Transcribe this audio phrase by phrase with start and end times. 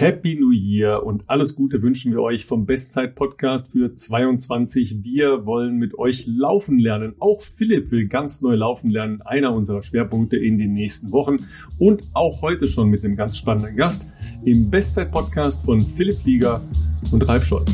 [0.00, 5.02] Happy New Year und alles Gute wünschen wir euch vom Bestzeit Podcast für 22.
[5.02, 7.16] Wir wollen mit euch laufen lernen.
[7.18, 11.38] Auch Philipp will ganz neu laufen lernen, einer unserer Schwerpunkte in den nächsten Wochen
[11.80, 14.06] und auch heute schon mit einem ganz spannenden Gast
[14.44, 16.62] im Bestzeit Podcast von Philipp Flieger
[17.10, 17.64] und Ralf Scholl.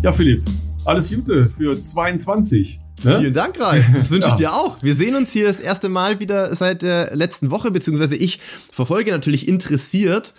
[0.00, 0.44] Ja, Philipp,
[0.84, 2.83] alles Gute für 22.
[3.04, 3.18] Ne?
[3.18, 3.84] Vielen Dank, Ralf.
[3.94, 4.50] Das wünsche ich ja.
[4.50, 4.76] dir auch.
[4.82, 8.40] Wir sehen uns hier das erste Mal wieder seit der letzten Woche, beziehungsweise ich
[8.72, 10.34] verfolge natürlich interessiert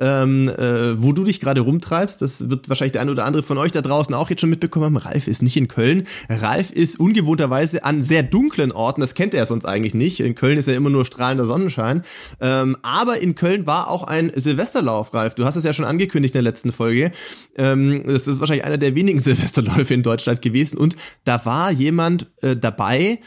[0.00, 2.22] ähm, äh, wo du dich gerade rumtreibst.
[2.22, 4.86] Das wird wahrscheinlich der eine oder andere von euch da draußen auch jetzt schon mitbekommen
[4.86, 4.96] haben.
[4.96, 6.06] Ralf ist nicht in Köln.
[6.28, 9.02] Ralf ist ungewohnterweise an sehr dunklen Orten.
[9.02, 10.20] Das kennt er sonst eigentlich nicht.
[10.20, 12.02] In Köln ist ja immer nur strahlender Sonnenschein.
[12.40, 15.34] Ähm, aber in Köln war auch ein Silvesterlauf, Ralf.
[15.34, 17.12] Du hast es ja schon angekündigt in der letzten Folge.
[17.56, 20.78] Ähm, das ist wahrscheinlich einer der wenigen Silvesterläufe in Deutschland gewesen.
[20.78, 23.20] Und da war jemand äh, dabei,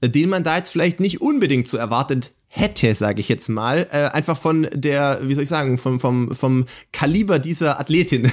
[0.00, 3.86] äh, den man da jetzt vielleicht nicht unbedingt so erwartet hätte, sage ich jetzt mal,
[3.90, 8.30] äh, einfach von der, wie soll ich sagen, vom, vom, vom Kaliber dieser Athletin.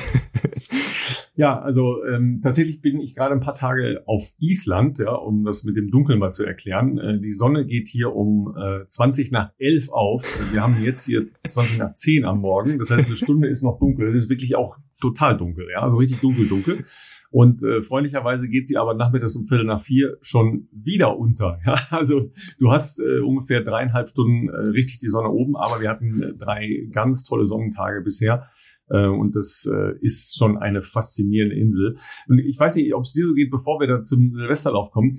[1.35, 5.63] ja, also ähm, tatsächlich bin ich gerade ein paar Tage auf Island, ja, um das
[5.63, 6.97] mit dem Dunkeln mal zu erklären.
[6.97, 10.25] Äh, die Sonne geht hier um äh, 20 nach 11 auf.
[10.51, 12.79] Wir haben jetzt hier 20 nach 10 am Morgen.
[12.79, 14.09] Das heißt, eine Stunde ist noch dunkel.
[14.09, 16.85] Es ist wirklich auch total dunkel, ja, also richtig dunkel, dunkel.
[17.33, 21.59] Und äh, freundlicherweise geht sie aber nachmittags um Viertel nach vier schon wieder unter.
[21.65, 21.73] Ja?
[21.89, 26.21] Also du hast äh, ungefähr dreieinhalb Stunden äh, richtig die Sonne oben, aber wir hatten
[26.21, 28.49] äh, drei ganz tolle Sonnentage bisher.
[28.87, 31.95] Äh, und das äh, ist schon eine faszinierende Insel.
[32.27, 35.17] Und ich weiß nicht, ob es dir so geht, bevor wir da zum Silvesterlauf kommen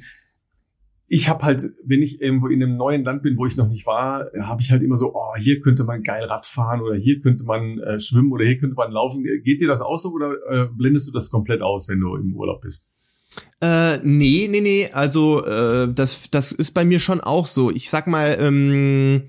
[1.06, 3.86] ich habe halt, wenn ich irgendwo in einem neuen Land bin, wo ich noch nicht
[3.86, 7.18] war, habe ich halt immer so, oh, hier könnte man geil Rad fahren oder hier
[7.20, 9.24] könnte man äh, schwimmen oder hier könnte man laufen.
[9.44, 12.34] Geht dir das auch so oder äh, blendest du das komplett aus, wenn du im
[12.34, 12.88] Urlaub bist?
[13.60, 14.88] Äh, nee, nee, nee.
[14.92, 17.70] Also äh, das, das ist bei mir schon auch so.
[17.70, 19.24] Ich sag mal, ähm,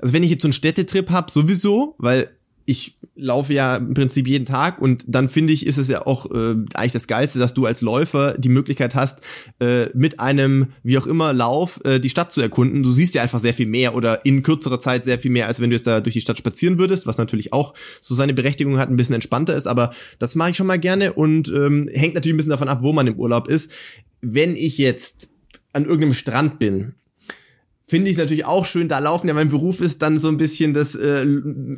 [0.00, 2.30] also wenn ich jetzt so einen Städtetrip hab, sowieso, weil
[2.66, 6.30] ich laufe ja im Prinzip jeden Tag und dann finde ich, ist es ja auch
[6.30, 9.20] äh, eigentlich das Geilste, dass du als Läufer die Möglichkeit hast,
[9.60, 12.82] äh, mit einem, wie auch immer, Lauf äh, die Stadt zu erkunden.
[12.82, 15.60] Du siehst ja einfach sehr viel mehr oder in kürzerer Zeit sehr viel mehr, als
[15.60, 18.78] wenn du jetzt da durch die Stadt spazieren würdest, was natürlich auch so seine Berechtigung
[18.78, 22.14] hat, ein bisschen entspannter ist, aber das mache ich schon mal gerne und ähm, hängt
[22.14, 23.70] natürlich ein bisschen davon ab, wo man im Urlaub ist.
[24.20, 25.28] Wenn ich jetzt
[25.72, 26.94] an irgendeinem Strand bin
[27.86, 30.72] finde ich natürlich auch schön, da laufen ja mein Beruf ist, dann so ein bisschen
[30.72, 31.26] das äh,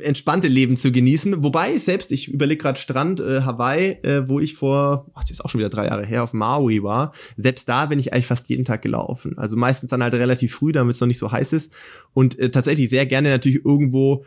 [0.00, 1.42] entspannte Leben zu genießen.
[1.42, 5.44] Wobei, selbst, ich überlege gerade Strand, äh, Hawaii, äh, wo ich vor, ach, das ist
[5.44, 7.12] auch schon wieder drei Jahre her, auf Maui war.
[7.36, 9.36] Selbst da bin ich eigentlich fast jeden Tag gelaufen.
[9.36, 11.72] Also meistens dann halt relativ früh, damit es noch nicht so heiß ist.
[12.14, 14.24] Und äh, tatsächlich sehr gerne natürlich irgendwo,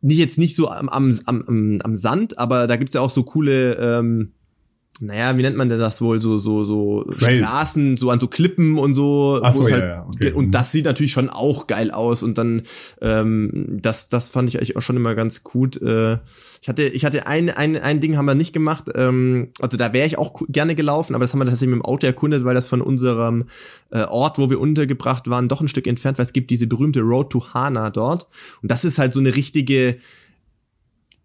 [0.00, 3.22] nicht jetzt nicht so am, am, am, am Sand, aber da gibt's ja auch so
[3.22, 4.32] coole ähm,
[5.02, 7.48] naja, wie nennt man denn das wohl, so, so, so Trails.
[7.48, 9.40] Straßen, so an so Klippen und so.
[9.42, 10.32] Ach so halt, ja, ja, okay.
[10.32, 12.22] Und das sieht natürlich schon auch geil aus.
[12.22, 12.62] Und dann,
[13.00, 15.80] ähm, das, das fand ich eigentlich auch schon immer ganz gut.
[15.80, 16.18] Äh,
[16.60, 18.90] ich hatte, ich hatte ein, ein, ein Ding haben wir nicht gemacht.
[18.94, 21.88] Ähm, also da wäre ich auch gerne gelaufen, aber das haben wir tatsächlich mit dem
[21.88, 23.44] Auto erkundet, weil das von unserem
[23.90, 27.00] äh, Ort, wo wir untergebracht waren, doch ein Stück entfernt, weil es gibt diese berühmte
[27.00, 28.26] Road to Hana dort.
[28.60, 29.96] Und das ist halt so eine richtige,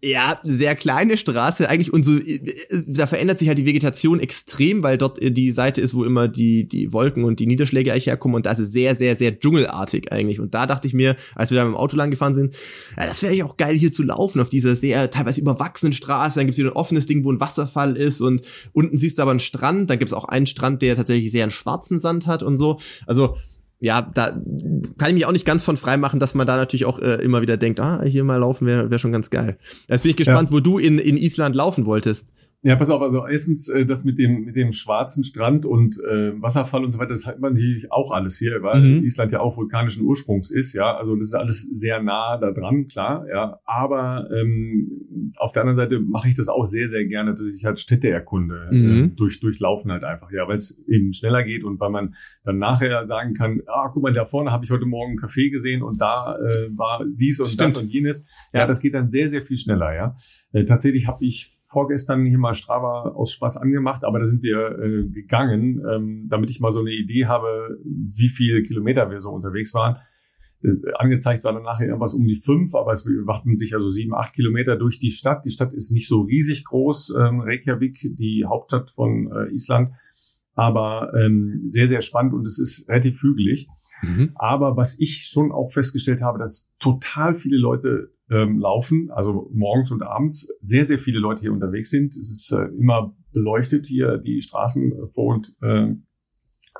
[0.06, 2.40] ja, sehr kleine Straße eigentlich und so, äh,
[2.86, 6.28] da verändert sich halt die Vegetation extrem, weil dort äh, die Seite ist, wo immer
[6.28, 9.38] die, die Wolken und die Niederschläge eigentlich herkommen und da ist es sehr, sehr, sehr
[9.38, 10.40] dschungelartig eigentlich.
[10.40, 12.54] Und da dachte ich mir, als wir da mit dem Auto lang gefahren sind,
[12.96, 16.38] ja, das wäre ja auch geil hier zu laufen auf dieser sehr teilweise überwachsenen Straße.
[16.38, 18.42] Dann gibt's hier ein offenes Ding, wo ein Wasserfall ist und
[18.72, 19.90] unten siehst du aber einen Strand.
[19.90, 22.78] Dann gibt's auch einen Strand, der tatsächlich sehr einen schwarzen Sand hat und so.
[23.06, 23.36] Also
[23.78, 24.30] ja, da
[24.98, 27.16] kann ich mich auch nicht ganz von frei machen, dass man da natürlich auch äh,
[27.16, 29.58] immer wieder denkt, ah, hier mal laufen wäre wär schon ganz geil.
[29.88, 30.56] Jetzt bin ich gespannt, ja.
[30.56, 32.32] wo du in, in Island laufen wolltest.
[32.66, 36.32] Ja, pass auf, also erstens äh, das mit dem mit dem schwarzen Strand und äh,
[36.42, 39.04] Wasserfall und so weiter, das hat man natürlich auch alles hier, weil mhm.
[39.04, 40.96] Island ja auch vulkanischen Ursprungs ist, ja.
[40.96, 43.60] Also das ist alles sehr nah da dran, klar, ja.
[43.66, 47.64] Aber ähm, auf der anderen Seite mache ich das auch sehr, sehr gerne, dass ich
[47.64, 49.04] halt Städte erkunde, mhm.
[49.04, 52.58] äh, durch durchlaufen halt einfach, ja, weil es eben schneller geht und weil man dann
[52.58, 55.84] nachher sagen kann, ah, guck mal, da vorne habe ich heute Morgen einen Café gesehen
[55.84, 57.60] und da äh, war dies und Stimmt.
[57.60, 58.26] das und jenes.
[58.52, 60.16] Ja, ja, das geht dann sehr, sehr viel schneller, ja.
[60.52, 64.78] Äh, tatsächlich habe ich vorgestern hier mal Strava aus Spaß angemacht, aber da sind wir
[64.78, 69.30] äh, gegangen, ähm, damit ich mal so eine Idee habe, wie viele Kilometer wir so
[69.30, 69.96] unterwegs waren.
[70.62, 74.14] Äh, angezeigt war dann nachher irgendwas um die fünf, aber es warten sich also sieben,
[74.14, 75.44] acht Kilometer durch die Stadt.
[75.44, 79.92] Die Stadt ist nicht so riesig groß, ähm, Reykjavik, die Hauptstadt von äh, Island,
[80.54, 83.68] aber ähm, sehr, sehr spannend und es ist relativ hügelig.
[84.02, 84.32] Mhm.
[84.34, 89.90] Aber was ich schon auch festgestellt habe, dass total viele Leute ähm, laufen, also morgens
[89.90, 92.16] und abends sehr, sehr viele Leute hier unterwegs sind.
[92.16, 95.94] Es ist äh, immer beleuchtet hier die Straßen vor und äh,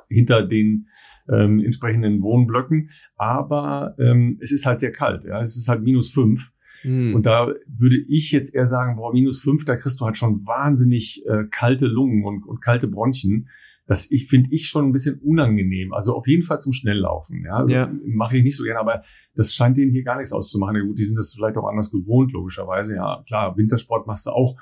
[0.09, 0.87] hinter den
[1.31, 2.89] ähm, entsprechenden Wohnblöcken.
[3.15, 5.25] Aber ähm, es ist halt sehr kalt.
[5.25, 6.51] Ja, es ist halt minus fünf.
[6.83, 7.15] Mhm.
[7.15, 10.35] Und da würde ich jetzt eher sagen, boah, minus fünf, da kriegst du halt schon
[10.45, 13.49] wahnsinnig äh, kalte Lungen und, und kalte Bronchien.
[13.87, 15.93] Das ich finde ich schon ein bisschen unangenehm.
[15.93, 17.43] Also auf jeden Fall zum Schnelllaufen.
[17.45, 17.91] Ja, also ja.
[18.05, 19.01] mache ich nicht so gerne, aber
[19.33, 20.75] das scheint denen hier gar nichts auszumachen.
[20.75, 22.95] Ja, gut, die sind das vielleicht auch anders gewohnt, logischerweise.
[22.95, 24.57] Ja, klar, Wintersport machst du auch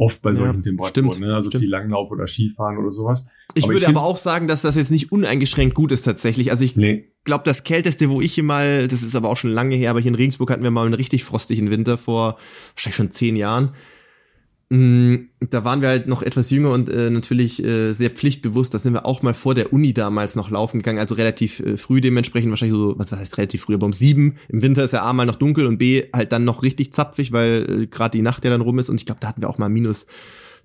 [0.00, 1.34] oft bei solchen ja, Temperaturen, ne?
[1.34, 3.26] also Skilanglauf oder Skifahren oder sowas.
[3.54, 6.50] Ich aber würde ich aber auch sagen, dass das jetzt nicht uneingeschränkt gut ist tatsächlich.
[6.50, 7.12] Also ich nee.
[7.24, 10.00] glaube, das kälteste, wo ich hier mal, das ist aber auch schon lange her, aber
[10.00, 12.38] hier in Regensburg hatten wir mal einen richtig frostigen Winter vor
[12.74, 13.74] wahrscheinlich schon zehn Jahren.
[14.72, 18.72] Mm, da waren wir halt noch etwas jünger und äh, natürlich äh, sehr pflichtbewusst.
[18.72, 21.76] Da sind wir auch mal vor der Uni damals noch laufen gegangen, also relativ äh,
[21.76, 24.36] früh dementsprechend, wahrscheinlich so, was heißt relativ früh, aber um sieben.
[24.48, 27.32] Im Winter ist ja A mal noch dunkel und B halt dann noch richtig zapfig,
[27.32, 28.88] weil äh, gerade die Nacht ja dann rum ist.
[28.88, 30.06] Und ich glaube, da hatten wir auch mal minus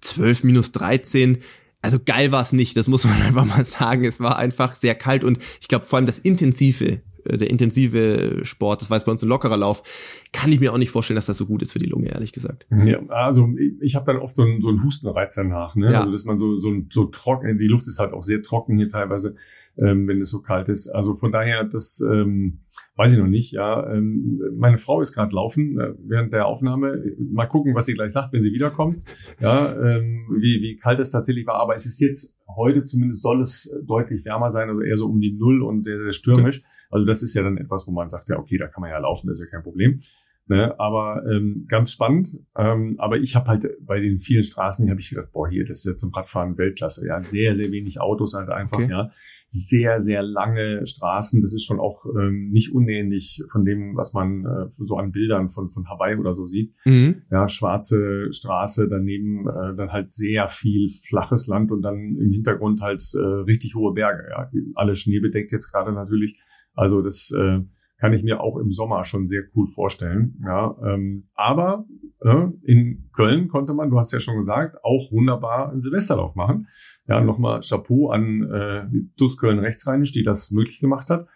[0.01, 1.39] zwölf, minus dreizehn.
[1.81, 4.05] Also geil war es nicht, das muss man einfach mal sagen.
[4.05, 8.81] Es war einfach sehr kalt und ich glaube vor allem das Intensive der intensive Sport,
[8.81, 9.83] das war jetzt bei uns ein lockerer Lauf,
[10.31, 12.31] kann ich mir auch nicht vorstellen, dass das so gut ist für die Lunge, ehrlich
[12.31, 12.65] gesagt.
[12.69, 15.91] Ja, also ich, ich habe dann oft so einen, so einen Hustenreiz danach, ne?
[15.91, 15.99] Ja.
[15.99, 18.87] Also dass man so, so, so trocken, die Luft ist halt auch sehr trocken hier
[18.87, 19.35] teilweise,
[19.77, 20.89] ähm, wenn es so kalt ist.
[20.89, 22.61] Also von daher, das ähm,
[22.95, 23.51] weiß ich noch nicht.
[23.51, 27.03] Ja, ähm, meine Frau ist gerade laufen äh, während der Aufnahme.
[27.19, 29.03] Mal gucken, was sie gleich sagt, wenn sie wiederkommt.
[29.39, 31.55] Ja, ähm, wie, wie kalt es tatsächlich war.
[31.55, 35.19] Aber es ist jetzt heute zumindest soll es deutlich wärmer sein, also eher so um
[35.19, 36.63] die Null und sehr, sehr stürmisch.
[36.89, 38.99] Also das ist ja dann etwas, wo man sagt, ja, okay, da kann man ja
[38.99, 39.97] laufen, das ist ja kein Problem.
[40.47, 40.79] Ne?
[40.79, 42.37] Aber ähm, ganz spannend.
[42.55, 45.65] Ähm, aber ich habe halt bei den vielen Straßen, hier habe ich gedacht, boah, hier,
[45.65, 47.07] das ist ja zum Radfahren Weltklasse.
[47.07, 48.91] Ja, sehr, sehr wenig Autos halt einfach, okay.
[48.91, 49.09] ja.
[49.47, 51.41] Sehr, sehr lange Straßen.
[51.41, 55.49] Das ist schon auch ähm, nicht unähnlich von dem, was man äh, so an Bildern
[55.49, 56.75] von, von Hawaii oder so sieht.
[56.85, 57.23] Mhm.
[57.31, 62.81] Ja, schwarze Straße, daneben äh, dann halt sehr viel flaches Land und dann im Hintergrund
[62.81, 64.29] halt äh, richtig hohe Berge.
[64.29, 66.39] Ja, alle schneebedeckt jetzt gerade natürlich.
[66.75, 67.61] Also das äh,
[68.05, 70.39] kann ich mir auch im Sommer schon sehr cool vorstellen.
[70.45, 71.87] Ja, ähm, aber
[72.21, 76.67] äh, in Köln konnte man, du hast ja schon gesagt, auch wunderbar einen Silvesterlauf machen.
[77.07, 78.85] Ja, nochmal Chapeau an äh,
[79.17, 81.27] TuS Köln Rechtsrheinisch, die das möglich gemacht hat.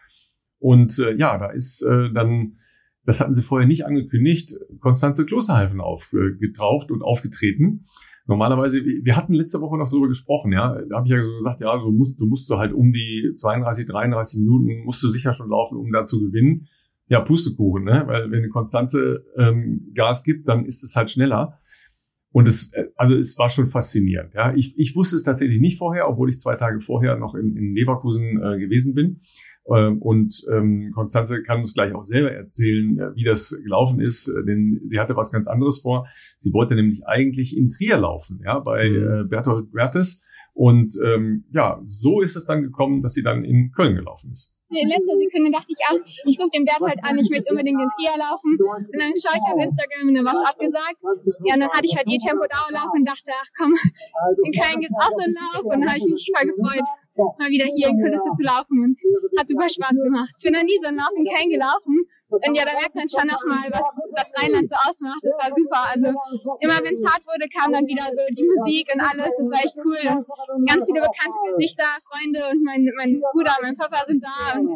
[0.59, 2.53] Und äh, ja, da ist äh, dann,
[3.03, 7.87] das hatten sie vorher nicht angekündigt, Konstanze Klosterhalfen aufgetaucht und aufgetreten.
[8.29, 10.79] Normalerweise, wir hatten letzte Woche noch darüber gesprochen, ja.
[10.87, 13.31] Da habe ich ja so gesagt, ja, so musst, du musst du halt um die
[13.33, 16.67] 32, 33 Minuten musst du sicher schon laufen, um da zu gewinnen.
[17.07, 18.03] Ja, Pustekuchen, ne?
[18.05, 21.59] Weil wenn eine Konstanze ähm, Gas gibt, dann ist es halt schneller.
[22.31, 24.35] Und es, äh, also es war schon faszinierend.
[24.35, 27.57] Ja, ich, ich wusste es tatsächlich nicht vorher, obwohl ich zwei Tage vorher noch in,
[27.57, 29.21] in Leverkusen äh, gewesen bin.
[29.75, 34.27] Ähm, und ähm, Konstanze kann uns gleich auch selber erzählen, äh, wie das gelaufen ist,
[34.27, 36.07] äh, denn sie hatte was ganz anderes vor.
[36.37, 38.95] Sie wollte nämlich eigentlich in Trier laufen, ja, bei mhm.
[38.95, 40.23] äh, Bertolt Bertes.
[40.53, 44.55] Und ähm, ja, so ist es dann gekommen, dass sie dann in Köln gelaufen ist.
[44.69, 47.89] In letzter Sekunde dachte ich, ach, ich rufe den Berthold an, ich möchte unbedingt den
[47.97, 48.53] Trier laufen.
[48.53, 50.99] Und dann schaue ich auf Instagram und dann was abgesagt.
[51.47, 53.73] Ja, und dann hatte ich halt E-Tempo-Dauerlauf und dachte, ach komm,
[54.45, 55.63] in Köln gibt's auch so einen Lauf.
[55.65, 56.85] Und dann habe ich mich voll gefreut
[57.37, 60.33] mal wieder hier in Kulisse zu laufen und hat super Spaß gemacht.
[60.37, 63.09] Ich bin noch nie so einen Lauf in Köln gelaufen und ja, da merkt man
[63.09, 63.81] schon nochmal, was
[64.13, 65.21] das Rheinland so ausmacht.
[65.25, 65.81] Das war super.
[65.89, 66.07] Also
[66.61, 69.33] immer wenn es hart wurde, kam dann wieder so die Musik und alles.
[69.33, 70.23] Das war echt cool.
[70.55, 74.59] Und ganz viele bekannte Gesichter, Freunde und mein, mein Bruder, mein Papa sind da.
[74.59, 74.69] Und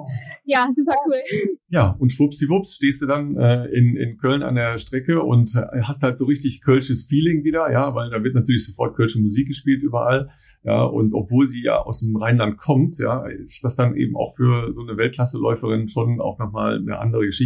[0.46, 1.22] ja, super cool.
[1.70, 6.02] Ja, und schwuppsiwupps stehst du dann äh, in, in Köln an der Strecke und hast
[6.02, 9.84] halt so richtig kölsches Feeling wieder, ja, weil da wird natürlich sofort kölsche Musik gespielt
[9.84, 10.30] überall.
[10.64, 14.34] Ja, und obwohl sie ja aus dem Rheinland kommt, ja, ist das dann eben auch
[14.34, 17.43] für so eine Weltklasseläuferin schon auch nochmal eine andere Geschichte.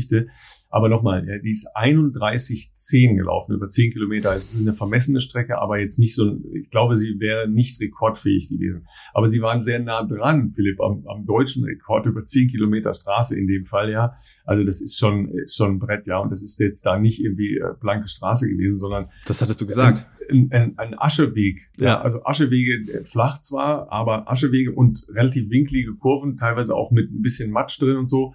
[0.70, 4.36] Aber nochmal, die ist 31,10 gelaufen, über 10 Kilometer.
[4.36, 8.50] Es ist eine vermessene Strecke, aber jetzt nicht so, ich glaube, sie wäre nicht rekordfähig
[8.50, 8.86] gewesen.
[9.14, 13.40] Aber sie waren sehr nah dran, Philipp, am, am deutschen Rekord über 10 Kilometer Straße
[13.40, 14.14] in dem Fall, ja.
[14.46, 16.20] Also das ist schon, ist schon ein Brett, ja.
[16.20, 19.10] Und das ist jetzt da nicht irgendwie äh, blanke Straße gewesen, sondern.
[19.26, 20.06] Das hattest du gesagt.
[20.30, 21.70] Ein, ein, ein Ascheweg.
[21.78, 21.86] Ja.
[21.86, 22.02] ja.
[22.02, 27.22] Also Aschewege äh, flach zwar, aber Aschewege und relativ winklige Kurven, teilweise auch mit ein
[27.22, 28.34] bisschen Matsch drin und so.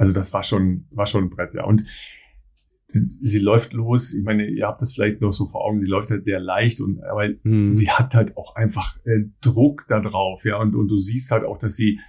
[0.00, 1.64] Also das war schon, war schon ein Brett, ja.
[1.64, 1.84] Und
[2.88, 4.14] sie läuft los.
[4.14, 5.82] Ich meine, ihr habt das vielleicht noch so vor Augen.
[5.82, 7.70] Sie läuft halt sehr leicht und aber mhm.
[7.74, 10.56] sie hat halt auch einfach äh, Druck da drauf, ja.
[10.56, 12.00] Und, und du siehst halt auch, dass sie,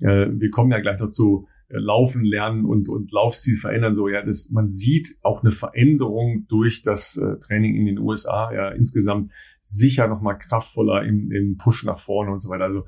[0.00, 3.94] äh, wir kommen ja gleich noch zu äh, Laufen lernen und und Laufstil verändern.
[3.94, 8.52] So ja, das man sieht auch eine Veränderung durch das äh, Training in den USA.
[8.52, 12.64] Ja, insgesamt sicher noch mal kraftvoller im, im Push nach vorne und so weiter.
[12.64, 12.84] Also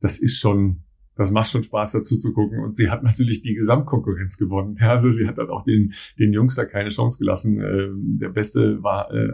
[0.00, 0.82] das ist schon
[1.22, 2.60] das macht schon Spaß dazu zu gucken.
[2.60, 4.76] Und sie hat natürlich die Gesamtkonkurrenz gewonnen.
[4.80, 7.60] Ja, also sie hat dann auch den, den Jungs da keine Chance gelassen.
[7.60, 9.28] Ähm, der Beste war, äh,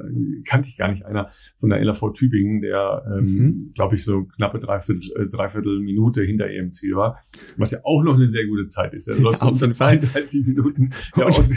[0.47, 3.73] kannte ich gar nicht, einer von der LAV Tübingen, der, ähm, mhm.
[3.75, 7.19] glaube ich, so knappe Dreiviertel, äh, Dreiviertel Minute hinter ihrem Ziel war.
[7.57, 9.09] Was ja auch noch eine sehr gute Zeit ist.
[9.09, 10.91] Er läuft so unter 32 Minuten.
[11.17, 11.51] Ja, und,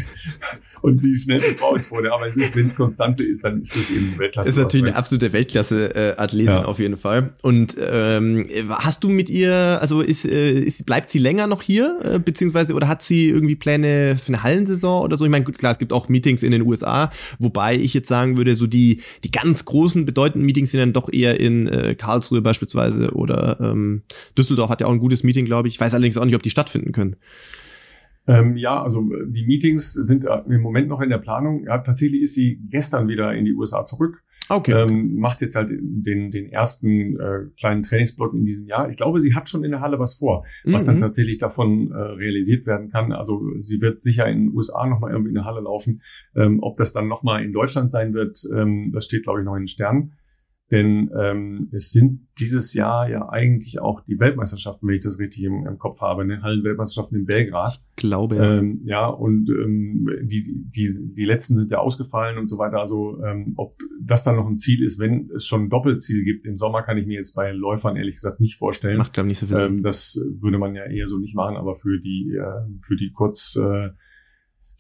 [0.81, 2.13] und die schnellste Frau ist vor der.
[2.13, 4.49] Aber wenn es Konstanze ist, dann ist es eben Weltklasse.
[4.49, 6.65] Ist natürlich eine absolute Weltklasse-Athletin ja.
[6.65, 7.33] auf jeden Fall.
[7.41, 11.99] Und ähm, hast du mit ihr, also ist, äh, ist, bleibt sie länger noch hier,
[12.03, 15.25] äh, beziehungsweise oder hat sie irgendwie Pläne für eine Hallensaison oder so?
[15.25, 18.55] Ich meine, klar, es gibt auch Meetings in den USA, wobei ich jetzt sagen würde,
[18.55, 23.11] so die, die ganz großen, bedeutenden Meetings sind dann doch eher in äh, Karlsruhe beispielsweise
[23.11, 24.03] oder ähm,
[24.37, 25.75] Düsseldorf hat ja auch ein gutes Meeting, glaube ich.
[25.75, 27.15] Ich weiß allerdings auch nicht, ob die stattfinden können.
[28.27, 31.63] Ähm, ja, also die Meetings sind äh, im Moment noch in der Planung.
[31.65, 34.23] Ja, tatsächlich ist sie gestern wieder in die USA zurück.
[34.51, 34.73] Okay.
[34.73, 38.89] Ähm, macht jetzt halt den, den ersten äh, kleinen Trainingsblock in diesem Jahr.
[38.89, 40.87] Ich glaube, sie hat schon in der Halle was vor, was mhm.
[40.87, 43.13] dann tatsächlich davon äh, realisiert werden kann.
[43.13, 46.01] Also sie wird sicher in den USA nochmal irgendwie in der Halle laufen.
[46.35, 49.55] Ähm, ob das dann nochmal in Deutschland sein wird, ähm, das steht, glaube ich, noch
[49.55, 50.11] in den Sternen.
[50.71, 55.43] Denn ähm, es sind dieses Jahr ja eigentlich auch die Weltmeisterschaften, wenn ich das richtig
[55.43, 56.41] im, im Kopf habe, ne?
[56.41, 57.83] Hallenweltmeisterschaften in Belgrad.
[57.97, 58.57] Glaube ja.
[58.57, 62.79] Ähm, ja, und ähm, die, die, die letzten sind ja ausgefallen und so weiter.
[62.79, 66.45] Also ähm, ob das dann noch ein Ziel ist, wenn es schon ein Doppelziel gibt
[66.45, 68.97] im Sommer, kann ich mir jetzt bei Läufern ehrlich gesagt nicht vorstellen.
[68.97, 69.77] Macht, glaube ich, nicht so viel Sinn.
[69.77, 73.11] Ähm, das würde man ja eher so nicht machen, aber für die, äh, für die
[73.11, 73.89] kurz äh,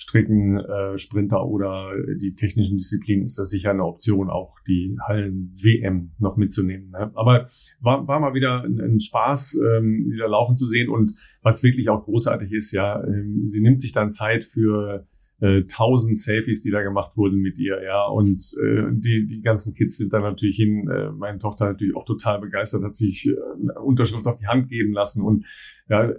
[0.01, 6.13] Stricken, äh, Sprinter oder die technischen Disziplinen ist das sicher eine Option, auch die Hallen-WM
[6.17, 6.89] noch mitzunehmen.
[6.89, 7.11] Ne?
[7.13, 7.49] Aber
[7.81, 11.89] war, war mal wieder ein, ein Spaß, ähm, wieder laufen zu sehen und was wirklich
[11.89, 15.05] auch großartig ist, ja, ähm, sie nimmt sich dann Zeit für
[15.39, 18.03] äh, tausend Selfies, die da gemacht wurden mit ihr, ja.
[18.07, 22.05] Und äh, die, die ganzen Kids sind dann natürlich hin, äh, meine Tochter natürlich auch
[22.05, 25.45] total begeistert, hat sich äh, eine Unterschrift auf die Hand geben lassen und
[25.89, 26.11] ja,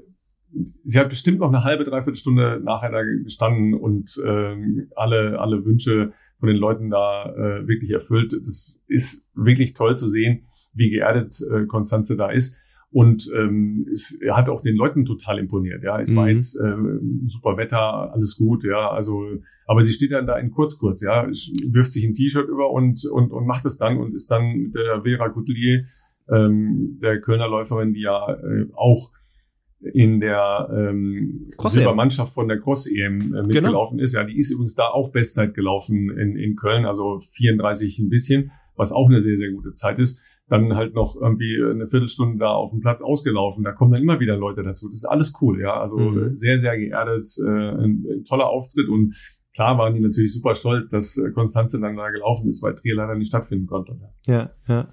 [0.85, 5.65] sie hat bestimmt noch eine halbe, dreiviertel Stunde nachher da gestanden und ähm, alle, alle
[5.65, 8.33] Wünsche von den Leuten da äh, wirklich erfüllt.
[8.33, 12.59] Das ist wirklich toll zu sehen, wie geerdet äh, Konstanze da ist.
[12.91, 15.83] Und ähm, es hat auch den Leuten total imponiert.
[15.83, 16.17] Ja, es mhm.
[16.17, 16.77] war jetzt äh,
[17.25, 18.65] super Wetter, alles gut.
[18.65, 19.25] Ja, also,
[19.67, 21.01] aber sie steht dann da in kurz kurz.
[21.01, 24.73] Ja, wirft sich ein T-Shirt über und und und macht es dann und ist dann
[24.73, 25.85] der Vera Goutelier,
[26.31, 29.11] ähm, der Kölner Läuferin, die ja äh, auch
[29.93, 33.43] in der ähm, Silbermannschaft von der Cross-EM äh, genau.
[33.47, 34.05] mitgelaufen genau.
[34.05, 34.15] ist.
[34.15, 38.53] Ja, die ist übrigens da auch Bestzeit gelaufen in, in Köln, also 34 ein bisschen,
[38.77, 40.21] was auch eine sehr, sehr gute Zeit ist.
[40.49, 43.65] Dann halt noch irgendwie eine Viertelstunde da auf dem Platz ausgelaufen.
[43.65, 44.89] Da kommen dann immer wieder Leute dazu.
[44.89, 45.81] Das ist alles cool, ja.
[45.81, 46.37] Also mhm.
[46.37, 49.15] sehr, sehr geerdet, äh, ein, ein toller Auftritt und
[49.55, 53.15] klar waren die natürlich super stolz, dass Konstanze dann da gelaufen ist, weil Trier leider
[53.15, 53.99] nicht stattfinden konnte.
[54.27, 54.93] Ja, ja.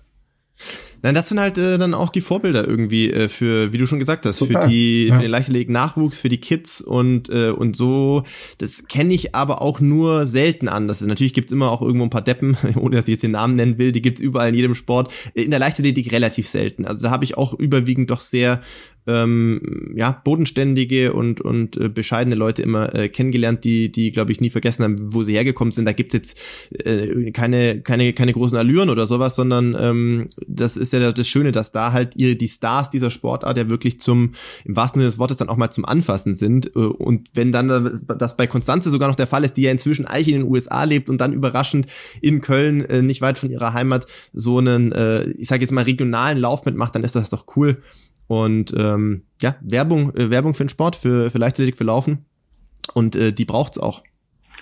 [1.01, 3.99] Nein, das sind halt äh, dann auch die Vorbilder irgendwie äh, für, wie du schon
[3.99, 4.63] gesagt hast, Total.
[4.63, 5.15] für die ja.
[5.15, 8.23] für den leichtathletik Nachwuchs, für die Kids und äh, und so.
[8.57, 10.87] Das kenne ich aber auch nur selten an.
[10.87, 13.31] Das ist, natürlich gibt's immer auch irgendwo ein paar Deppen, ohne dass ich jetzt den
[13.31, 13.91] Namen nennen will.
[13.91, 15.11] Die gibt's überall in jedem Sport.
[15.33, 16.85] In der Leichtathletik relativ selten.
[16.85, 18.61] Also da habe ich auch überwiegend doch sehr
[19.09, 24.39] ähm, ja, bodenständige und, und äh, bescheidene Leute immer äh, kennengelernt, die, die, glaube ich,
[24.39, 25.85] nie vergessen haben, wo sie hergekommen sind.
[25.85, 26.39] Da gibt's jetzt
[26.71, 31.51] äh, keine, keine, keine großen Allüren oder sowas, sondern ähm, das ist ja das Schöne,
[31.51, 34.33] dass da halt ihr, die Stars dieser Sportart ja wirklich zum,
[34.65, 36.75] im wahrsten Sinne des Wortes, dann auch mal zum Anfassen sind.
[36.75, 40.05] Äh, und wenn dann das bei Konstanze sogar noch der Fall ist, die ja inzwischen
[40.05, 41.87] eigentlich in den USA lebt und dann überraschend
[42.21, 45.83] in Köln, äh, nicht weit von ihrer Heimat, so einen, äh, ich sage jetzt mal,
[45.83, 47.81] regionalen Lauf mitmacht, dann ist das doch cool.
[48.27, 52.25] Und ähm, ja, Werbung, Werbung für den Sport, für, für Leichtathletik, für Laufen.
[52.93, 54.03] Und äh, die braucht's auch.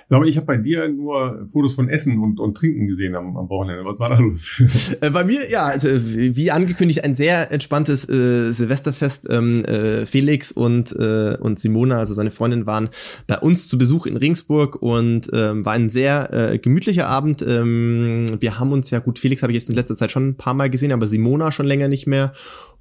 [0.08, 3.36] Ich glaube, ich habe bei dir nur Fotos von Essen und, und Trinken gesehen am,
[3.36, 3.84] am Wochenende.
[3.84, 4.64] Was war da los?
[5.02, 9.28] Äh, bei mir, ja, also, wie angekündigt, ein sehr entspanntes äh, Silvesterfest.
[9.30, 12.90] Ähm, äh, Felix und, äh, und Simona, also seine Freundin, waren
[13.28, 17.42] bei uns zu Besuch in Ringsburg und ähm, war ein sehr äh, gemütlicher Abend.
[17.46, 20.38] Ähm, wir haben uns ja, gut, Felix habe ich jetzt in letzter Zeit schon ein
[20.38, 22.32] paar Mal gesehen, aber Simona schon länger nicht mehr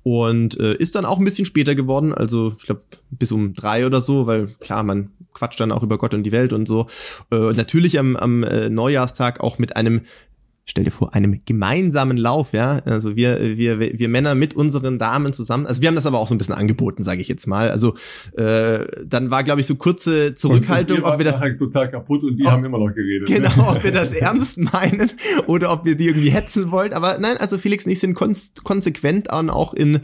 [0.06, 3.86] und äh, ist dann auch ein bisschen später geworden, also ich glaube bis um drei
[3.86, 6.86] oder so, weil klar, man quatscht dann auch über Gott und die Welt und so.
[7.32, 10.02] Äh, natürlich am, am äh, Neujahrstag auch mit einem
[10.68, 12.80] stell dir vor, einem gemeinsamen Lauf, ja.
[12.84, 15.64] Also wir, wir, wir Männer mit unseren Damen zusammen.
[15.64, 17.70] Also wir haben das aber auch so ein bisschen angeboten, sage ich jetzt mal.
[17.70, 17.94] Also
[18.36, 22.36] äh, dann war, glaube ich, so kurze Zurückhaltung, ob wir das halt total kaputt und
[22.36, 23.28] die ob, haben immer noch geredet.
[23.28, 23.36] Ne?
[23.36, 25.12] Genau, ob wir das ernst meinen
[25.46, 26.92] oder ob wir die irgendwie hetzen wollen.
[26.92, 30.00] Aber nein, also Felix und ich sind konsequent auch in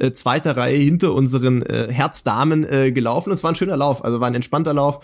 [0.00, 3.32] äh, zweiter Reihe hinter unseren äh, Herzdamen äh, gelaufen.
[3.32, 5.00] Es war ein schöner Lauf, also war ein entspannter Lauf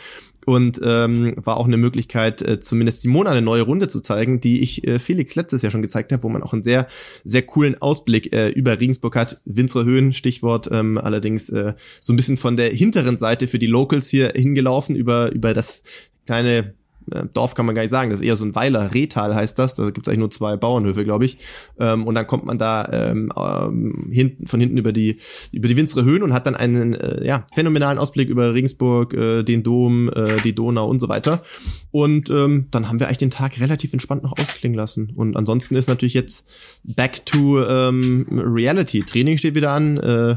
[0.47, 4.63] und ähm, war auch eine Möglichkeit, äh, zumindest Simona eine neue Runde zu zeigen, die
[4.63, 6.89] ich äh, Felix letztes Jahr schon gezeigt habe, wo man auch einen sehr,
[7.25, 9.41] sehr coolen Ausblick äh, über Regensburg hat.
[9.45, 13.67] Winzere Höhen, Stichwort, ähm, allerdings äh, so ein bisschen von der hinteren Seite für die
[13.67, 15.83] Locals hier hingelaufen, über, über das
[16.27, 16.75] kleine
[17.12, 19.59] äh, Dorf kann man gar nicht sagen, das ist eher so ein Weiler, Rehtal heißt
[19.59, 21.38] das, da gibt es eigentlich nur zwei Bauernhöfe, glaube ich.
[21.78, 25.19] Ähm, und dann kommt man da ähm, ähm, hinten, von hinten über die,
[25.52, 29.42] über die Winsere Höhen und hat dann einen äh, ja, phänomenalen Ausblick über Regensburg, äh,
[29.42, 31.42] den Dom, äh, die Donau und so weiter.
[31.90, 35.12] Und ähm, dann haben wir eigentlich den Tag relativ entspannt noch ausklingen lassen.
[35.14, 36.49] Und ansonsten ist natürlich jetzt
[36.85, 39.02] back to ähm, reality.
[39.02, 39.99] Training steht wieder an.
[39.99, 40.37] Äh,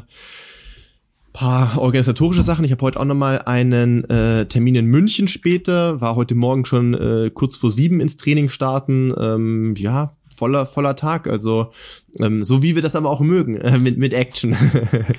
[1.36, 2.64] paar organisatorische Sachen.
[2.64, 6.94] Ich habe heute auch nochmal einen äh, Termin in München später, war heute Morgen schon
[6.94, 9.14] äh, kurz vor sieben ins Training starten.
[9.20, 11.28] Ähm, ja, voller, voller Tag.
[11.28, 11.74] Also
[12.22, 14.56] ähm, so wie wir das aber auch mögen, äh, mit, mit Action.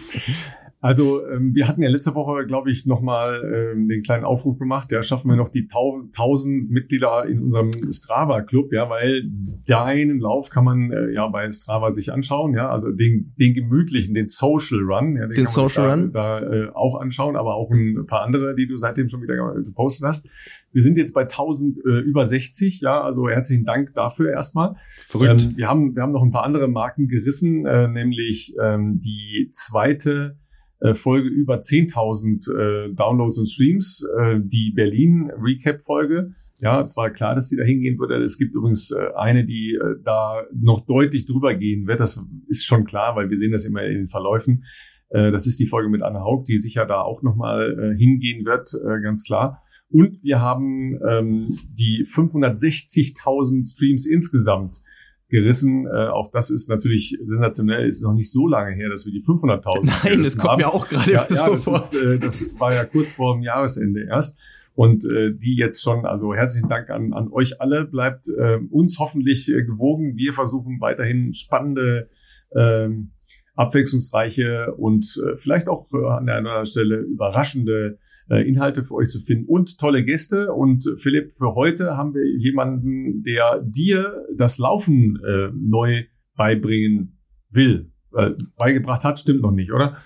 [0.80, 4.92] Also ähm, wir hatten ja letzte Woche, glaube ich, nochmal ähm, den kleinen Aufruf gemacht.
[4.92, 9.24] Ja, schaffen wir noch die 1000 Mitglieder in unserem Strava-Club, ja, weil
[9.66, 14.14] deinen Lauf kann man äh, ja bei Strava sich anschauen, ja, also den, den gemütlichen,
[14.14, 17.70] den Social Run, ja, den, den Social da, Run da äh, auch anschauen, aber auch
[17.70, 20.28] ein paar andere, die du seitdem schon wieder gepostet hast.
[20.72, 24.76] Wir sind jetzt bei 1000 äh, über 60, ja, also herzlichen Dank dafür erstmal.
[24.98, 25.42] Verrückt.
[25.42, 29.48] Ähm, wir haben wir haben noch ein paar andere Marken gerissen, äh, nämlich ähm, die
[29.52, 30.36] zweite
[30.80, 36.32] äh, Folge über 10.000 äh, Downloads und Streams, äh, die Berlin Recap Folge.
[36.60, 38.22] Ja, es war klar, dass sie da hingehen würde.
[38.22, 42.00] Es gibt übrigens äh, eine, die äh, da noch deutlich drüber gehen wird.
[42.00, 44.64] Das ist schon klar, weil wir sehen das immer in den Verläufen.
[45.10, 48.46] Äh, das ist die Folge mit Anne Haug, die sicher da auch nochmal äh, hingehen
[48.46, 49.62] wird, äh, ganz klar.
[49.90, 54.80] Und wir haben ähm, die 560.000 Streams insgesamt
[55.28, 55.86] gerissen.
[55.86, 57.86] Äh, auch das ist natürlich sensationell.
[57.86, 60.60] Ist noch nicht so lange her, dass wir die 500.000 Nein, das kommt haben.
[60.60, 61.76] mir auch gerade ja, so ja, das, vor.
[61.76, 64.40] ist, äh, das war ja kurz vor dem Jahresende erst.
[64.74, 67.86] Und äh, die jetzt schon, also herzlichen Dank an, an euch alle.
[67.86, 70.16] Bleibt äh, uns hoffentlich äh, gewogen.
[70.16, 72.10] Wir versuchen weiterhin spannende
[72.54, 73.12] ähm,
[73.54, 77.98] abwechslungsreiche und äh, vielleicht auch äh, an der anderen Stelle überraschende äh,
[78.34, 80.52] Inhalte für euch zu finden und tolle Gäste.
[80.52, 86.04] Und äh, Philipp, für heute haben wir jemanden, der dir das Laufen äh, neu
[86.36, 87.18] beibringen
[87.50, 87.92] will.
[88.16, 89.96] Äh, beigebracht hat, stimmt noch nicht, oder?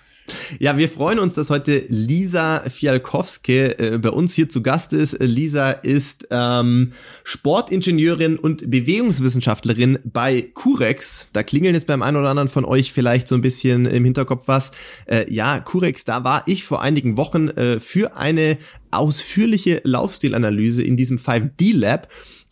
[0.59, 5.17] Ja, wir freuen uns, dass heute Lisa Fialkowski äh, bei uns hier zu Gast ist.
[5.21, 11.29] Lisa ist ähm, Sportingenieurin und Bewegungswissenschaftlerin bei Curex.
[11.33, 14.49] Da klingeln jetzt beim einen oder anderen von euch vielleicht so ein bisschen im Hinterkopf
[14.49, 14.73] was.
[15.07, 18.59] Äh, ja, Curex, da war ich vor einigen Wochen äh, für eine
[18.91, 22.09] ausführliche Laufstilanalyse in diesem 5D Lab.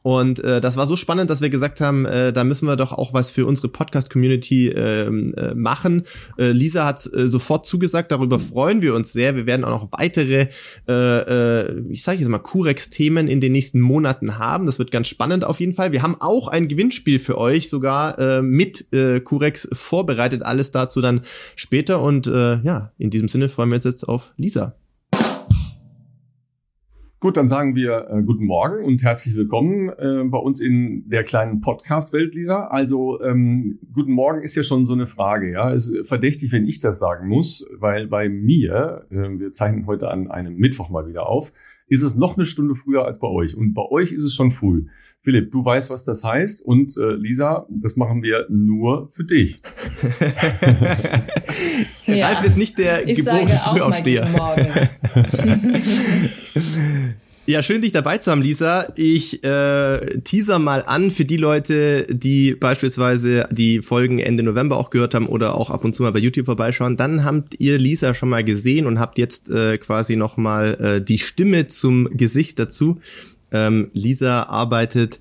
[0.09, 2.93] Und äh, das war so spannend, dass wir gesagt haben, äh, da müssen wir doch
[2.93, 6.05] auch was für unsere Podcast-Community ähm, äh, machen.
[6.39, 9.37] Äh, Lisa hat äh, sofort zugesagt, darüber freuen wir uns sehr.
[9.37, 10.47] Wir werden auch noch weitere,
[10.89, 14.65] äh, äh, ich sage jetzt mal, Curex-Themen in den nächsten Monaten haben.
[14.65, 15.93] Das wird ganz spannend auf jeden Fall.
[15.93, 20.43] Wir haben auch ein Gewinnspiel für euch sogar äh, mit äh, Curex vorbereitet.
[20.43, 21.21] Alles dazu dann
[21.55, 22.01] später.
[22.01, 24.75] Und äh, ja, in diesem Sinne freuen wir uns jetzt auf Lisa.
[27.21, 31.25] Gut, dann sagen wir äh, guten Morgen und herzlich willkommen äh, bei uns in der
[31.25, 32.69] kleinen Podcast-Welt, Lisa.
[32.69, 35.73] Also ähm, guten Morgen ist ja schon so eine Frage, ja.
[35.73, 40.13] Es ist verdächtig, wenn ich das sagen muss, weil bei mir, äh, wir zeichnen heute
[40.13, 41.53] an einem Mittwoch mal wieder auf,
[41.89, 43.57] ist es noch eine Stunde früher als bei euch.
[43.57, 44.85] Und bei euch ist es schon früh.
[45.21, 46.63] Philipp, du weißt, was das heißt.
[46.63, 49.61] Und äh, Lisa, das machen wir nur für dich.
[52.07, 54.29] ja, Ralf ist nicht der ich geborene Frühaufsteher.
[57.49, 58.93] Ja, schön, dich dabei zu haben, Lisa.
[58.95, 64.91] Ich äh, teaser mal an für die Leute, die beispielsweise die Folgen Ende November auch
[64.91, 66.99] gehört haben oder auch ab und zu mal bei YouTube vorbeischauen.
[66.99, 71.03] Dann habt ihr Lisa schon mal gesehen und habt jetzt äh, quasi noch mal äh,
[71.03, 73.01] die Stimme zum Gesicht dazu.
[73.53, 75.21] Ähm, Lisa arbeitet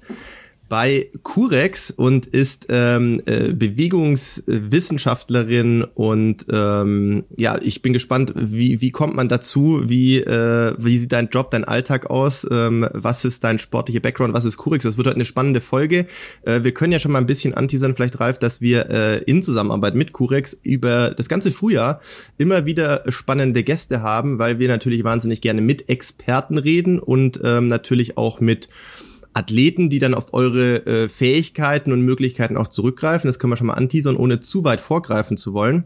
[0.69, 8.91] bei Curex und ist ähm, äh, Bewegungswissenschaftlerin und ähm, ja, ich bin gespannt, wie, wie
[8.91, 13.43] kommt man dazu, wie, äh, wie sieht dein Job, dein Alltag aus, ähm, was ist
[13.43, 16.07] dein sportlicher Background, was ist Curex, das wird heute eine spannende Folge.
[16.43, 19.43] Äh, wir können ja schon mal ein bisschen anteasern, vielleicht Ralf, dass wir äh, in
[19.43, 22.01] Zusammenarbeit mit Curex über das ganze Frühjahr
[22.37, 27.67] immer wieder spannende Gäste haben, weil wir natürlich wahnsinnig gerne mit Experten reden und ähm,
[27.67, 28.69] natürlich auch mit
[29.37, 33.27] Athleten, die dann auf eure äh, Fähigkeiten und Möglichkeiten auch zurückgreifen.
[33.27, 35.83] Das können wir schon mal anteasern, ohne zu weit vorgreifen zu wollen.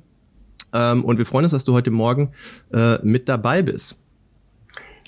[0.73, 2.31] Ähm, und wir freuen uns, dass du heute Morgen
[2.73, 3.97] äh, mit dabei bist.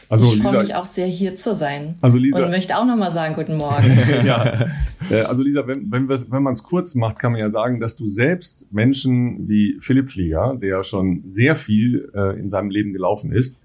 [0.09, 1.95] Also ich freue mich auch sehr, hier zu sein.
[2.01, 3.97] Also Lisa- Und möchte auch nochmal sagen, guten Morgen.
[4.25, 4.67] ja.
[5.09, 7.95] Äh, Also Lisa, wenn, wenn, wenn man es kurz macht, kann man ja sagen, dass
[7.95, 13.31] du selbst Menschen wie Philipp Flieger, der schon sehr viel äh, in seinem Leben gelaufen
[13.31, 13.61] ist,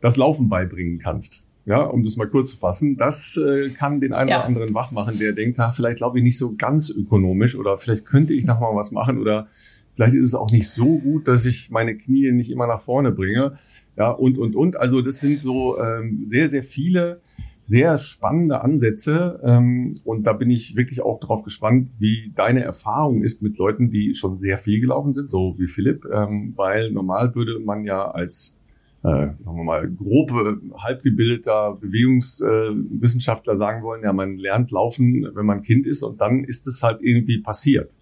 [0.00, 1.42] das Laufen beibringen kannst.
[1.70, 4.38] Ja, um das mal kurz zu fassen, das äh, kann den einen ja.
[4.38, 7.76] oder anderen wach machen, der denkt, ah, vielleicht glaube ich nicht so ganz ökonomisch oder
[7.76, 9.46] vielleicht könnte ich noch mal was machen oder
[9.94, 13.12] vielleicht ist es auch nicht so gut, dass ich meine Knie nicht immer nach vorne
[13.12, 13.52] bringe.
[13.96, 14.80] Ja, und, und, und.
[14.80, 17.20] Also das sind so ähm, sehr, sehr viele
[17.62, 23.22] sehr spannende Ansätze ähm, und da bin ich wirklich auch drauf gespannt, wie deine Erfahrung
[23.22, 27.32] ist mit Leuten, die schon sehr viel gelaufen sind, so wie Philipp, ähm, weil normal
[27.36, 28.59] würde man ja als
[29.02, 35.62] sagen wir mal, grobe, halbgebildeter Bewegungswissenschaftler äh, sagen wollen, ja, man lernt laufen, wenn man
[35.62, 37.92] Kind ist und dann ist es halt irgendwie passiert.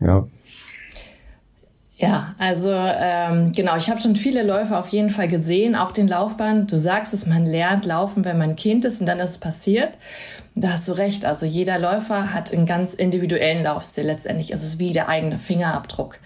[0.00, 0.26] Ja.
[2.02, 6.08] Ja, also ähm, genau, ich habe schon viele Läufer auf jeden Fall gesehen auf den
[6.08, 6.66] Laufbahnen.
[6.66, 9.98] Du sagst es, man lernt laufen, wenn man Kind ist und dann ist es passiert.
[10.56, 11.24] Da hast du recht.
[11.24, 14.04] Also jeder Läufer hat einen ganz individuellen Laufstil.
[14.04, 16.18] Letztendlich ist es wie der eigene Fingerabdruck.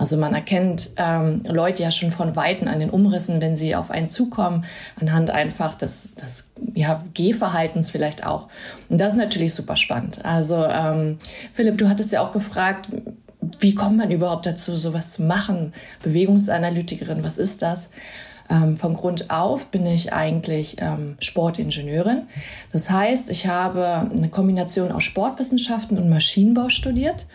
[0.00, 3.90] Also man erkennt ähm, Leute ja schon von Weitem an den Umrissen, wenn sie auf
[3.90, 4.64] einen zukommen,
[4.98, 8.48] anhand einfach des, des ja, Gehverhaltens vielleicht auch.
[8.88, 10.24] Und das ist natürlich super spannend.
[10.24, 11.18] Also ähm,
[11.52, 12.88] Philipp, du hattest ja auch gefragt,
[13.58, 15.74] wie kommt man überhaupt dazu, sowas zu machen?
[16.02, 17.90] Bewegungsanalytikerin, was ist das?
[18.48, 22.22] Ähm, von Grund auf bin ich eigentlich ähm, Sportingenieurin.
[22.72, 27.26] Das heißt, ich habe eine Kombination aus Sportwissenschaften und Maschinenbau studiert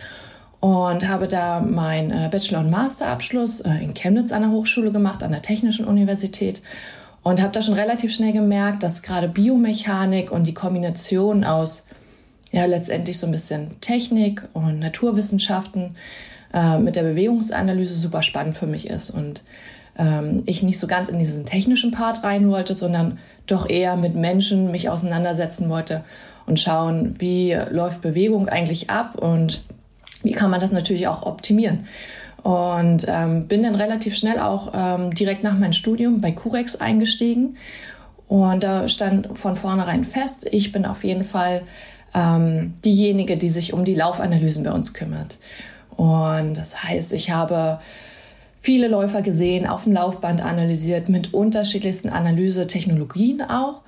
[0.65, 5.21] und habe da meinen äh, Bachelor- und Masterabschluss äh, in Chemnitz an der Hochschule gemacht,
[5.21, 6.63] an der Technischen Universität.
[7.21, 11.85] Und habe da schon relativ schnell gemerkt, dass gerade Biomechanik und die Kombination aus
[12.51, 15.95] ja letztendlich so ein bisschen Technik und Naturwissenschaften
[16.51, 19.43] äh, mit der Bewegungsanalyse super spannend für mich ist und
[19.99, 24.15] ähm, ich nicht so ganz in diesen technischen Part rein wollte, sondern doch eher mit
[24.15, 26.03] Menschen mich auseinandersetzen wollte
[26.47, 29.63] und schauen, wie läuft Bewegung eigentlich ab und
[30.23, 31.87] wie kann man das natürlich auch optimieren.
[32.43, 37.57] Und ähm, bin dann relativ schnell auch ähm, direkt nach meinem Studium bei Curex eingestiegen.
[38.27, 41.63] Und da stand von vornherein fest, ich bin auf jeden Fall
[42.13, 45.39] ähm, diejenige, die sich um die Laufanalysen bei uns kümmert.
[45.97, 47.79] Und das heißt, ich habe
[48.55, 53.81] viele Läufer gesehen, auf dem Laufband analysiert, mit unterschiedlichsten Analysetechnologien auch.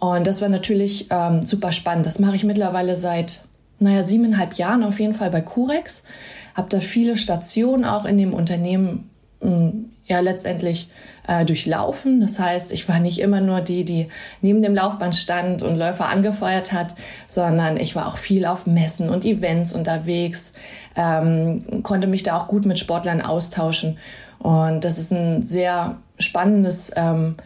[0.00, 2.06] Und das war natürlich ähm, super spannend.
[2.06, 3.44] Das mache ich mittlerweile seit,
[3.84, 6.04] naja, siebeneinhalb Jahren auf jeden Fall bei Curex.
[6.54, 10.90] Habe da viele Stationen auch in dem Unternehmen hm, ja letztendlich
[11.26, 12.20] äh, durchlaufen.
[12.20, 14.08] Das heißt, ich war nicht immer nur die, die
[14.40, 16.94] neben dem Laufband stand und Läufer angefeuert hat,
[17.26, 20.54] sondern ich war auch viel auf Messen und Events unterwegs,
[20.96, 23.98] ähm, konnte mich da auch gut mit Sportlern austauschen.
[24.38, 27.36] Und das ist ein sehr spannendes ähm,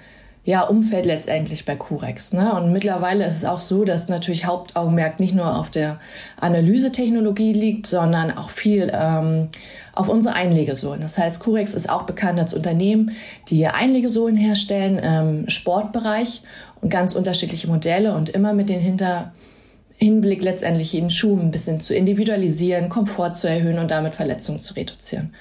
[0.49, 2.33] ja, Umfeld letztendlich bei Curex.
[2.33, 2.55] Ne?
[2.55, 6.01] Und mittlerweile ist es auch so, dass natürlich Hauptaugenmerk nicht nur auf der
[6.41, 9.49] Analysetechnologie liegt, sondern auch viel ähm,
[9.95, 11.03] auf unsere Einlegesohlen.
[11.03, 13.11] Das heißt, Curex ist auch bekannt als Unternehmen,
[13.49, 16.41] die Einlegesohlen herstellen im Sportbereich
[16.81, 19.33] und ganz unterschiedliche Modelle und immer mit den Hinter
[19.99, 24.73] Hinblick letztendlich jeden Schuh ein bisschen zu individualisieren, Komfort zu erhöhen und damit Verletzungen zu
[24.73, 25.35] reduzieren.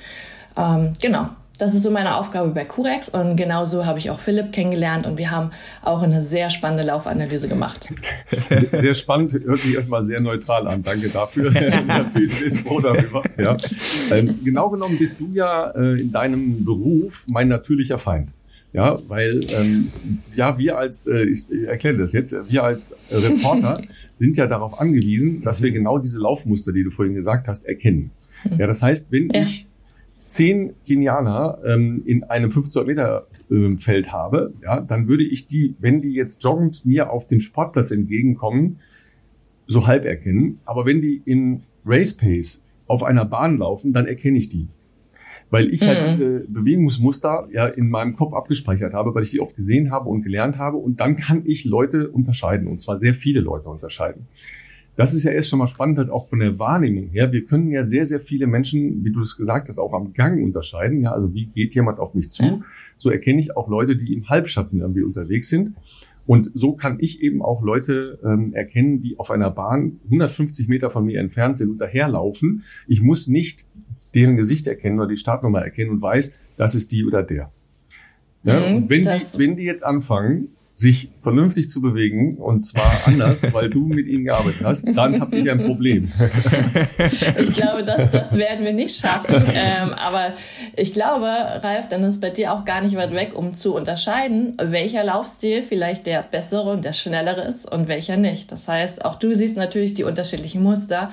[0.58, 1.30] Ähm, genau.
[1.60, 5.18] Das ist so meine Aufgabe bei Curex und genauso habe ich auch Philipp kennengelernt und
[5.18, 5.50] wir haben
[5.82, 7.92] auch eine sehr spannende Laufanalyse gemacht.
[8.72, 10.84] Sehr spannend, hört sich erstmal sehr neutral an.
[10.84, 11.54] Danke dafür.
[13.38, 13.58] Ja.
[14.12, 18.34] Ähm, genau genommen bist du ja äh, in deinem Beruf mein natürlicher Feind.
[18.74, 19.92] Ja, weil ähm,
[20.36, 23.82] ja wir als, äh, ich erkläre das jetzt, wir als Reporter
[24.14, 28.12] sind ja darauf angewiesen, dass wir genau diese Laufmuster, die du vorhin gesagt hast, erkennen.
[28.58, 29.42] Ja, das heißt, wenn ja.
[29.42, 29.68] ich
[30.28, 35.76] zehn Kenianer ähm, in einem 500 Meter äh, Feld habe, ja, dann würde ich die,
[35.80, 38.80] wenn die jetzt joggend mir auf dem Sportplatz entgegenkommen,
[39.68, 40.60] so halb erkennen.
[40.66, 44.68] Aber wenn die in Race Pace auf einer Bahn laufen, dann erkenne ich die.
[45.50, 46.04] Weil ich halt mhm.
[46.04, 50.10] halt diese Bewegungsmuster ja in meinem Kopf abgespeichert habe, weil ich sie oft gesehen habe
[50.10, 50.78] und gelernt habe.
[50.78, 54.28] Und dann kann ich Leute unterscheiden, und zwar sehr viele Leute unterscheiden.
[54.98, 57.32] Das ist ja erst schon mal spannend, halt auch von der Wahrnehmung her.
[57.32, 60.44] Wir können ja sehr, sehr viele Menschen, wie du es gesagt hast, auch am Gang
[60.44, 61.02] unterscheiden.
[61.04, 62.44] Ja, also wie geht jemand auf mich zu?
[62.44, 62.60] Ja.
[62.98, 65.76] So erkenne ich auch Leute, die im Halbschatten irgendwie unterwegs sind.
[66.26, 70.90] Und so kann ich eben auch Leute ähm, erkennen, die auf einer Bahn 150 Meter
[70.90, 72.64] von mir entfernt sind und daherlaufen.
[72.88, 73.68] Ich muss nicht
[74.16, 77.50] deren Gesicht erkennen oder die Startnummer erkennen und weiß, das ist die oder der.
[78.44, 83.02] Ja, mhm, und wenn die, wenn die jetzt anfangen, sich vernünftig zu bewegen und zwar
[83.06, 86.08] anders, weil du mit ihnen gearbeitet hast, dann habe ich ein Problem.
[87.42, 89.34] ich glaube, das, das werden wir nicht schaffen.
[89.34, 90.34] Ähm, aber
[90.76, 94.54] ich glaube, Ralf, dann ist bei dir auch gar nicht weit weg, um zu unterscheiden,
[94.62, 98.52] welcher Laufstil vielleicht der bessere und der schnellere ist und welcher nicht.
[98.52, 101.12] Das heißt, auch du siehst natürlich die unterschiedlichen Muster.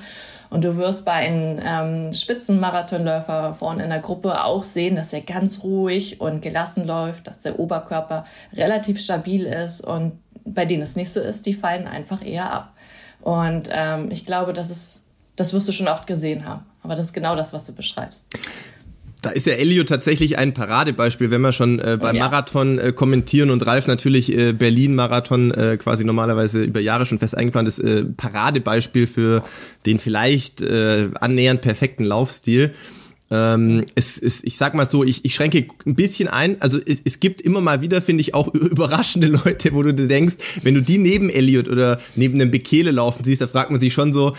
[0.49, 5.21] Und du wirst bei einem ähm, Spitzenmarathonläufer vorne in der Gruppe auch sehen, dass er
[5.21, 10.95] ganz ruhig und gelassen läuft, dass der Oberkörper relativ stabil ist und bei denen es
[10.95, 12.73] nicht so ist, die fallen einfach eher ab.
[13.21, 15.03] Und ähm, ich glaube, das ist,
[15.35, 16.65] das wirst du schon oft gesehen haben.
[16.83, 18.29] Aber das ist genau das, was du beschreibst.
[19.25, 22.25] Da ist ja Elio tatsächlich ein Paradebeispiel, wenn wir schon äh, beim ja.
[22.25, 27.35] Marathon äh, kommentieren und Ralf natürlich äh, Berlin-Marathon äh, quasi normalerweise über Jahre schon fest
[27.35, 29.43] eingeplant ist, äh, Paradebeispiel für
[29.87, 32.75] den vielleicht äh, annähernd perfekten Laufstil.
[33.31, 36.61] Ähm, es ist, ich sag mal so, ich, ich schränke ein bisschen ein.
[36.61, 40.07] Also es, es gibt immer mal wieder, finde ich, auch überraschende Leute, wo du dir
[40.07, 43.79] denkst, wenn du die neben Elliot oder neben einem Bekele laufen siehst, da fragt man
[43.79, 44.35] sich schon so,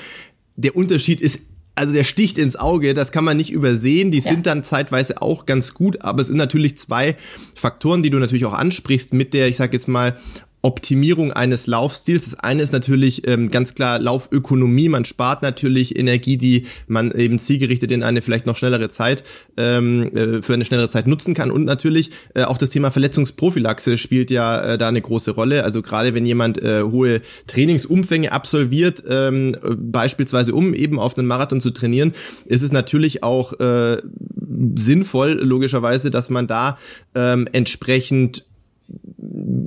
[0.55, 1.41] der Unterschied ist
[1.77, 4.11] also der sticht ins Auge, das kann man nicht übersehen.
[4.11, 4.31] Die ja.
[4.31, 7.17] sind dann zeitweise auch ganz gut, aber es sind natürlich zwei
[7.55, 10.17] Faktoren, die du natürlich auch ansprichst mit der, ich sag jetzt mal,
[10.67, 12.25] Optimierung eines Laufstils.
[12.25, 14.89] Das eine ist natürlich ähm, ganz klar Laufökonomie.
[14.89, 19.23] Man spart natürlich Energie, die man eben zielgerichtet in eine vielleicht noch schnellere Zeit
[19.57, 21.53] ähm, äh, für eine schnellere Zeit nutzen kann.
[21.53, 25.63] Und natürlich äh, auch das Thema Verletzungsprophylaxe spielt ja äh, da eine große Rolle.
[25.63, 31.61] Also gerade wenn jemand äh, hohe Trainingsumfänge absolviert, ähm, beispielsweise um eben auf einen Marathon
[31.61, 32.13] zu trainieren,
[32.45, 34.03] ist es natürlich auch äh,
[34.75, 36.77] sinnvoll, logischerweise, dass man da
[37.15, 38.47] ähm, entsprechend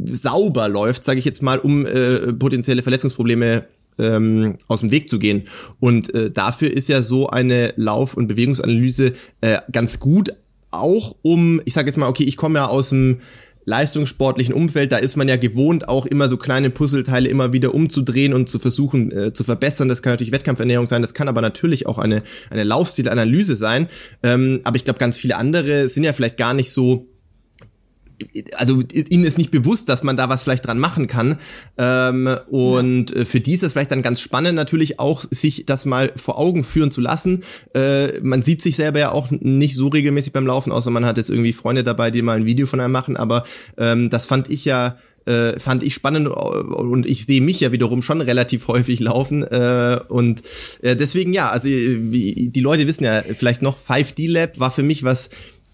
[0.05, 3.65] sauber läuft, sage ich jetzt mal, um äh, potenzielle Verletzungsprobleme
[3.97, 5.47] ähm, aus dem Weg zu gehen.
[5.79, 10.33] Und äh, dafür ist ja so eine Lauf- und Bewegungsanalyse äh, ganz gut,
[10.71, 13.21] auch um, ich sage jetzt mal, okay, ich komme ja aus dem
[13.65, 18.33] leistungssportlichen Umfeld, da ist man ja gewohnt, auch immer so kleine Puzzleteile immer wieder umzudrehen
[18.33, 19.87] und zu versuchen äh, zu verbessern.
[19.87, 23.87] Das kann natürlich Wettkampfernährung sein, das kann aber natürlich auch eine, eine Laufstilanalyse sein.
[24.23, 27.07] Ähm, aber ich glaube, ganz viele andere sind ja vielleicht gar nicht so
[28.55, 31.37] also ihnen ist nicht bewusst, dass man da was vielleicht dran machen kann.
[31.77, 33.17] Ähm, und ja.
[33.17, 36.37] Äh, für die ist es vielleicht dann ganz spannend natürlich auch, sich das mal vor
[36.37, 37.43] Augen führen zu lassen.
[37.73, 41.17] Äh, man sieht sich selber ja auch nicht so regelmäßig beim Laufen, außer man hat
[41.17, 43.17] jetzt irgendwie Freunde dabei, die mal ein Video von einem machen.
[43.17, 43.45] Aber
[43.77, 48.01] ähm, das fand ich ja äh, fand ich spannend und ich sehe mich ja wiederum
[48.01, 50.41] schon relativ häufig laufen äh, und
[50.81, 54.81] äh, deswegen ja, also wie, die Leute wissen ja vielleicht noch 5D Lab war für
[54.81, 55.29] mich was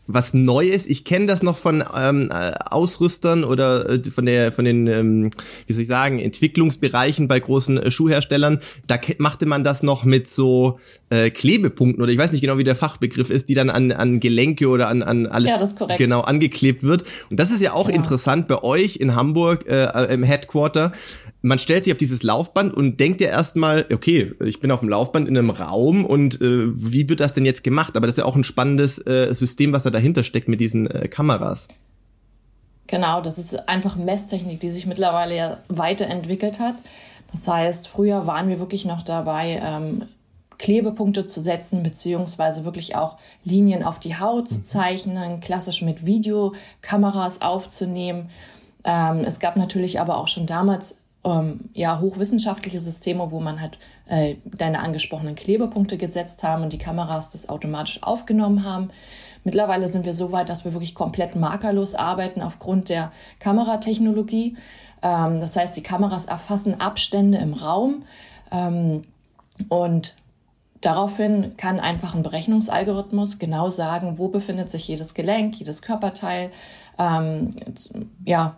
[0.08, 0.86] was Neues.
[0.86, 5.30] Ich kenne das noch von ähm, äh, Ausrüstern oder äh, von der von den ähm,
[5.68, 8.60] wie soll ich sagen Entwicklungsbereichen bei großen äh, Schuhherstellern.
[8.88, 12.63] Da machte man das noch mit so äh, Klebepunkten oder ich weiß nicht genau wie
[12.63, 16.84] der Fachbegriff ist, die dann an, an Gelenke oder an, an alles ja, genau angeklebt
[16.84, 17.04] wird.
[17.30, 17.96] Und das ist ja auch ja.
[17.96, 20.91] interessant bei euch in Hamburg äh, im Headquarter
[21.45, 24.89] man stellt sich auf dieses Laufband und denkt ja erstmal, okay, ich bin auf dem
[24.89, 27.95] Laufband in einem Raum und äh, wie wird das denn jetzt gemacht?
[27.95, 30.89] Aber das ist ja auch ein spannendes äh, System, was da dahinter steckt mit diesen
[30.89, 31.67] äh, Kameras.
[32.88, 36.75] Genau, das ist einfach Messtechnik, die sich mittlerweile ja weiterentwickelt hat.
[37.31, 40.03] Das heißt, früher waren wir wirklich noch dabei, ähm,
[40.58, 47.41] Klebepunkte zu setzen, beziehungsweise wirklich auch Linien auf die Haut zu zeichnen, klassisch mit Videokameras
[47.41, 48.29] aufzunehmen.
[48.84, 53.80] Ähm, es gab natürlich aber auch schon damals ähm, ja, hochwissenschaftliche Systeme, wo man halt
[54.08, 58.90] äh, deine angesprochenen Klebepunkte gesetzt haben und die Kameras das automatisch aufgenommen haben.
[59.44, 64.56] Mittlerweile sind wir so weit, dass wir wirklich komplett markerlos arbeiten aufgrund der Kameratechnologie.
[65.02, 68.04] Ähm, das heißt, die Kameras erfassen Abstände im Raum
[68.52, 69.04] ähm,
[69.68, 70.16] und
[70.82, 76.52] Daraufhin kann einfach ein Berechnungsalgorithmus genau sagen, wo befindet sich jedes Gelenk, jedes Körperteil,
[77.00, 77.50] ähm,
[78.24, 78.58] ja,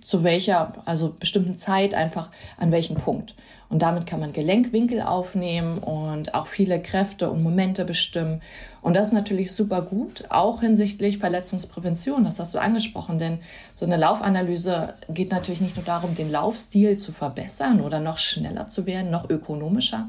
[0.00, 3.34] zu welcher, also bestimmten Zeit einfach an welchem Punkt.
[3.70, 8.42] Und damit kann man Gelenkwinkel aufnehmen und auch viele Kräfte und Momente bestimmen.
[8.82, 12.24] Und das ist natürlich super gut, auch hinsichtlich Verletzungsprävention.
[12.24, 13.38] Das hast du angesprochen, denn
[13.72, 18.66] so eine Laufanalyse geht natürlich nicht nur darum, den Laufstil zu verbessern oder noch schneller
[18.66, 20.08] zu werden, noch ökonomischer.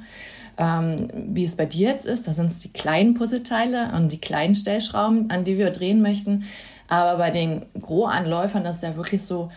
[0.57, 4.19] Ähm, wie es bei dir jetzt ist, da sind es die kleinen Puzzleteile und die
[4.19, 6.45] kleinen Stellschrauben, an die wir drehen möchten.
[6.91, 9.49] Aber bei den Großanläufern ist es ja wirklich so,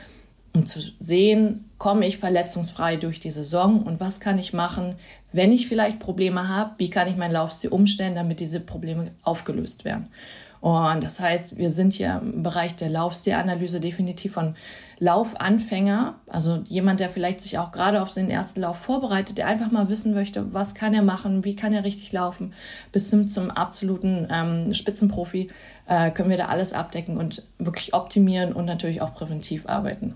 [0.54, 4.94] um zu sehen, komme ich verletzungsfrei durch die Saison und was kann ich machen,
[5.32, 9.84] wenn ich vielleicht Probleme habe, wie kann ich meinen Laufstil umstellen, damit diese Probleme aufgelöst
[9.84, 10.10] werden.
[10.60, 14.54] Und das heißt, wir sind hier im Bereich der Laufstilanalyse definitiv von
[15.00, 19.72] Laufanfänger, also jemand, der vielleicht sich auch gerade auf seinen ersten Lauf vorbereitet, der einfach
[19.72, 22.54] mal wissen möchte, was kann er machen, wie kann er richtig laufen,
[22.92, 25.50] bis zum, zum absoluten ähm, Spitzenprofi
[25.86, 30.14] äh, können wir da alles abdecken und wirklich optimieren und natürlich auch präventiv arbeiten.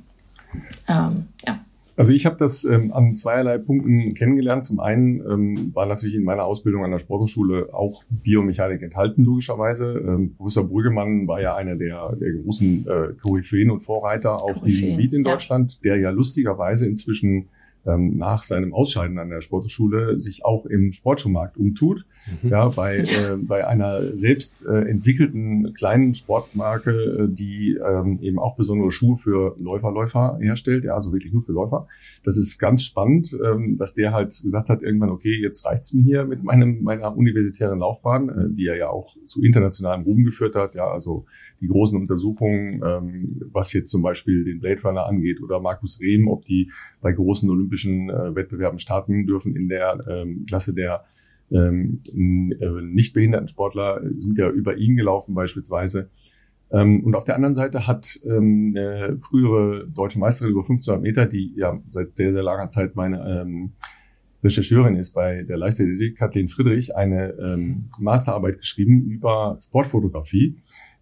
[0.89, 1.61] Ähm, ja.
[1.99, 4.63] Also ich habe das ähm, an zweierlei Punkten kennengelernt.
[4.63, 9.99] Zum einen ähm, war natürlich in meiner Ausbildung an der Sporthochschule auch Biomechanik enthalten, logischerweise.
[10.07, 14.91] Ähm, Professor Brüggemann war ja einer der, der großen äh, Koryphäen und Vorreiter auf diesem
[14.91, 15.79] Gebiet in Deutschland, ja.
[15.91, 17.49] der ja lustigerweise inzwischen
[17.89, 22.05] ähm, nach seinem Ausscheiden an der Sportschule sich auch im Sportschuhmarkt umtut.
[22.43, 22.51] Mhm.
[22.51, 28.57] Ja, bei, äh, bei einer selbst äh, entwickelten kleinen Sportmarke, äh, die ähm, eben auch
[28.57, 31.87] besondere Schuhe für Läufer, Läufer herstellt, ja, also wirklich nur für Läufer.
[32.25, 36.03] Das ist ganz spannend, ähm, dass der halt gesagt hat, irgendwann, okay, jetzt reicht's mir
[36.03, 40.55] hier mit meinem, meiner universitären Laufbahn, äh, die er ja auch zu internationalem Ruhm geführt
[40.55, 41.25] hat, ja, also
[41.61, 46.29] die großen Untersuchungen, ähm, was jetzt zum Beispiel den Blade Runner angeht oder Markus Rehm,
[46.29, 46.71] ob die
[47.01, 51.05] bei großen olympischen äh, Wettbewerben starten dürfen in der ähm, Klasse der
[51.51, 56.11] ähm, äh, nicht behinderten Sportler sind ja über ihn gelaufen beispielsweise.
[56.71, 61.27] Ähm, und auf der anderen Seite hat ähm, eine frühere deutsche Meisterin über 1500 Meter,
[61.27, 63.73] die ja seit sehr, sehr langer Zeit meine ähm,
[64.45, 70.59] Rechercheurin ist bei der Leichtathletik, Kathleen Friedrich, eine ähm, Masterarbeit geschrieben über Sportfotografie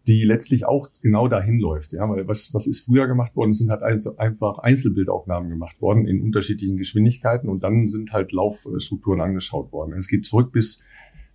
[0.07, 1.92] die letztlich auch genau dahin läuft.
[1.92, 3.51] Ja, weil was, was ist früher gemacht worden?
[3.51, 9.21] Es sind halt einfach Einzelbildaufnahmen gemacht worden in unterschiedlichen Geschwindigkeiten und dann sind halt Laufstrukturen
[9.21, 9.95] angeschaut worden.
[9.95, 10.85] Es geht zurück bis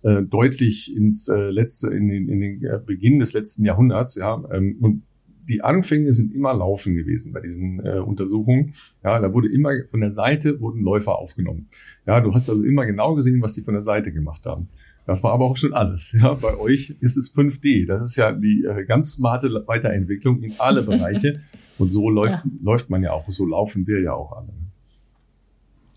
[0.02, 4.42] äh, deutlich ins äh, letzte, in den, in den äh, Beginn des letzten Jahrhunderts, ja,
[4.52, 5.02] ähm, und
[5.48, 8.74] die Anfänge sind immer Laufen gewesen bei diesen äh, Untersuchungen.
[9.02, 11.68] Ja, da wurde immer von der Seite wurden Läufer aufgenommen.
[12.06, 14.68] Ja, du hast also immer genau gesehen, was die von der Seite gemacht haben.
[15.06, 16.12] Das war aber auch schon alles.
[16.12, 17.86] Ja, bei euch ist es 5D.
[17.86, 21.40] Das ist ja die äh, ganz smarte Weiterentwicklung in alle Bereiche.
[21.78, 22.50] Und so läuft, ja.
[22.62, 23.24] läuft man ja auch.
[23.28, 24.48] So laufen wir ja auch alle.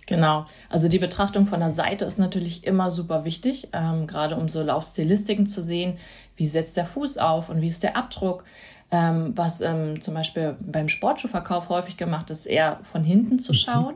[0.07, 0.45] Genau.
[0.69, 4.61] Also die Betrachtung von der Seite ist natürlich immer super wichtig, ähm, gerade um so
[4.61, 5.97] Laufstilistiken zu sehen.
[6.35, 8.43] Wie setzt der Fuß auf und wie ist der Abdruck?
[8.91, 13.57] Ähm, was ähm, zum Beispiel beim Sportschuhverkauf häufig gemacht ist, eher von hinten zu mhm.
[13.57, 13.95] schauen.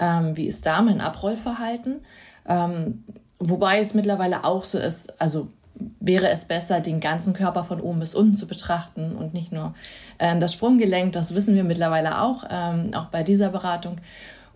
[0.00, 0.36] Mhm.
[0.36, 2.00] wie ist da mein Abrollverhalten?
[3.38, 5.48] Wobei es mittlerweile auch so ist, also
[6.00, 9.74] wäre es besser, den ganzen Körper von oben bis unten zu betrachten und nicht nur
[10.18, 11.12] äh, das Sprunggelenk.
[11.12, 13.96] Das wissen wir mittlerweile auch, ähm, auch bei dieser Beratung.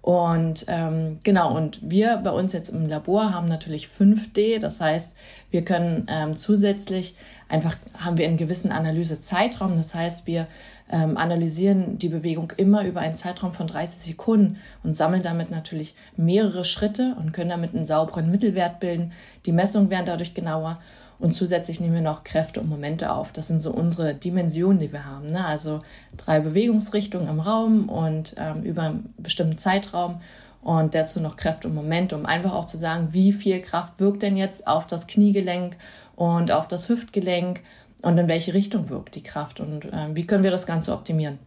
[0.01, 5.17] Und ähm, genau, und wir bei uns jetzt im Labor haben natürlich 5D, das heißt,
[5.51, 7.17] wir können ähm, zusätzlich
[7.49, 10.47] einfach, haben wir einen gewissen Analysezeitraum, das heißt, wir
[10.91, 15.95] ähm, analysieren die Bewegung immer über einen Zeitraum von 30 Sekunden und sammeln damit natürlich
[16.17, 19.13] mehrere Schritte und können damit einen sauberen Mittelwert bilden.
[19.47, 20.79] Die Messungen werden dadurch genauer
[21.19, 23.33] und zusätzlich nehmen wir noch Kräfte und Momente auf.
[23.33, 25.27] Das sind so unsere Dimensionen, die wir haben.
[25.27, 25.45] Ne?
[25.45, 25.83] Also
[26.17, 30.21] drei Bewegungsrichtungen im Raum und ähm, über einen bestimmten Zeitraum
[30.63, 34.23] und dazu noch Kräfte und Momente, um einfach auch zu sagen, wie viel Kraft wirkt
[34.23, 35.77] denn jetzt auf das Kniegelenk
[36.15, 37.61] und auf das Hüftgelenk
[38.03, 41.39] und in welche Richtung wirkt die Kraft und äh, wie können wir das Ganze optimieren.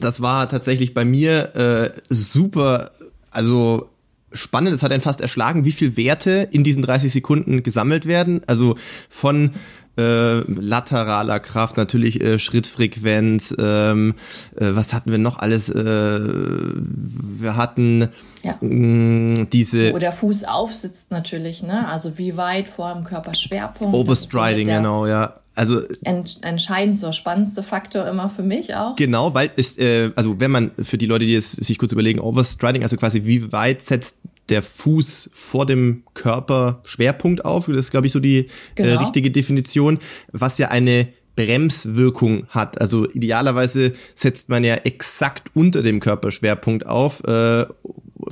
[0.00, 2.90] Das war tatsächlich bei mir äh, super,
[3.30, 3.90] also
[4.32, 4.74] spannend.
[4.74, 8.42] Es hat einen fast erschlagen, wie viel Werte in diesen 30 Sekunden gesammelt werden.
[8.46, 8.76] Also
[9.08, 9.52] von
[9.98, 14.14] äh, lateraler Kraft, natürlich äh, Schrittfrequenz, ähm,
[14.54, 15.68] äh, was hatten wir noch alles?
[15.68, 18.08] Äh, wir hatten
[18.44, 18.56] ja.
[18.60, 18.68] mh,
[19.42, 19.92] mm, diese...
[19.92, 21.88] Wo der Fuß aufsitzt natürlich, ne?
[21.88, 23.94] Also wie weit vor dem Körperschwerpunkt.
[23.94, 25.40] Overstriding, so genau, ja.
[25.58, 28.94] Also ent, entscheidend so spannendste Faktor immer für mich auch.
[28.94, 32.20] Genau, weil es, äh, also wenn man für die Leute, die es sich kurz überlegen,
[32.20, 34.18] Overstriding, also quasi wie weit setzt
[34.50, 37.66] der Fuß vor dem Körper Schwerpunkt auf.
[37.66, 38.90] Das ist, glaube ich, so die äh, genau.
[38.90, 39.98] äh, richtige Definition,
[40.30, 42.80] was ja eine Bremswirkung hat.
[42.80, 47.24] Also idealerweise setzt man ja exakt unter dem Körperschwerpunkt auf.
[47.24, 47.66] Äh,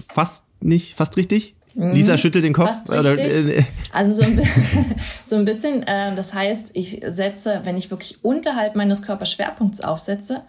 [0.08, 1.55] fast nicht, fast richtig?
[1.76, 1.92] Mhm.
[1.92, 2.88] Lisa schüttelt den Kopf.
[2.88, 4.40] Oder, äh, also so ein,
[5.24, 10.42] so ein bisschen, äh, das heißt, ich setze, wenn ich wirklich unterhalb meines Körperschwerpunkts aufsetze,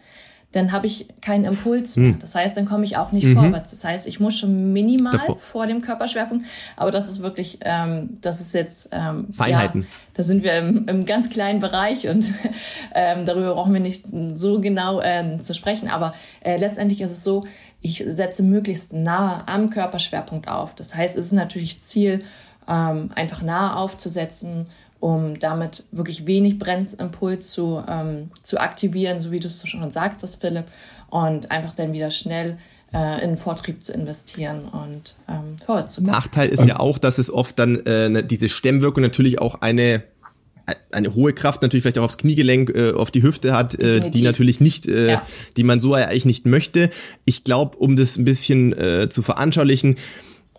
[0.53, 2.11] dann habe ich keinen Impuls mehr.
[2.11, 2.19] Hm.
[2.19, 3.33] Das heißt, dann komme ich auch nicht mhm.
[3.35, 3.71] vorwärts.
[3.71, 5.37] Das heißt, ich muss schon minimal Davor.
[5.37, 6.45] vor dem Körperschwerpunkt,
[6.77, 9.81] aber das ist wirklich, ähm, das ist jetzt ähm, Feinheiten.
[9.81, 12.33] Ja, da sind wir im, im ganz kleinen Bereich und
[12.95, 15.89] ähm, darüber brauchen wir nicht so genau äh, zu sprechen.
[15.89, 17.45] Aber äh, letztendlich ist es so,
[17.81, 20.75] ich setze möglichst nah am Körperschwerpunkt auf.
[20.75, 22.23] Das heißt, es ist natürlich Ziel,
[22.67, 24.67] ähm, einfach nah aufzusetzen
[24.99, 30.41] um damit wirklich wenig Brennimpuls zu, ähm, zu aktivieren, so wie du es schon sagtest,
[30.41, 30.65] Philipp,
[31.09, 32.57] und einfach dann wieder schnell
[32.93, 36.11] äh, in Vortrieb zu investieren und ähm, vorwärts zu kommen.
[36.11, 40.03] Nachteil ist ja auch, dass es oft dann äh, ne, diese Stemmwirkung natürlich auch eine
[40.91, 44.21] eine hohe Kraft natürlich vielleicht auch aufs Kniegelenk, äh, auf die Hüfte hat, äh, die
[44.21, 45.27] natürlich nicht, äh, ja.
[45.55, 46.89] die man so eigentlich nicht möchte.
[47.25, 49.95] Ich glaube, um das ein bisschen äh, zu veranschaulichen,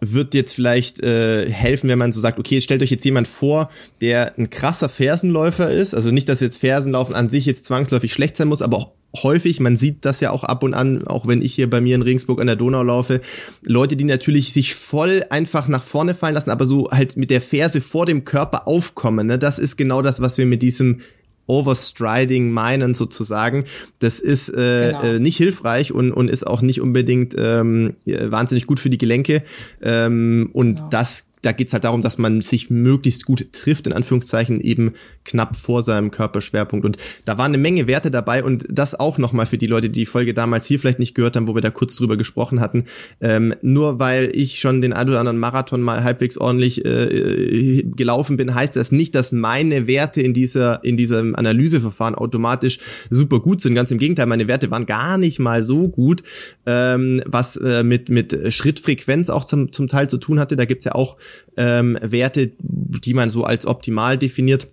[0.01, 3.71] wird jetzt vielleicht äh, helfen, wenn man so sagt, okay, stellt euch jetzt jemand vor,
[4.01, 5.95] der ein krasser Fersenläufer ist.
[5.95, 9.61] Also nicht, dass jetzt Fersenlaufen an sich jetzt zwangsläufig schlecht sein muss, aber auch häufig,
[9.61, 12.03] man sieht das ja auch ab und an, auch wenn ich hier bei mir in
[12.03, 13.21] Regensburg an der Donau laufe,
[13.63, 17.41] Leute, die natürlich sich voll einfach nach vorne fallen lassen, aber so halt mit der
[17.41, 19.27] Ferse vor dem Körper aufkommen.
[19.27, 19.39] Ne?
[19.39, 21.01] Das ist genau das, was wir mit diesem
[21.47, 23.65] Overstriding meinen sozusagen.
[23.99, 25.03] Das ist äh, genau.
[25.03, 29.43] äh, nicht hilfreich und, und ist auch nicht unbedingt ähm, wahnsinnig gut für die Gelenke.
[29.81, 30.89] Ähm, und genau.
[30.91, 35.57] das da geht's halt darum, dass man sich möglichst gut trifft, in Anführungszeichen eben knapp
[35.57, 36.85] vor seinem Körperschwerpunkt.
[36.87, 39.99] Und da waren eine Menge Werte dabei und das auch nochmal für die Leute, die
[39.99, 42.85] die Folge damals hier vielleicht nicht gehört haben, wo wir da kurz drüber gesprochen hatten.
[43.21, 48.37] Ähm, nur weil ich schon den ein oder anderen Marathon mal halbwegs ordentlich äh, gelaufen
[48.37, 52.79] bin, heißt das nicht, dass meine Werte in dieser in diesem Analyseverfahren automatisch
[53.11, 53.75] super gut sind.
[53.75, 56.23] Ganz im Gegenteil, meine Werte waren gar nicht mal so gut,
[56.65, 60.55] ähm, was äh, mit mit Schrittfrequenz auch zum, zum Teil zu tun hatte.
[60.55, 61.17] Da gibt's ja auch
[61.57, 64.69] ähm, Werte, die man so als optimal definiert.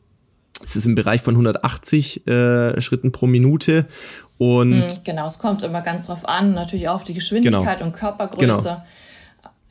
[0.64, 3.86] Es ist im Bereich von 180 äh, Schritten pro Minute.
[4.38, 7.88] Und hm, genau, es kommt immer ganz drauf an, natürlich auch auf die Geschwindigkeit genau.
[7.88, 8.64] und Körpergröße.
[8.64, 8.84] Genau.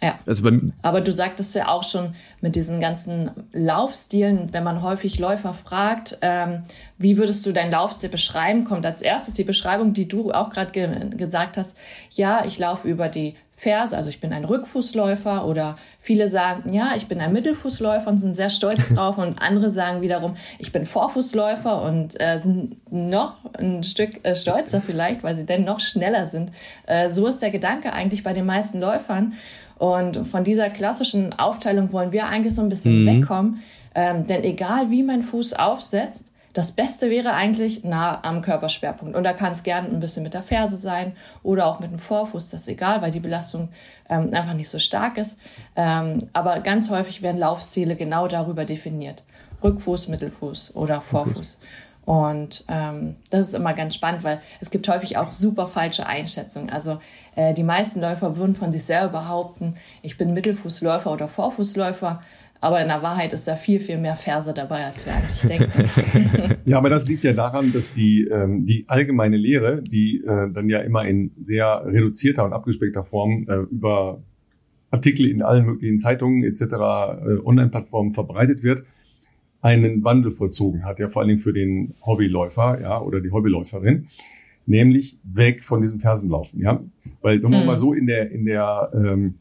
[0.02, 0.18] Ja.
[0.26, 0.50] Also
[0.82, 6.18] Aber du sagtest ja auch schon mit diesen ganzen Laufstilen, wenn man häufig Läufer fragt,
[6.20, 6.62] ähm,
[6.98, 10.72] wie würdest du deinen Laufstil beschreiben, kommt als erstes die Beschreibung, die du auch gerade
[10.72, 11.78] ge gesagt hast.
[12.10, 16.92] Ja, ich laufe über die Ferse, also ich bin ein Rückfußläufer oder viele sagen, ja,
[16.96, 20.84] ich bin ein Mittelfußläufer und sind sehr stolz drauf und andere sagen wiederum, ich bin
[20.86, 26.26] Vorfußläufer und äh, sind noch ein Stück äh, stolzer vielleicht, weil sie denn noch schneller
[26.26, 26.50] sind.
[26.86, 29.34] Äh, so ist der Gedanke eigentlich bei den meisten Läufern.
[29.78, 33.06] Und von dieser klassischen Aufteilung wollen wir eigentlich so ein bisschen mhm.
[33.06, 33.62] wegkommen.
[33.94, 39.16] Ähm, denn egal wie mein Fuß aufsetzt, das Beste wäre eigentlich nah am Körperschwerpunkt.
[39.16, 41.98] Und da kann es gerne ein bisschen mit der Ferse sein oder auch mit dem
[41.98, 43.68] Vorfuß, das ist egal, weil die Belastung
[44.08, 45.36] ähm, einfach nicht so stark ist.
[45.74, 49.24] Ähm, aber ganz häufig werden Laufstile genau darüber definiert.
[49.64, 51.58] Rückfuß, Mittelfuß oder Vorfuß.
[52.04, 56.70] Und ähm, das ist immer ganz spannend, weil es gibt häufig auch super falsche Einschätzungen.
[56.70, 56.98] Also
[57.34, 62.22] äh, die meisten Läufer würden von sich selber behaupten, ich bin Mittelfußläufer oder Vorfußläufer.
[62.64, 66.56] Aber in der Wahrheit ist da viel, viel mehr Verse dabei, als wir eigentlich denken.
[66.64, 70.70] ja, aber das liegt ja daran, dass die, ähm, die allgemeine Lehre, die äh, dann
[70.70, 74.22] ja immer in sehr reduzierter und abgespeckter Form äh, über
[74.90, 76.76] Artikel in allen möglichen Zeitungen etc., äh,
[77.44, 78.82] Online-Plattformen verbreitet wird,
[79.60, 84.08] einen Wandel vollzogen hat, ja vor allen Dingen für den Hobbyläufer, ja, oder die Hobbyläuferin,
[84.64, 86.82] nämlich weg von diesem Fersenlaufen, ja,
[87.20, 89.34] weil sagen wir mal so in der in der ähm,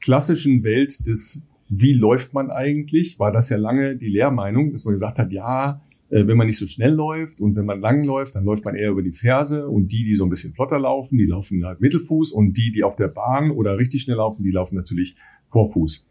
[0.00, 4.92] klassischen Welt des wie läuft man eigentlich, war das ja lange die Lehrmeinung, dass man
[4.92, 8.34] gesagt hat, ja, äh, wenn man nicht so schnell läuft und wenn man lang läuft,
[8.34, 11.16] dann läuft man eher über die Ferse und die, die so ein bisschen flotter laufen,
[11.16, 14.50] die laufen halt Mittelfuß und die, die auf der Bahn oder richtig schnell laufen, die
[14.50, 15.14] laufen natürlich
[15.46, 16.08] Vorfuß.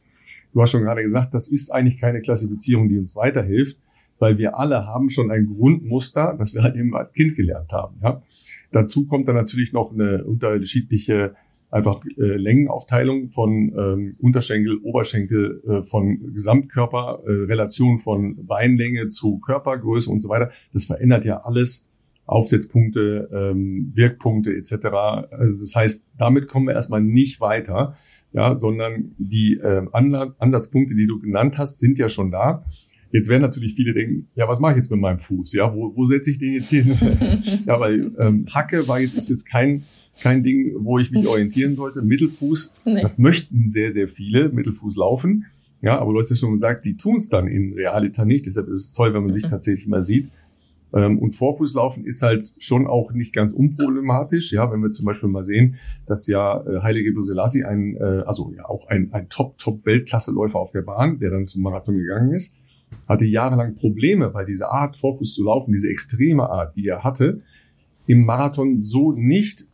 [0.53, 3.77] Du hast schon gerade gesagt, das ist eigentlich keine Klassifizierung, die uns weiterhilft,
[4.17, 7.97] weil wir alle haben schon ein Grundmuster, das wir halt eben als Kind gelernt haben.
[8.01, 8.23] Ja?
[8.71, 11.35] Dazu kommt dann natürlich noch eine unterschiedliche
[11.69, 19.39] einfach äh, Längenaufteilung von ähm, Unterschenkel, Oberschenkel, äh, von Gesamtkörper, äh, Relation von Beinlänge zu
[19.39, 20.51] Körpergröße und so weiter.
[20.73, 21.85] Das verändert ja alles.
[22.25, 24.85] Aufsetzpunkte, ähm, Wirkpunkte etc.
[25.31, 27.95] Also das heißt, damit kommen wir erstmal nicht weiter
[28.31, 32.65] ja, sondern die äh, Ansatzpunkte, die du genannt hast, sind ja schon da.
[33.11, 35.53] Jetzt werden natürlich viele denken, ja, was mache ich jetzt mit meinem Fuß?
[35.53, 36.95] Ja, wo, wo setze ich den jetzt hin?
[37.65, 39.83] ja, weil ähm, Hacke war jetzt, ist jetzt kein,
[40.21, 42.01] kein Ding, wo ich mich orientieren sollte.
[42.01, 43.01] Mittelfuß, nee.
[43.01, 45.45] das möchten sehr, sehr viele, Mittelfuß laufen.
[45.81, 48.45] Ja, aber du hast ja schon gesagt, die tun es dann in Realita nicht.
[48.45, 49.49] Deshalb ist es toll, wenn man sich mhm.
[49.49, 50.29] tatsächlich mal sieht.
[50.93, 54.51] Ähm, und Vorfußlaufen ist halt schon auch nicht ganz unproblematisch.
[54.51, 58.51] Ja, wenn wir zum Beispiel mal sehen, dass ja äh, Heilige Selassie ein, äh, also
[58.55, 62.55] ja auch ein, ein Top-Top-Weltklasseläufer auf der Bahn, der dann zum Marathon gegangen ist,
[63.07, 67.41] hatte jahrelang Probleme, weil diese Art, Vorfuß zu laufen, diese extreme Art, die er hatte,
[68.07, 69.67] im Marathon so nicht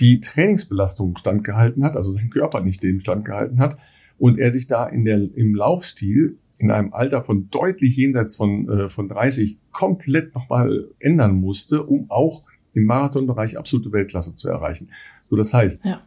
[0.00, 3.76] die Trainingsbelastung standgehalten hat, also sein Körper nicht dem standgehalten hat
[4.18, 8.68] und er sich da in der, im Laufstil in einem Alter von deutlich jenseits von,
[8.68, 12.42] äh, von 30 komplett nochmal ändern musste, um auch
[12.72, 14.88] im Marathonbereich absolute Weltklasse zu erreichen.
[15.28, 16.00] So, das heißt, ja.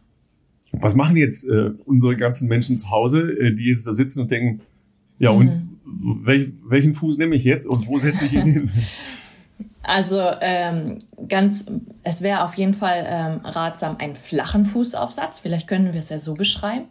[0.72, 4.32] was machen jetzt äh, unsere ganzen Menschen zu Hause, äh, die jetzt da sitzen und
[4.32, 4.62] denken,
[5.20, 5.40] ja, mhm.
[5.40, 8.70] und welch, welchen Fuß nehme ich jetzt und wo setze ich ihn hin?
[9.90, 11.66] Also ähm, ganz,
[12.04, 15.40] es wäre auf jeden Fall ähm, ratsam, einen flachen Fußaufsatz.
[15.40, 16.88] Vielleicht können wir es ja so beschreiben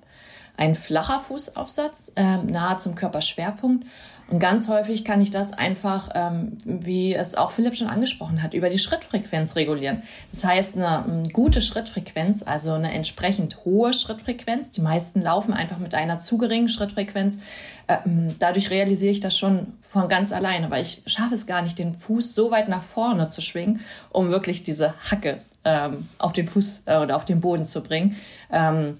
[0.58, 3.86] ein flacher Fußaufsatz, äh, nahe zum Körperschwerpunkt.
[4.30, 8.52] Und ganz häufig kann ich das einfach, ähm, wie es auch Philipp schon angesprochen hat,
[8.52, 10.02] über die Schrittfrequenz regulieren.
[10.32, 14.70] Das heißt, eine, eine gute Schrittfrequenz, also eine entsprechend hohe Schrittfrequenz.
[14.70, 17.40] Die meisten laufen einfach mit einer zu geringen Schrittfrequenz.
[17.88, 21.78] Ähm, dadurch realisiere ich das schon von ganz alleine, weil ich schaffe es gar nicht,
[21.78, 26.46] den Fuß so weit nach vorne zu schwingen, um wirklich diese Hacke ähm, auf den
[26.46, 28.16] Fuß äh, oder auf den Boden zu bringen.
[28.52, 28.98] Ähm,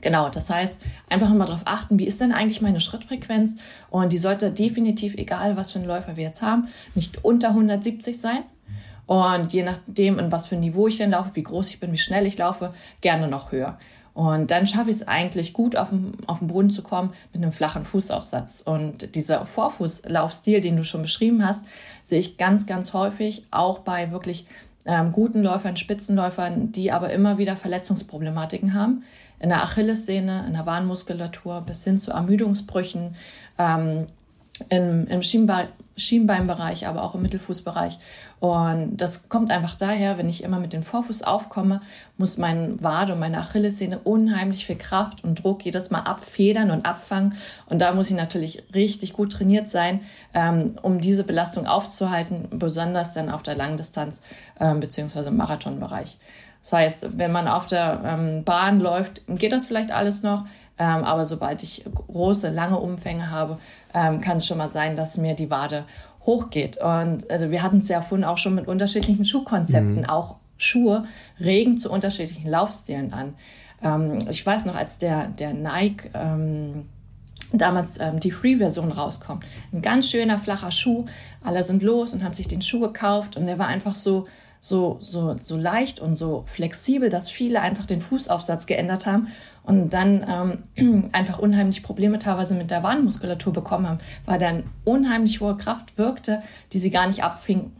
[0.00, 3.56] Genau, das heißt, einfach mal darauf achten, wie ist denn eigentlich meine Schrittfrequenz?
[3.90, 8.20] Und die sollte definitiv, egal was für einen Läufer wir jetzt haben, nicht unter 170
[8.20, 8.44] sein.
[9.06, 11.92] Und je nachdem, in was für ein Niveau ich denn laufe, wie groß ich bin,
[11.92, 13.78] wie schnell ich laufe, gerne noch höher.
[14.18, 17.42] Und dann schaffe ich es eigentlich gut, auf den, auf den Boden zu kommen mit
[17.42, 18.60] einem flachen Fußaufsatz.
[18.60, 21.64] Und dieser Vorfußlaufstil, den du schon beschrieben hast,
[22.02, 24.46] sehe ich ganz, ganz häufig auch bei wirklich
[24.88, 29.04] ähm, guten Läufern, Spitzenläufern, die aber immer wieder Verletzungsproblematiken haben.
[29.38, 33.14] In der Achillessehne, in der Warnmuskulatur bis hin zu Ermüdungsbrüchen,
[33.58, 34.06] ähm,
[34.70, 35.68] im, im Schienbein,
[35.98, 37.98] Schienbeinbereich, aber auch im Mittelfußbereich.
[38.40, 41.80] Und das kommt einfach daher, wenn ich immer mit dem Vorfuß aufkomme,
[42.16, 46.86] muss mein Wade und meine Achillessehne unheimlich viel Kraft und Druck jedes Mal abfedern und
[46.86, 47.34] abfangen.
[47.66, 50.00] Und da muss ich natürlich richtig gut trainiert sein,
[50.34, 54.22] ähm, um diese Belastung aufzuhalten, besonders dann auf der Langdistanz
[54.60, 56.18] ähm, beziehungsweise im Marathonbereich.
[56.62, 60.44] Das heißt, wenn man auf der ähm, Bahn läuft, geht das vielleicht alles noch.
[60.78, 63.58] Ähm, aber sobald ich große, lange Umfänge habe,
[63.94, 65.84] ähm, kann es schon mal sein, dass mir die Wade
[66.22, 66.76] hochgeht.
[66.78, 70.02] Und also wir hatten es ja vorhin auch schon mit unterschiedlichen Schuhkonzepten.
[70.02, 70.04] Mhm.
[70.04, 71.04] Auch Schuhe
[71.40, 73.34] regen zu unterschiedlichen Laufstilen an.
[73.82, 76.86] Ähm, ich weiß noch, als der, der Nike ähm,
[77.52, 81.06] damals ähm, die Free-Version rauskommt, ein ganz schöner flacher Schuh.
[81.42, 84.26] Alle sind los und haben sich den Schuh gekauft und der war einfach so
[84.60, 89.28] so, so, so leicht und so flexibel, dass viele einfach den Fußaufsatz geändert haben
[89.68, 95.42] und dann ähm, einfach unheimlich Probleme teilweise mit der Warnmuskulatur bekommen haben, weil dann unheimlich
[95.42, 96.42] hohe Kraft wirkte,
[96.72, 97.70] die sie gar nicht abfing,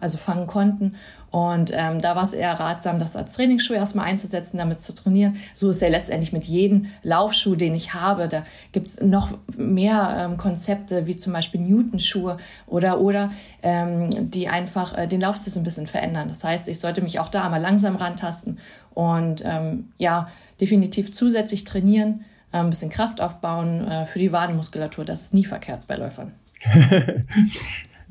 [0.00, 0.96] also fangen konnten.
[1.30, 5.36] Und ähm, da war es eher ratsam, das als Trainingsschuh erstmal einzusetzen, damit zu trainieren.
[5.54, 8.26] So ist ja letztendlich mit jedem Laufschuh, den ich habe.
[8.26, 13.30] Da gibt's noch mehr ähm, Konzepte, wie zum Beispiel Newton-Schuhe oder, oder
[13.62, 16.28] ähm, die einfach äh, den Laufstil so ein bisschen verändern.
[16.28, 18.58] Das heißt, ich sollte mich auch da mal langsam rantasten
[18.92, 20.26] und ähm, ja,
[20.60, 25.04] definitiv zusätzlich trainieren, äh, ein bisschen Kraft aufbauen äh, für die Wadenmuskulatur.
[25.04, 26.32] Das ist nie verkehrt bei Läufern.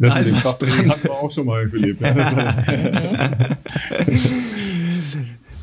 [0.01, 1.99] Das also mit dem Krafttraining hatten wir auch schon mal, Philipp.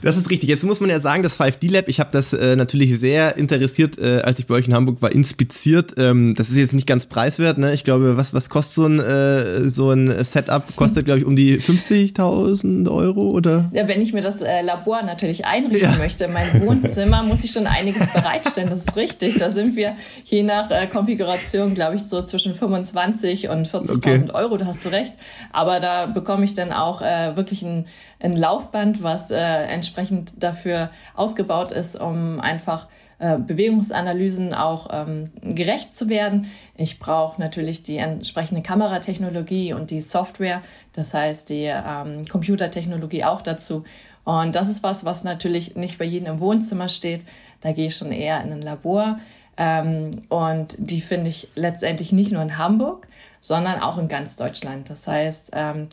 [0.06, 0.48] Das ist richtig.
[0.48, 3.98] Jetzt muss man ja sagen, das 5D Lab, ich habe das äh, natürlich sehr interessiert,
[3.98, 5.94] äh, als ich bei euch in Hamburg war, inspiziert.
[5.98, 7.74] Ähm, das ist jetzt nicht ganz preiswert, ne?
[7.74, 10.64] Ich glaube, was was kostet so ein äh, so ein Setup?
[10.76, 13.68] Kostet glaube ich um die 50.000 Euro oder?
[13.72, 15.98] Ja, wenn ich mir das äh, Labor natürlich einrichten ja.
[15.98, 18.70] möchte, mein Wohnzimmer, muss ich schon einiges bereitstellen.
[18.70, 19.38] Das ist richtig.
[19.38, 24.30] Da sind wir je nach äh, Konfiguration, glaube ich, so zwischen 25 und 40.000 okay.
[24.34, 24.56] Euro.
[24.56, 25.14] Da hast du recht.
[25.52, 27.86] Aber da bekomme ich dann auch äh, wirklich ein
[28.20, 32.86] ein Laufband, was äh, entsprechend dafür ausgebaut ist, um einfach
[33.18, 36.50] äh, Bewegungsanalysen auch ähm, gerecht zu werden.
[36.76, 40.62] Ich brauche natürlich die entsprechende Kameratechnologie und die Software,
[40.92, 43.84] das heißt die ähm, Computertechnologie auch dazu.
[44.24, 47.24] Und das ist was, was natürlich nicht bei jedem im Wohnzimmer steht.
[47.60, 49.18] Da gehe ich schon eher in ein Labor.
[49.56, 53.08] Ähm, und die finde ich letztendlich nicht nur in Hamburg,
[53.40, 54.90] sondern auch in ganz Deutschland.
[54.90, 55.88] Das heißt, ähm,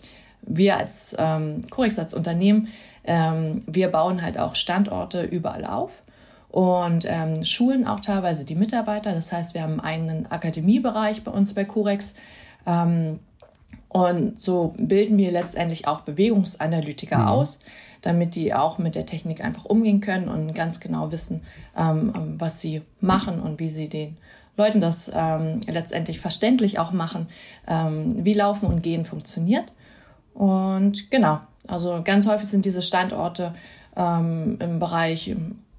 [0.45, 2.67] wir als ähm, Corex als Unternehmen,
[3.05, 6.03] ähm, wir bauen halt auch Standorte überall auf
[6.49, 9.13] und ähm, schulen auch teilweise die Mitarbeiter.
[9.13, 12.15] Das heißt, wir haben einen Akademiebereich bei uns bei Corex.
[12.65, 13.19] Ähm,
[13.89, 17.27] und so bilden wir letztendlich auch Bewegungsanalytiker mhm.
[17.27, 17.59] aus,
[18.01, 21.41] damit die auch mit der Technik einfach umgehen können und ganz genau wissen,
[21.77, 24.17] ähm, ähm was sie machen und wie sie den
[24.55, 27.27] Leuten das ähm, letztendlich verständlich auch machen,
[27.67, 29.73] ähm, wie Laufen und Gehen funktioniert.
[30.33, 33.53] Und genau, also ganz häufig sind diese Standorte
[33.95, 35.35] ähm, im Bereich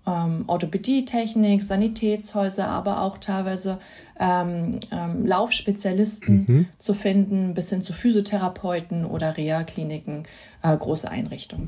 [0.07, 3.79] ähm, Orthopädie-Technik, Sanitätshäuser, aber auch teilweise
[4.21, 6.67] ähm, ähm, Laufspezialisten mhm.
[6.79, 10.25] zu finden, bis hin zu Physiotherapeuten oder Reha-Kliniken,
[10.65, 11.67] äh, große Einrichtungen.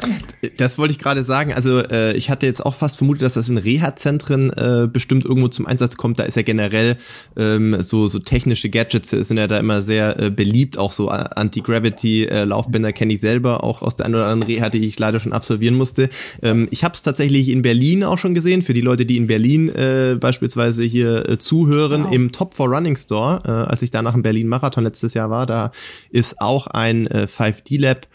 [0.57, 1.53] Das wollte ich gerade sagen.
[1.53, 5.49] Also äh, ich hatte jetzt auch fast vermutet, dass das in Reha-Zentren äh, bestimmt irgendwo
[5.49, 6.19] zum Einsatz kommt.
[6.19, 6.97] Da ist ja generell
[7.37, 10.79] ähm, so so technische Gadgets sind ja da immer sehr äh, beliebt.
[10.79, 14.87] Auch so Anti-Gravity-Laufbänder äh, kenne ich selber, auch aus der einen oder anderen Reha, die
[14.87, 16.09] ich leider schon absolvieren musste.
[16.43, 18.63] Ähm, ich habe es tatsächlich in Berlin auch schon gesehen.
[18.63, 22.15] Für die Leute, die in Berlin äh, beispielsweise hier äh, zuhören, wow.
[22.15, 25.29] im Top for Running Store, äh, als ich da nach dem Berlin Marathon letztes Jahr
[25.29, 25.71] war, da
[26.11, 28.07] ist auch ein äh, 5D Lab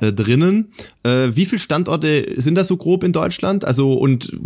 [0.00, 0.72] äh, drinnen.
[1.02, 3.64] Äh, wie viele Standorte sind das so grob in Deutschland?
[3.64, 4.36] Also und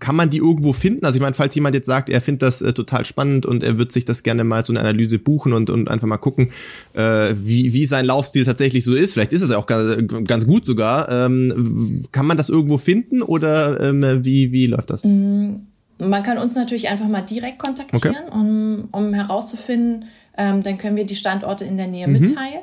[0.00, 1.04] kann man die irgendwo finden?
[1.04, 3.78] Also ich meine, falls jemand jetzt sagt, er findet das äh, total spannend und er
[3.78, 6.50] wird sich das gerne mal so eine Analyse buchen und, und einfach mal gucken,
[6.94, 9.14] äh, wie, wie sein Laufstil tatsächlich so ist.
[9.14, 9.96] Vielleicht ist es ja auch ganz,
[10.26, 11.08] ganz gut sogar.
[11.08, 15.04] Ähm, kann man das irgendwo finden oder ähm, wie, wie läuft das?
[15.04, 15.54] Mm,
[15.98, 18.36] man kann uns natürlich einfach mal direkt kontaktieren, okay.
[18.36, 22.14] um, um herauszufinden, ähm, dann können wir die Standorte in der Nähe mhm.
[22.14, 22.62] mitteilen.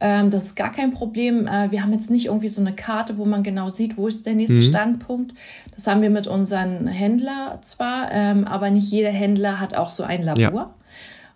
[0.00, 1.46] Ähm, das ist gar kein Problem.
[1.46, 4.26] Äh, wir haben jetzt nicht irgendwie so eine Karte, wo man genau sieht, wo ist
[4.26, 4.62] der nächste mhm.
[4.62, 5.34] Standpunkt.
[5.74, 10.04] Das haben wir mit unseren Händler zwar, ähm, aber nicht jeder Händler hat auch so
[10.04, 10.74] ein Labor.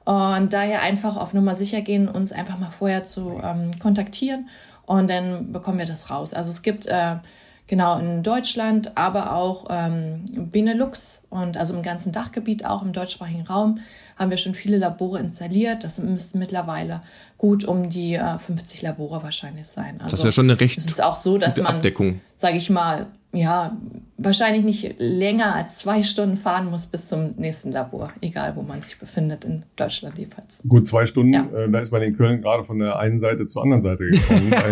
[0.07, 0.37] Ja.
[0.39, 4.49] Und daher einfach auf Nummer sicher gehen, uns einfach mal vorher zu ähm, kontaktieren
[4.85, 6.35] und dann bekommen wir das raus.
[6.35, 7.17] Also es gibt äh,
[7.69, 13.43] genau in Deutschland, aber auch ähm, Benelux und also im ganzen Dachgebiet, auch im deutschsprachigen
[13.43, 13.79] Raum,
[14.23, 15.85] haben wir schon viele Labore installiert.
[15.85, 17.03] Das müssten mittlerweile
[17.37, 20.01] gut um die äh, 50 Labore wahrscheinlich sein.
[20.01, 21.83] Also, das ist ja schon eine recht es ist auch so, dass man,
[22.37, 23.77] sage ich mal, ja,
[24.19, 28.83] wahrscheinlich nicht länger als zwei Stunden fahren muss bis zum nächsten Labor, egal wo man
[28.83, 30.63] sich befindet, in Deutschland jedenfalls.
[30.69, 31.49] Gut, zwei Stunden, ja.
[31.55, 34.53] äh, da ist man in Köln gerade von der einen Seite zur anderen Seite gekommen,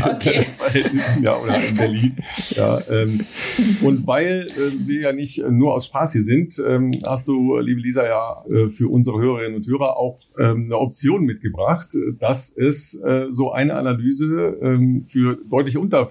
[0.16, 0.46] okay.
[1.22, 2.16] ja, oder in Berlin.
[2.50, 3.20] Ja, ähm,
[3.82, 7.80] und weil äh, wir ja nicht nur aus Spaß hier sind, ähm, hast du, liebe
[7.80, 12.94] Lisa, ja äh, für unsere Hörerinnen und Hörer auch ähm, eine Option mitgebracht, dass es
[12.94, 16.06] äh, so eine Analyse ähm, für deutlich unter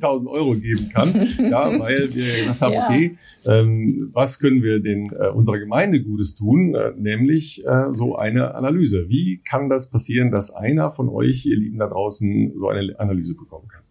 [0.00, 1.14] 25.000 Euro geben kann,
[1.50, 2.84] ja, weil wir gesagt haben, ja.
[2.84, 8.16] okay, ähm, was können wir den äh, unserer Gemeinde Gutes tun, äh, nämlich äh, so
[8.16, 9.08] eine Analyse.
[9.08, 13.34] Wie kann das passieren, dass einer von euch, ihr Lieben da draußen, so eine Analyse
[13.34, 13.82] bekommen kann?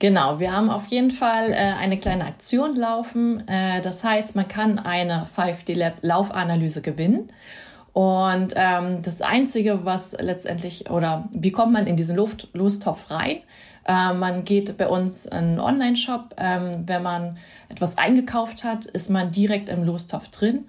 [0.00, 3.42] Genau, wir haben auf jeden Fall äh, eine kleine Aktion laufen.
[3.48, 7.32] Äh, das heißt, man kann eine 5D Lab Laufanalyse gewinnen.
[7.92, 13.38] Und ähm, das Einzige, was letztendlich, oder wie kommt man in diesen Luft Lostopf rein?
[13.88, 16.34] Äh, man geht bei uns in einen Online-Shop.
[16.36, 20.66] Ähm, wenn man etwas eingekauft hat, ist man direkt im Lostopf drin.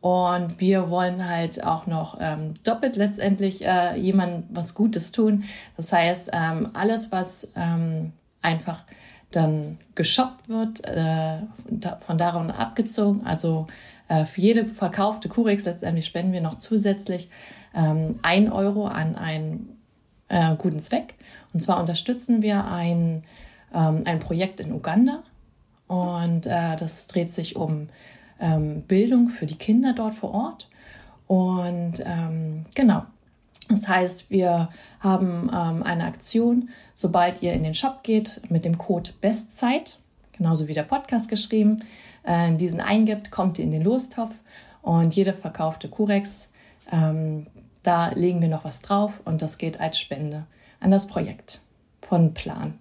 [0.00, 5.44] Und wir wollen halt auch noch ähm, doppelt letztendlich äh, jemandem was Gutes tun.
[5.76, 8.84] Das heißt, ähm, alles, was ähm, einfach
[9.30, 11.40] dann geshoppt wird, äh,
[11.98, 13.26] von daran abgezogen.
[13.26, 13.66] Also
[14.08, 17.28] äh, für jede verkaufte Kurex letztendlich spenden wir noch zusätzlich
[17.74, 19.76] ähm, ein Euro an einen
[20.28, 21.14] äh, guten Zweck.
[21.52, 23.24] Und zwar unterstützen wir ein,
[23.74, 25.22] ähm, ein Projekt in Uganda.
[25.86, 27.88] Und äh, das dreht sich um
[28.40, 30.68] ähm, Bildung für die Kinder dort vor Ort.
[31.26, 33.02] Und ähm, genau,
[33.68, 34.68] das heißt, wir
[35.00, 39.98] haben ähm, eine Aktion, sobald ihr in den Shop geht mit dem Code Bestzeit,
[40.32, 41.84] genauso wie der Podcast geschrieben,
[42.24, 44.34] äh, diesen eingibt, kommt ihr in den Lostopf.
[44.82, 46.50] Und jede verkaufte Kurex,
[46.90, 47.46] ähm,
[47.82, 50.46] da legen wir noch was drauf und das geht als Spende
[50.80, 51.60] an das Projekt
[52.00, 52.74] von Plan.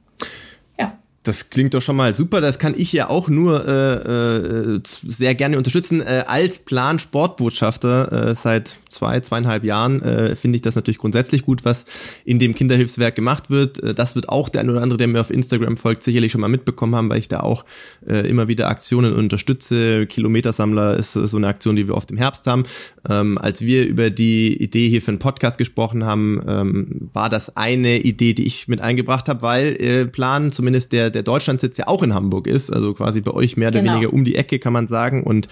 [1.23, 2.39] Das klingt doch schon mal super.
[2.39, 6.01] Das kann ich ja auch nur äh, äh, sehr gerne unterstützen.
[6.01, 11.65] Äh, als Plan-Sportbotschafter äh, seit zwei, zweieinhalb Jahren äh, finde ich das natürlich grundsätzlich gut,
[11.65, 11.85] was
[12.25, 13.81] in dem Kinderhilfswerk gemacht wird.
[13.81, 16.41] Äh, das wird auch der ein oder andere, der mir auf Instagram folgt, sicherlich schon
[16.41, 17.65] mal mitbekommen haben, weil ich da auch
[18.07, 20.07] äh, immer wieder Aktionen unterstütze.
[20.07, 22.65] Kilometersammler ist äh, so eine Aktion, die wir oft im Herbst haben.
[23.09, 27.55] Ähm, als wir über die Idee hier für einen Podcast gesprochen haben, ähm, war das
[27.57, 31.87] eine Idee, die ich mit eingebracht habe, weil äh, Plan, zumindest der der, Deutschlandsitz ja
[31.87, 33.93] auch in Hamburg ist, also quasi bei euch mehr oder genau.
[33.93, 35.23] weniger um die Ecke, kann man sagen.
[35.23, 35.47] Und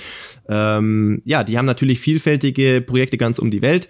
[0.49, 3.89] ähm, ja, die haben natürlich vielfältige Projekte ganz um die Welt.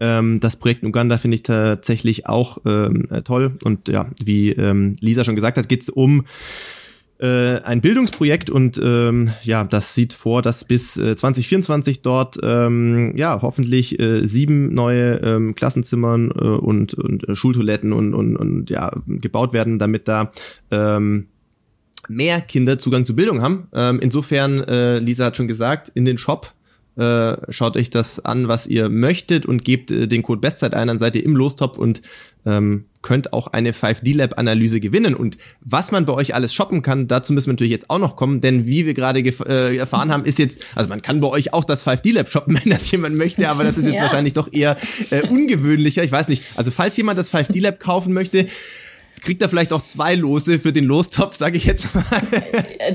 [0.00, 3.58] Ähm, das Projekt in Uganda finde ich tatsächlich auch ähm, äh, toll.
[3.64, 6.24] Und ja, wie ähm, Lisa schon gesagt hat, geht es um
[7.18, 13.12] äh, ein Bildungsprojekt und ähm, ja, das sieht vor, dass bis äh, 2024 dort ähm,
[13.16, 18.70] ja hoffentlich äh, sieben neue ähm, Klassenzimmern äh, und, und äh, Schultoiletten und, und, und
[18.70, 20.30] ja gebaut werden, damit da
[20.70, 21.26] ähm,
[22.08, 23.66] mehr Kinder Zugang zu Bildung haben.
[23.74, 26.52] Ähm, insofern, äh, Lisa hat schon gesagt, in den Shop
[26.98, 30.88] äh, schaut euch das an, was ihr möchtet und gebt äh, den Code Bestzeit ein,
[30.88, 32.02] dann seid ihr im Lostopf und
[32.44, 35.14] ähm, könnt auch eine 5D-Lab-Analyse gewinnen.
[35.14, 38.16] Und was man bei euch alles shoppen kann, dazu müssen wir natürlich jetzt auch noch
[38.16, 41.52] kommen, denn wie wir gerade äh, erfahren haben, ist jetzt, also man kann bei euch
[41.52, 44.02] auch das 5D-Lab shoppen, wenn das jemand möchte, aber das ist jetzt ja.
[44.02, 44.76] wahrscheinlich doch eher
[45.10, 46.02] äh, ungewöhnlicher.
[46.02, 46.42] Ich weiß nicht.
[46.56, 48.48] Also falls jemand das 5D-Lab kaufen möchte,
[49.20, 52.04] kriegt er vielleicht auch zwei Lose für den Lostopf, sage ich jetzt mal.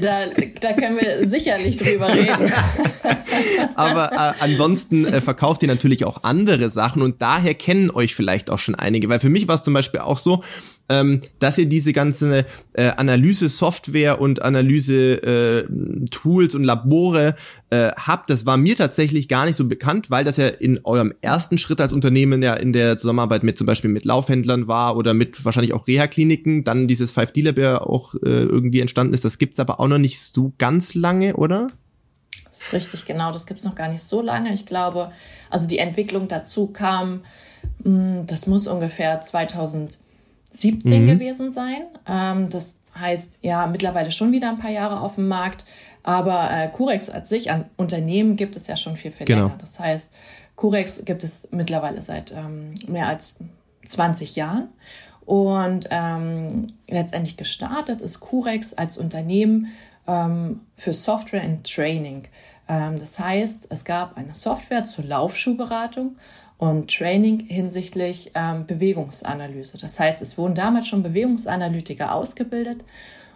[0.01, 0.25] Da,
[0.61, 2.51] da können wir sicherlich drüber reden.
[3.75, 8.49] Aber äh, ansonsten äh, verkauft ihr natürlich auch andere Sachen und daher kennen euch vielleicht
[8.49, 9.09] auch schon einige.
[9.09, 10.43] Weil für mich war es zum Beispiel auch so,
[10.93, 17.35] ähm, dass ihr diese ganze äh, Analyse-Software und Analyse-Tools äh, und Labore
[17.71, 18.29] äh, habt.
[18.29, 21.81] Das war mir tatsächlich gar nicht so bekannt, weil das ja in eurem ersten Schritt
[21.81, 25.73] als Unternehmen ja in der Zusammenarbeit mit zum Beispiel mit Laufhändlern war oder mit wahrscheinlich
[25.73, 26.63] auch Reha-Kliniken.
[26.63, 29.25] Dann dieses 5D-Lab ja auch äh, irgendwie entstanden ist.
[29.25, 31.67] Das gibt's aber auch noch nicht so ganz lange, oder?
[32.49, 33.31] Das ist richtig, genau.
[33.31, 34.53] Das gibt's noch gar nicht so lange.
[34.53, 35.11] Ich glaube,
[35.49, 37.21] also die Entwicklung dazu kam,
[37.83, 39.97] hm, das muss ungefähr 2000
[40.53, 41.07] 17 mhm.
[41.07, 41.83] gewesen sein.
[42.07, 45.65] Ähm, das heißt, ja, mittlerweile schon wieder ein paar Jahre auf dem Markt.
[46.03, 49.45] Aber äh, Curex als sich an Unternehmen gibt es ja schon viel, viel genau.
[49.45, 49.57] länger.
[49.59, 50.13] Das heißt,
[50.55, 53.37] Curex gibt es mittlerweile seit ähm, mehr als
[53.85, 54.69] 20 Jahren.
[55.25, 59.67] Und ähm, letztendlich gestartet ist Curex als Unternehmen
[60.07, 62.27] ähm, für Software and Training.
[62.67, 66.17] Ähm, das heißt, es gab eine Software zur Laufschuhberatung
[66.63, 69.77] und Training hinsichtlich ähm, Bewegungsanalyse.
[69.79, 72.79] Das heißt, es wurden damals schon Bewegungsanalytiker ausgebildet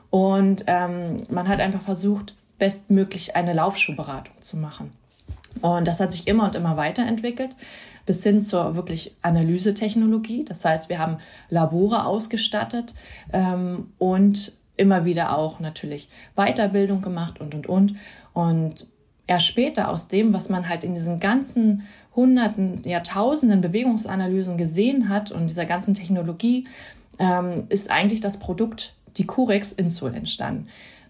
[0.10, 4.94] und ähm, man hat einfach versucht, bestmöglich eine Laufschuhberatung zu machen.
[5.60, 7.54] Und das hat sich immer und immer weiterentwickelt
[8.06, 10.46] bis hin zur wirklich Analysetechnologie.
[10.46, 11.18] Das heißt, wir haben
[11.50, 12.94] Labore ausgestattet
[13.34, 16.08] ähm, und immer wieder auch natürlich
[16.38, 17.96] Weiterbildung gemacht und, und, und.
[18.32, 18.88] Und
[19.28, 21.86] erst später aus dem, was man halt in diesen ganzen
[22.18, 26.68] Hunderten, Jahrtausenden Bewegungsanalysen gesehen hat und dieser ganzen Technologie,
[27.20, 30.68] ähm, ist eigentlich das Produkt, die Curex Insol entstanden.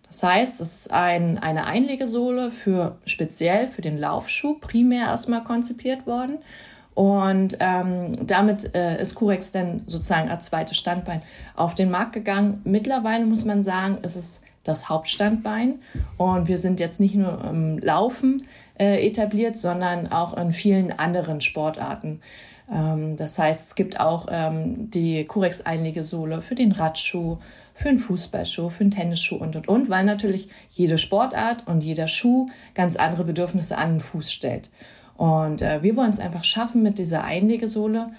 [0.08, 6.06] Das heißt, es ist ein, eine Einlegesohle für speziell für den Laufschuh primär erstmal konzipiert
[6.08, 6.38] worden.
[6.94, 11.22] Und ähm, damit äh, ist Curex dann sozusagen als zweites Standbein
[11.56, 12.62] auf den Markt gegangen.
[12.64, 15.76] Mittlerweile muss man sagen, ist es das Hauptstandbein.
[16.18, 18.42] Und wir sind jetzt nicht nur im Laufen
[18.80, 22.22] äh, etabliert, sondern auch in vielen anderen Sportarten.
[22.72, 27.38] Ähm, das heißt, es gibt auch ähm, die Curex-Einlegesohle für den Radschuh,
[27.74, 32.08] für einen Fußballschuh, für einen Tennisschuh und und und, weil natürlich jede Sportart und jeder
[32.08, 34.70] Schuh ganz andere Bedürfnisse an den Fuß stellt.
[35.16, 38.12] Und äh, wir wollen es einfach schaffen, mit dieser Einlegesohle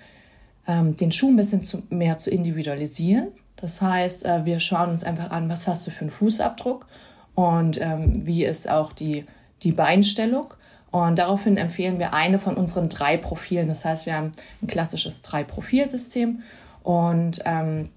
[0.66, 3.28] ähm, den Schuh ein bisschen zu, mehr zu individualisieren.
[3.56, 6.86] Das heißt, äh, wir schauen uns einfach an, was hast du für einen Fußabdruck
[7.34, 9.24] und ähm, wie ist auch die,
[9.62, 10.54] die Beinstellung.
[10.90, 13.68] Und daraufhin empfehlen wir eine von unseren drei Profilen.
[13.68, 14.32] Das heißt, wir haben
[14.62, 16.42] ein klassisches Drei-Profil-System
[16.82, 17.90] und ähm,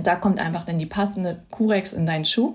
[0.00, 2.54] da kommt einfach dann die passende Curex in deinen Schuh.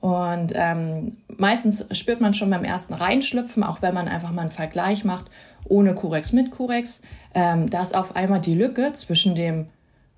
[0.00, 4.50] Und ähm, meistens spürt man schon beim ersten Reinschlüpfen, auch wenn man einfach mal einen
[4.52, 5.26] Vergleich macht,
[5.68, 7.02] ohne Curex, mit Curex,
[7.34, 9.66] ähm, da ist auf einmal die Lücke zwischen dem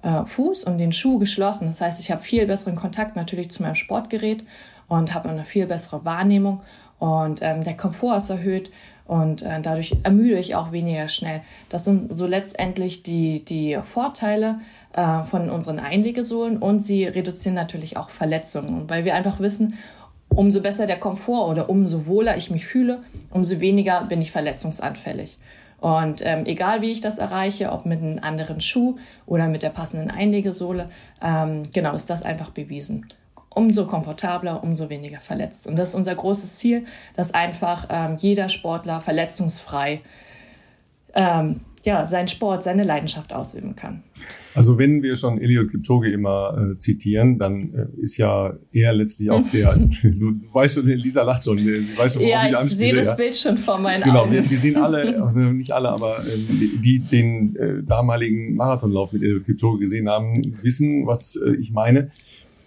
[0.02, 1.68] äh, Fuß und den Schuh geschlossen.
[1.68, 4.44] Das heißt, ich habe viel besseren Kontakt natürlich zu meinem Sportgerät
[4.88, 6.60] und habe eine viel bessere Wahrnehmung
[6.98, 8.70] und ähm, der Komfort ist erhöht
[9.06, 11.40] und äh, dadurch ermüde ich auch weniger schnell.
[11.70, 14.60] Das sind so letztendlich die, die Vorteile
[14.92, 19.74] äh, von unseren Einlegesohlen und sie reduzieren natürlich auch Verletzungen, weil wir einfach wissen,
[20.28, 25.38] umso besser der Komfort oder umso wohler ich mich fühle, umso weniger bin ich verletzungsanfällig.
[25.80, 28.96] Und ähm, egal wie ich das erreiche, ob mit einem anderen Schuh
[29.26, 30.90] oder mit der passenden Einlegesohle,
[31.22, 33.06] ähm, genau ist das einfach bewiesen.
[33.50, 35.66] Umso komfortabler, umso weniger verletzt.
[35.66, 36.84] Und das ist unser großes Ziel,
[37.14, 40.00] dass einfach ähm, jeder Sportler verletzungsfrei
[41.14, 44.02] ähm, ja, seinen Sport, seine Leidenschaft ausüben kann.
[44.54, 49.30] Also wenn wir schon Eliot Kipchoge immer äh, zitieren, dann äh, ist ja er letztlich
[49.30, 52.92] auch der, du, du weißt schon, Lisa lacht schon, du weißt schon, ja, ich sehe
[52.92, 53.14] das ja.
[53.14, 54.30] Bild schon vor meinen genau, Augen.
[54.32, 59.12] Genau, wir, wir, sehen alle, äh, nicht alle, aber äh, die den äh, damaligen Marathonlauf
[59.12, 62.10] mit Eliot Kipchoge gesehen haben, wissen, was äh, ich meine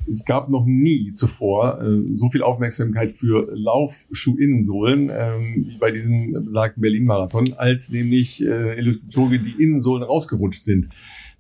[0.08, 6.34] es gab noch nie zuvor äh, so viel Aufmerksamkeit für Laufschuhinnensohlen ähm, wie bei diesem
[6.34, 10.89] besagten Berlin-Marathon, als nämlich äh, Eliud die Innensohlen rausgerutscht sind.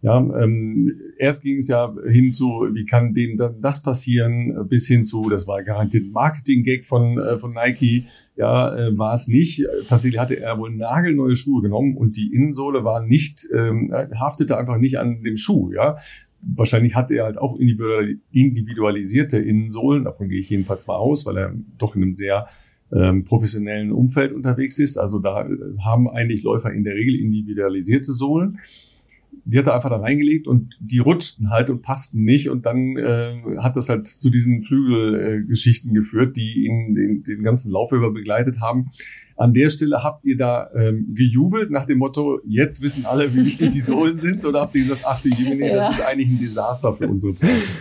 [0.03, 5.05] Ja, ähm, erst ging es ja hin zu, wie kann denen das passieren, bis hin
[5.05, 9.63] zu, das war garantiert Marketing-Gag von, äh, von Nike, ja, äh, war es nicht.
[9.87, 14.79] Tatsächlich hatte er wohl nagelneue Schuhe genommen und die Innensohle war nicht, ähm, haftete einfach
[14.79, 15.97] nicht an dem Schuh, ja
[16.41, 21.53] wahrscheinlich hat er halt auch individualisierte Innensohlen, davon gehe ich jedenfalls mal aus, weil er
[21.77, 22.47] doch in einem sehr
[22.93, 24.97] ähm, professionellen Umfeld unterwegs ist.
[24.97, 25.47] Also da
[25.83, 28.59] haben eigentlich Läufer in der Regel individualisierte Sohlen.
[29.45, 32.97] Die hat er einfach da reingelegt und die rutschten halt und passten nicht und dann
[32.97, 37.91] äh, hat das halt zu diesen Flügelgeschichten äh, geführt, die ihn den, den ganzen Lauf
[37.91, 38.91] über begleitet haben.
[39.41, 43.43] An der Stelle habt ihr da ähm, gejubelt nach dem Motto, jetzt wissen alle, wie
[43.43, 44.45] wichtig die Sohlen sind?
[44.45, 45.73] Oder habt ihr gesagt, ach du Jemine, ja.
[45.73, 47.71] das ist eigentlich ein Desaster für unsere Projekte?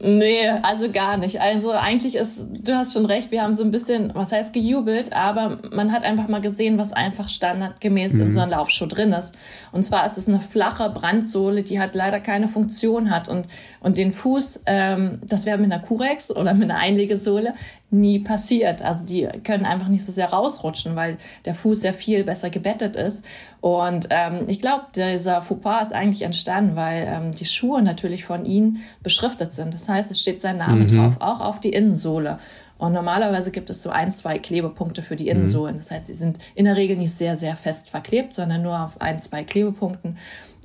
[0.00, 1.40] Nee, also gar nicht.
[1.40, 5.14] Also eigentlich ist, du hast schon recht, wir haben so ein bisschen, was heißt gejubelt,
[5.14, 8.20] aber man hat einfach mal gesehen, was einfach standardgemäß mhm.
[8.22, 9.34] in so einem Laufschuh drin ist.
[9.72, 13.46] Und zwar ist es eine flache Brandsohle, die halt leider keine Funktion hat und,
[13.80, 17.54] und den Fuß, ähm, das wäre mit einer Curex oder mit einer Einlegesohle
[17.94, 18.82] nie passiert.
[18.82, 22.96] Also die können einfach nicht so sehr rausrutschen, weil der Fuß ja viel besser gebettet
[22.96, 23.24] ist.
[23.60, 28.44] Und ähm, ich glaube, dieser Fauxpas ist eigentlich entstanden, weil ähm, die Schuhe natürlich von
[28.44, 29.72] ihnen beschriftet sind.
[29.72, 30.88] Das heißt, es steht sein Name mhm.
[30.88, 32.38] drauf, auch auf die Innensohle.
[32.76, 35.76] Und normalerweise gibt es so ein, zwei Klebepunkte für die Innensohlen.
[35.76, 39.00] Das heißt, sie sind in der Regel nicht sehr, sehr fest verklebt, sondern nur auf
[39.00, 40.18] ein, zwei Klebepunkten.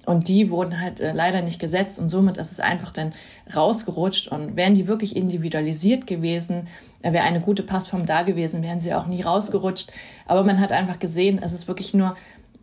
[0.05, 3.13] Und die wurden halt äh, leider nicht gesetzt und somit ist es einfach dann
[3.55, 4.27] rausgerutscht.
[4.27, 6.67] Und wären die wirklich individualisiert gewesen,
[7.01, 9.91] wäre eine gute Passform da gewesen, wären sie auch nie rausgerutscht.
[10.25, 12.15] Aber man hat einfach gesehen, es ist wirklich nur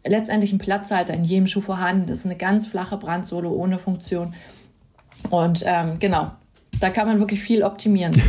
[0.05, 2.07] letztendlich ein Platzhalter in jedem Schuh vorhanden.
[2.07, 4.35] Das ist eine ganz flache Brandsohle ohne Funktion.
[5.31, 6.33] Und ähm, genau,
[6.81, 8.13] da kann man wirklich viel optimieren.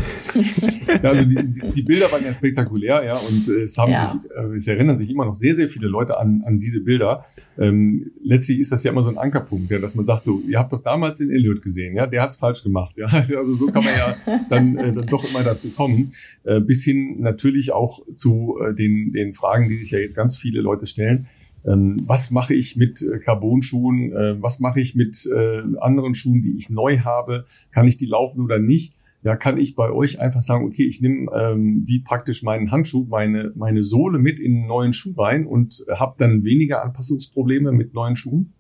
[0.87, 4.05] ja, also die, die, Bilder waren ja spektakulär, ja, und äh, es haben ja.
[4.07, 7.25] sich, äh, es erinnern sich immer noch sehr, sehr viele Leute an, an diese Bilder.
[7.57, 10.59] Ähm, letztlich ist das ja immer so ein Ankerpunkt, ja, dass man sagt, so, ihr
[10.59, 13.07] habt doch damals den Elliot gesehen, ja, der hat's falsch gemacht, ja.
[13.37, 16.11] Also so kann man ja dann, äh, dann doch immer dazu kommen.
[16.43, 20.37] Äh, bis hin natürlich auch zu äh, den, den Fragen, die sich ja jetzt ganz
[20.37, 21.27] viele Leute stellen
[21.76, 26.55] was mache ich mit äh, Carbon-Schuhen, äh, was mache ich mit äh, anderen Schuhen, die
[26.57, 28.93] ich neu habe, kann ich die laufen oder nicht?
[29.24, 33.05] Ja, kann ich bei euch einfach sagen, okay, ich nehme ähm, wie praktisch meinen Handschuh,
[33.09, 37.93] meine, meine Sohle mit in einen neuen Schuh rein und habe dann weniger Anpassungsprobleme mit
[37.93, 38.53] neuen Schuhen?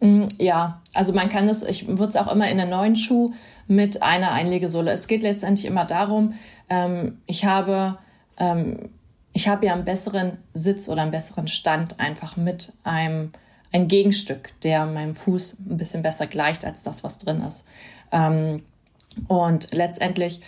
[0.00, 3.32] Mm, ja, also man kann es, ich würde es auch immer in einen neuen Schuh
[3.68, 4.90] mit einer Einlegesohle.
[4.90, 6.34] Es geht letztendlich immer darum,
[6.68, 7.98] ähm, ich habe
[8.38, 8.90] ähm,
[9.32, 13.32] ich habe ja einen besseren Sitz oder einen besseren Stand einfach mit einem
[13.72, 17.66] ein Gegenstück, der meinem Fuß ein bisschen besser gleicht als das, was drin ist.
[18.10, 18.62] Ähm,
[19.28, 20.40] und letztendlich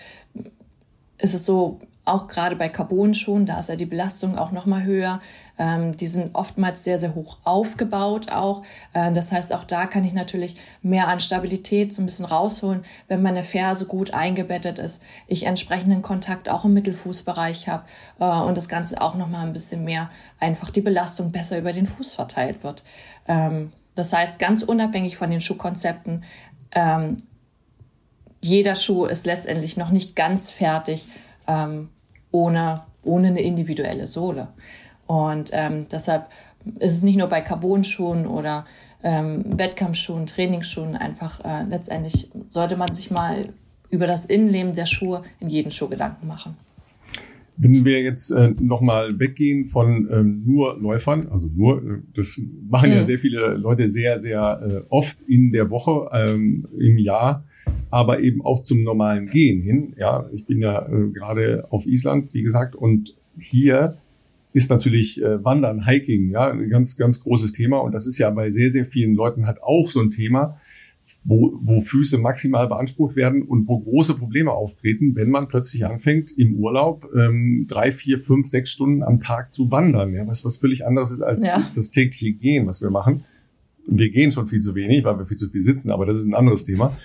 [1.18, 4.83] ist es so, auch gerade bei Carbon-Schuhen, da ist ja die Belastung auch noch mal
[4.83, 5.20] höher.
[5.62, 8.64] Ähm, die sind oftmals sehr, sehr hoch aufgebaut auch.
[8.94, 12.84] Äh, das heißt, auch da kann ich natürlich mehr an Stabilität so ein bisschen rausholen,
[13.06, 17.84] wenn meine Ferse gut eingebettet ist, ich entsprechenden Kontakt auch im Mittelfußbereich habe
[18.18, 20.10] äh, und das Ganze auch noch mal ein bisschen mehr
[20.40, 22.82] einfach die Belastung besser über den Fuß verteilt wird.
[23.28, 26.24] Ähm, das heißt, ganz unabhängig von den Schuhkonzepten,
[26.72, 27.18] ähm,
[28.42, 31.06] jeder Schuh ist letztendlich noch nicht ganz fertig
[31.46, 31.90] ähm,
[32.32, 34.48] ohne, ohne eine individuelle Sohle.
[35.12, 36.24] Und ähm, deshalb
[36.78, 38.64] ist es nicht nur bei Carbon-Schuhen oder
[39.02, 43.44] ähm, Wettkampfschuhen, Trainingsschuhen einfach äh, letztendlich sollte man sich mal
[43.90, 46.56] über das Innenleben der Schuhe in jedem Schuh Gedanken machen.
[47.58, 52.40] Wenn wir jetzt äh, nochmal weggehen von ähm, nur Läufern, also nur, äh, das
[52.70, 52.96] machen mhm.
[52.96, 57.44] ja sehr viele Leute sehr, sehr äh, oft in der Woche, ähm, im Jahr,
[57.90, 59.94] aber eben auch zum normalen Gehen hin.
[59.98, 63.98] Ja, ich bin ja äh, gerade auf Island, wie gesagt, und hier
[64.53, 67.78] ist natürlich äh, Wandern, Hiking, ja, ein ganz, ganz großes Thema.
[67.78, 70.57] Und das ist ja bei sehr, sehr vielen Leuten halt auch so ein Thema,
[71.24, 76.32] wo, wo Füße maximal beansprucht werden und wo große Probleme auftreten, wenn man plötzlich anfängt,
[76.36, 80.12] im Urlaub ähm, drei, vier, fünf, sechs Stunden am Tag zu wandern.
[80.12, 81.68] Ja, was, was völlig anderes ist als ja.
[81.74, 83.24] das tägliche Gehen, was wir machen.
[83.86, 86.24] Wir gehen schon viel zu wenig, weil wir viel zu viel sitzen, aber das ist
[86.24, 86.96] ein anderes Thema.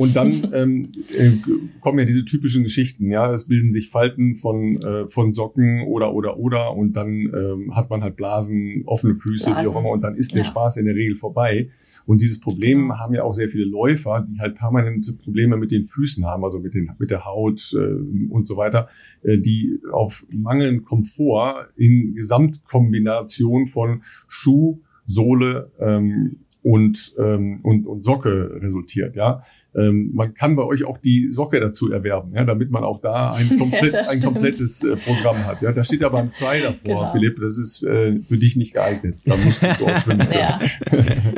[0.00, 1.32] Und dann ähm, äh,
[1.80, 6.14] kommen ja diese typischen Geschichten, ja, es bilden sich Falten von äh, von Socken oder
[6.14, 9.62] oder oder und dann ähm, hat man halt Blasen, offene Füße, Blasen.
[9.62, 10.48] wie auch immer, und dann ist der ja.
[10.48, 11.68] Spaß in der Regel vorbei.
[12.06, 12.98] Und dieses Problem genau.
[12.98, 16.60] haben ja auch sehr viele Läufer, die halt permanente Probleme mit den Füßen haben, also
[16.60, 18.88] mit den mit der Haut äh, und so weiter,
[19.22, 28.04] äh, die auf mangelnden Komfort in Gesamtkombination von Schuh, Sohle ähm, und, ähm, und, und
[28.04, 29.16] Socke resultiert.
[29.16, 29.40] Ja,
[29.74, 33.30] ähm, man kann bei euch auch die Socke dazu erwerben, ja, damit man auch da
[33.30, 35.62] ein, komplett, ja, ein komplettes äh, Programm hat.
[35.62, 37.06] Ja, da steht aber ein Try davor, genau.
[37.06, 37.40] Philipp.
[37.40, 39.18] Das ist äh, für dich nicht geeignet.
[39.24, 40.26] Da musst du auch schwimmen.
[40.32, 40.60] Ja.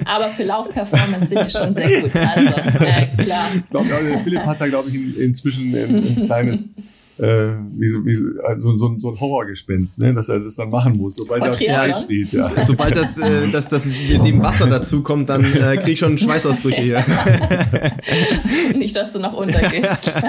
[0.05, 2.15] Aber für Laufperformance sind die schon sehr gut.
[2.17, 3.49] Also äh, klar.
[3.55, 6.75] Ich glaube, also Philipp hat da glaube ich inzwischen ein, ein kleines
[7.19, 10.15] äh, wie so, wie so, also so, so ein Horrorgespenst, ne?
[10.15, 12.33] dass er das dann machen muss, sobald er Trial steht.
[12.33, 12.51] Ja.
[12.63, 16.17] Sobald das, äh, das, das mit dem Wasser dazu kommt, dann äh, krieg ich schon
[16.17, 17.05] Schweißausbrüche hier.
[18.77, 20.13] Nicht, dass du noch untergehst.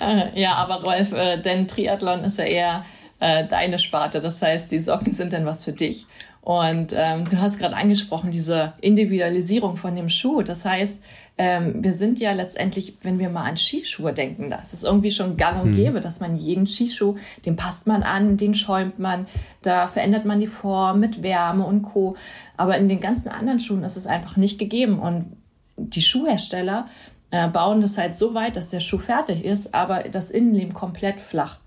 [0.00, 2.84] Äh, ja, aber Rolf, äh, denn Triathlon ist ja eher
[3.20, 4.20] äh, deine Sparte.
[4.20, 6.06] Das heißt, die Socken sind dann was für dich.
[6.42, 10.42] Und ähm, du hast gerade angesprochen, diese Individualisierung von dem Schuh.
[10.42, 11.00] Das heißt,
[11.38, 15.12] ähm, wir sind ja letztendlich, wenn wir mal an Skischuhe denken, da ist es irgendwie
[15.12, 15.76] schon gang und mhm.
[15.76, 17.14] gäbe, dass man jeden Skischuh,
[17.46, 19.28] den passt man an, den schäumt man,
[19.62, 22.16] da verändert man die Form mit Wärme und Co.
[22.56, 24.98] Aber in den ganzen anderen Schuhen ist es einfach nicht gegeben.
[24.98, 25.36] Und
[25.76, 26.88] die Schuhhersteller
[27.30, 31.20] äh, bauen das halt so weit, dass der Schuh fertig ist, aber das Innenleben komplett
[31.20, 31.61] flach.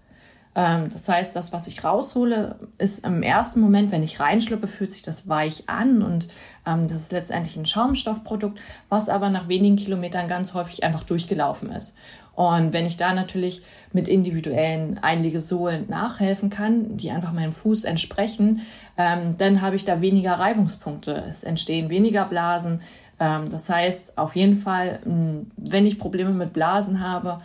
[0.56, 4.93] Ähm, das heißt, das, was ich raushole, ist im ersten Moment, wenn ich reinschlüppe, fühlt
[4.93, 6.30] sich das weich an und
[6.66, 11.70] ähm, das ist letztendlich ein Schaumstoffprodukt, was aber nach wenigen Kilometern ganz häufig einfach durchgelaufen
[11.72, 11.95] ist.
[12.36, 13.62] Und wenn ich da natürlich
[13.93, 18.62] mit individuellen Einlegesohlen nachhelfen kann, die einfach meinem Fuß entsprechen,
[18.97, 21.26] ähm, dann habe ich da weniger Reibungspunkte.
[21.30, 22.82] Es entstehen weniger Blasen.
[23.20, 27.41] Ähm, das heißt, auf jeden Fall, wenn ich Probleme mit Blasen habe,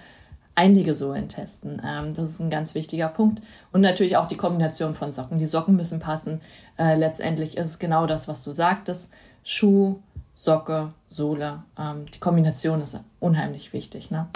[0.61, 1.81] Einlegesohlen testen.
[1.85, 3.43] Ähm, das ist ein ganz wichtiger Punkt.
[3.73, 5.39] Und natürlich auch die Kombination von Socken.
[5.39, 6.41] Die Socken müssen passen.
[6.79, 9.11] Äh, letztendlich ist es genau das, was du sagtest.
[9.43, 10.01] Schuh,
[10.35, 11.63] Socke, Sohle.
[11.79, 14.11] Ähm, die Kombination ist unheimlich wichtig.
[14.11, 14.29] Ne?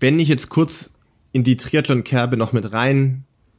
[0.00, 0.94] Wenn ich jetzt kurz
[1.32, 2.72] in die Triathlon-Kerbe noch mit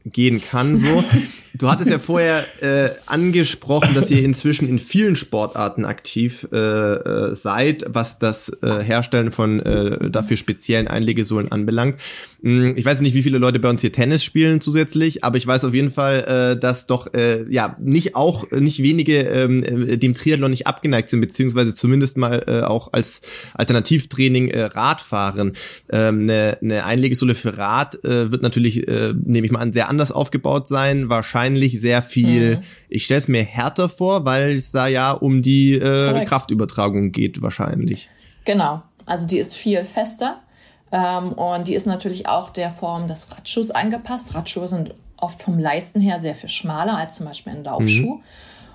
[0.08, 1.04] reingehen kann, so.
[1.58, 7.34] Du hattest ja vorher äh, angesprochen, dass ihr inzwischen in vielen Sportarten aktiv äh, äh,
[7.34, 12.00] seid, was das äh, Herstellen von äh, dafür speziellen Einlegesohlen anbelangt.
[12.44, 15.48] Hm, ich weiß nicht, wie viele Leute bei uns hier Tennis spielen zusätzlich, aber ich
[15.48, 19.98] weiß auf jeden Fall, äh, dass doch äh, ja nicht auch nicht wenige ähm, äh,
[19.98, 23.22] dem Triathlon nicht abgeneigt sind, beziehungsweise zumindest mal äh, auch als
[23.56, 25.54] Alternativtraining äh, Radfahren.
[25.90, 29.90] Ähm, eine, eine Einlegesohle für Rad äh, wird natürlich, äh, nehme ich mal an, sehr
[29.90, 31.10] anders aufgebaut sein.
[31.10, 32.58] Wahrscheinlich sehr viel.
[32.58, 32.64] Mhm.
[32.90, 37.42] Ich stelle es mir härter vor, weil es da ja um die äh, Kraftübertragung geht,
[37.42, 38.10] wahrscheinlich.
[38.46, 38.84] Genau.
[39.06, 40.42] Also die ist viel fester
[40.92, 44.36] ähm, und die ist natürlich auch der Form des Radschuhs angepasst.
[44.36, 48.16] Radschuhe sind oft vom Leisten her sehr viel schmaler als zum Beispiel ein Laufschuh.
[48.16, 48.24] Mhm.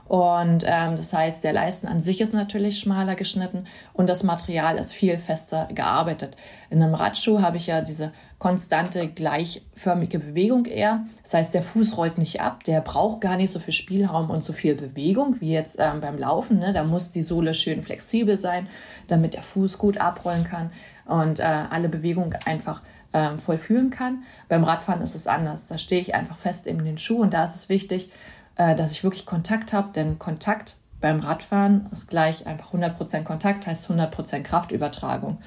[0.09, 4.77] Und ähm, das heißt, der Leisten an sich ist natürlich schmaler geschnitten und das Material
[4.77, 6.37] ist viel fester gearbeitet.
[6.69, 11.07] In einem Radschuh habe ich ja diese konstante, gleichförmige Bewegung eher.
[11.23, 14.45] Das heißt, der Fuß rollt nicht ab, der braucht gar nicht so viel Spielraum und
[14.45, 16.59] so viel Bewegung wie jetzt ähm, beim Laufen.
[16.59, 16.73] Ne?
[16.73, 18.67] Da muss die Sohle schön flexibel sein,
[19.07, 20.71] damit der Fuß gut abrollen kann
[21.07, 22.83] und äh, alle Bewegungen einfach
[23.13, 24.23] äh, vollführen kann.
[24.49, 25.69] Beim Radfahren ist es anders.
[25.69, 28.11] Da stehe ich einfach fest in den Schuh und da ist es wichtig,
[28.57, 33.67] äh, dass ich wirklich Kontakt habe, denn Kontakt beim Radfahren ist gleich einfach 100% Kontakt,
[33.67, 35.39] heißt 100% Kraftübertragung.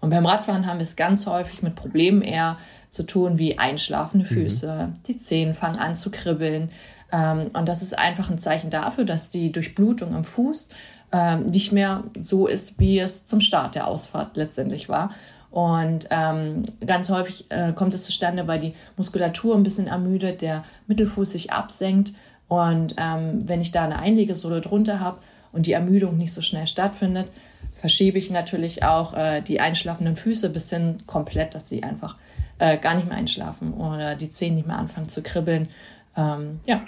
[0.00, 2.56] Und beim Radfahren haben wir es ganz häufig mit Problemen eher
[2.88, 4.28] zu tun, wie einschlafende mhm.
[4.28, 5.02] Füße, mhm.
[5.06, 6.70] die Zehen fangen an zu kribbeln.
[7.12, 10.70] Ähm, und das ist einfach ein Zeichen dafür, dass die Durchblutung am Fuß
[11.12, 15.10] ähm, nicht mehr so ist, wie es zum Start der Ausfahrt letztendlich war.
[15.50, 20.64] Und ähm, ganz häufig äh, kommt es zustande, weil die Muskulatur ein bisschen ermüdet, der
[20.86, 22.12] Mittelfuß sich absenkt.
[22.46, 25.18] Und ähm, wenn ich da eine Einlegesohle drunter habe
[25.52, 27.28] und die Ermüdung nicht so schnell stattfindet,
[27.74, 32.16] verschiebe ich natürlich auch äh, die einschlafenden Füße bis hin komplett, dass sie einfach
[32.58, 35.68] äh, gar nicht mehr einschlafen oder die Zehen nicht mehr anfangen zu kribbeln.
[36.16, 36.82] Ähm, ja.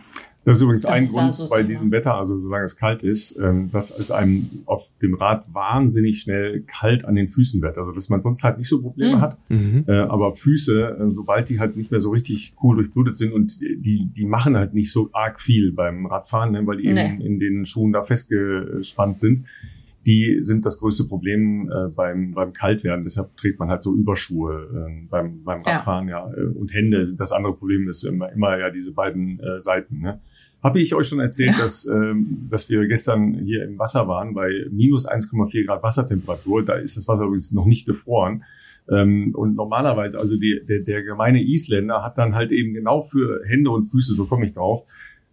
[0.44, 3.04] Das ist übrigens das ein ist Grund so bei diesem Wetter, also solange es kalt
[3.04, 7.78] ist, ähm, dass es einem auf dem Rad wahnsinnig schnell kalt an den Füßen wird.
[7.78, 9.20] Also dass man sonst halt nicht so Probleme mhm.
[9.20, 9.38] hat.
[9.86, 13.60] Äh, aber Füße, äh, sobald die halt nicht mehr so richtig cool durchblutet sind und
[13.60, 17.06] die, die machen halt nicht so arg viel beim Radfahren, ne, weil die nee.
[17.06, 19.46] eben in den Schuhen da festgespannt sind
[20.06, 23.04] die sind das größte Problem äh, beim, beim Kaltwerden.
[23.04, 26.28] Deshalb trägt man halt so Überschuhe äh, beim, beim Radfahren, ja.
[26.28, 26.44] ja.
[26.54, 30.00] Und Hände sind das andere Problem, das ist immer, immer ja diese beiden äh, Seiten.
[30.00, 30.20] Ne?
[30.62, 31.58] Habe ich euch schon erzählt, ja.
[31.58, 36.64] dass, ähm, dass wir gestern hier im Wasser waren bei minus 1,4 Grad Wassertemperatur.
[36.64, 38.44] Da ist das Wasser übrigens noch nicht gefroren.
[38.88, 43.42] Ähm, und normalerweise, also die, der, der gemeine Isländer hat dann halt eben genau für
[43.44, 44.84] Hände und Füße, so komme ich drauf,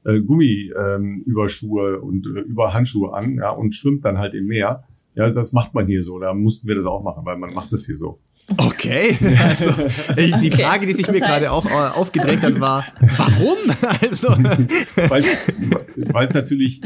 [0.06, 4.84] äh, Gummi-Überschuhe ähm, und äh, Überhandschuhe an ja, und schwimmt dann halt im Meer.
[5.16, 6.20] Ja, das macht man hier so.
[6.20, 8.20] Da mussten wir das auch machen, weil man macht das hier so.
[8.58, 9.18] Okay.
[9.40, 9.72] Also,
[10.42, 12.86] die Frage, die sich das mir gerade auch äh, aufgedrängt hat, war,
[13.18, 13.58] warum?
[14.02, 14.30] Also.
[14.30, 16.82] Weil es natürlich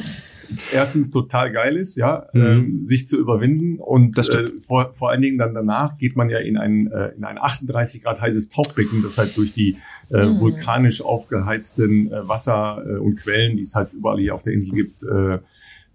[0.71, 2.45] erstens total geil ist, ja, mhm.
[2.45, 6.39] ähm, sich zu überwinden und äh, vor, vor allen Dingen dann danach geht man ja
[6.39, 9.77] in ein, äh, in ein 38 Grad heißes Tauchbecken, das halt durch die
[10.11, 10.39] äh, mhm.
[10.39, 14.75] vulkanisch aufgeheizten äh, Wasser äh, und Quellen, die es halt überall hier auf der Insel
[14.75, 15.39] gibt, äh,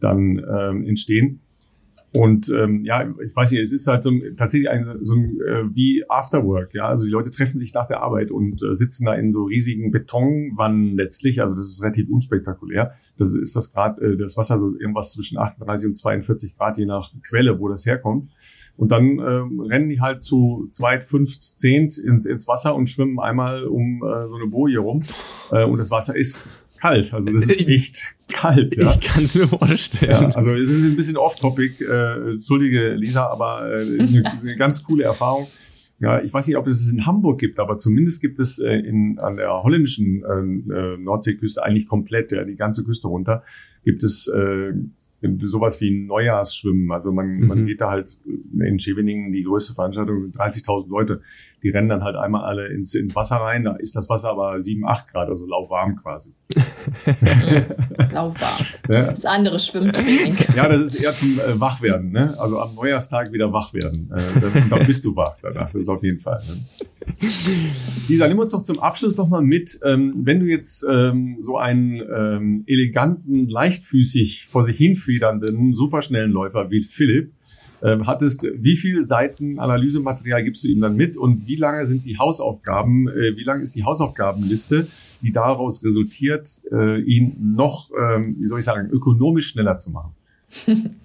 [0.01, 1.41] dann äh, entstehen.
[2.13, 5.41] Und ähm, ja, ich weiß nicht, es ist halt so ein, tatsächlich ein, so ein
[5.47, 6.89] äh, wie Afterwork, ja.
[6.89, 9.91] Also die Leute treffen sich nach der Arbeit und äh, sitzen da in so riesigen
[9.91, 11.43] Betonwannen letztlich.
[11.43, 12.95] Also das ist relativ unspektakulär.
[13.19, 16.87] Das ist das Grad, äh, das Wasser so irgendwas zwischen 38 und 42 Grad, je
[16.87, 18.31] nach Quelle, wo das herkommt.
[18.79, 23.19] Und dann ähm, rennen die halt zu zweit, fünft, zehnt ins, ins Wasser und schwimmen
[23.19, 25.03] einmal um äh, so eine Boje rum.
[25.51, 26.41] Äh, und das Wasser ist
[26.81, 27.13] kalt.
[27.13, 28.77] Also das ist echt kalt.
[28.77, 28.93] Ja.
[28.93, 30.11] Ich kann es mir vorstellen.
[30.11, 31.85] Ja, also es ist ein bisschen off-topic.
[31.85, 35.49] Äh, Entschuldige, Lisa, aber äh, eine, eine ganz coole Erfahrung.
[36.01, 39.19] Ja, ich weiß nicht, ob es in Hamburg gibt, aber zumindest gibt es äh, in,
[39.19, 43.43] an der holländischen äh, Nordseeküste eigentlich komplett, ja, die ganze Küste runter,
[43.83, 44.73] gibt es äh,
[45.39, 46.93] sowas wie ein Neujahrsschwimmen.
[46.93, 47.47] Also man, mhm.
[47.49, 48.07] man geht da halt
[48.61, 51.21] in Scheveningen, die größte Veranstaltung, 30.000 Leute,
[51.63, 53.65] die rennen dann halt einmal alle ins, ins Wasser rein.
[53.65, 56.35] Da ist das Wasser aber 7, 8 Grad, also lauwarm quasi.
[58.13, 58.67] lauwarm.
[58.89, 59.03] Ja.
[59.05, 60.37] Das andere Schwimmtraining.
[60.55, 62.13] Ja, das ist eher zum äh, Wachwerden.
[62.13, 62.35] Ne?
[62.39, 64.11] Also am Neujahrstag wieder wach werden.
[64.15, 65.71] Äh, dann, dann bist du wach danach.
[65.71, 66.43] Das ist auf jeden Fall.
[66.47, 66.65] Ne?
[68.09, 71.59] Lisa, nimm uns doch zum Abschluss noch mal mit, ähm, wenn du jetzt ähm, so
[71.59, 77.33] einen ähm, eleganten, leichtfüßig vor sich hinfedernden, superschnellen Läufer wie Philipp
[77.83, 82.05] ähm, hattest, wie viele Seiten Analysematerial gibst du ihm dann mit und wie lange sind
[82.05, 84.87] die Hausaufgaben, äh, wie lange ist die Hausaufgabenliste,
[85.23, 90.15] die daraus resultiert, äh, ihn noch, ähm, wie soll ich sagen, ökonomisch schneller zu machen?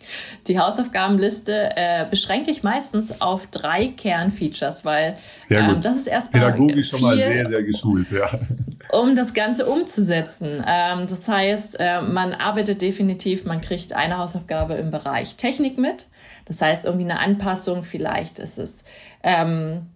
[0.47, 5.17] Die Hausaufgabenliste äh, beschränke ich meistens auf drei Kernfeatures, weil
[5.49, 8.30] ähm, das ist erstmal pädagogisch schon mal sehr, sehr geschult, ja.
[8.91, 10.63] um das Ganze umzusetzen.
[10.65, 16.07] Ähm, das heißt, äh, man arbeitet definitiv, man kriegt eine Hausaufgabe im Bereich Technik mit.
[16.46, 18.86] Das heißt, irgendwie eine Anpassung, vielleicht ist es
[19.24, 19.88] ähm,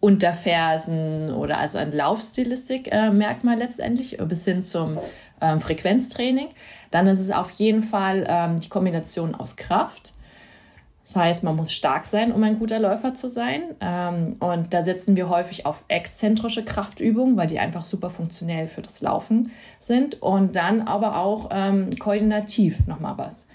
[0.00, 4.98] Unterfersen oder also ein Laufstilistik-Merkmal äh, letztendlich bis hin zum
[5.40, 6.48] ähm, Frequenztraining.
[6.90, 10.14] Dann ist es auf jeden Fall ähm, die Kombination aus Kraft.
[11.02, 13.62] Das heißt, man muss stark sein, um ein guter Läufer zu sein.
[13.80, 18.82] Ähm, und da setzen wir häufig auf exzentrische Kraftübungen, weil die einfach super funktionell für
[18.82, 20.22] das Laufen sind.
[20.22, 23.48] Und dann aber auch ähm, koordinativ nochmal was.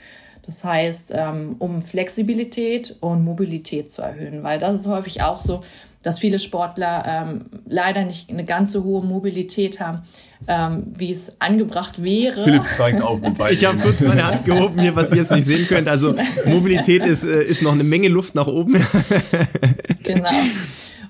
[0.46, 5.64] Das heißt, ähm, um Flexibilität und Mobilität zu erhöhen, weil das ist häufig auch so,
[6.04, 10.04] dass viele Sportler ähm, leider nicht eine ganz so hohe Mobilität haben,
[10.48, 12.44] ähm, wie es angebracht wäre.
[12.44, 15.46] Philipp zeigt auf mit Ich habe kurz meine Hand gehoben hier, was ihr jetzt nicht
[15.46, 15.88] sehen könnt.
[15.88, 16.14] Also
[16.46, 18.74] Mobilität ist, äh, ist noch eine Menge Luft nach oben.
[20.04, 20.30] genau.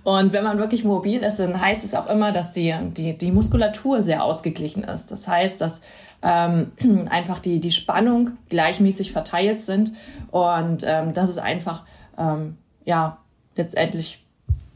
[0.06, 3.32] Und wenn man wirklich mobil ist, dann heißt es auch immer, dass die, die, die
[3.32, 5.12] Muskulatur sehr ausgeglichen ist.
[5.12, 5.82] Das heißt, dass
[6.26, 6.72] ähm,
[7.10, 9.94] einfach die, die Spannung gleichmäßig verteilt sind
[10.32, 11.84] und ähm, das ist einfach
[12.18, 13.20] ähm, ja
[13.56, 14.26] letztendlich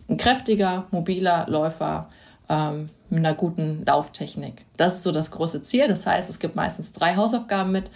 [0.07, 2.07] ein kräftiger, mobiler Läufer
[2.47, 4.65] ähm, mit einer guten Lauftechnik.
[4.77, 5.87] Das ist so das große Ziel.
[5.87, 7.91] Das heißt, es gibt meistens drei Hausaufgaben mit,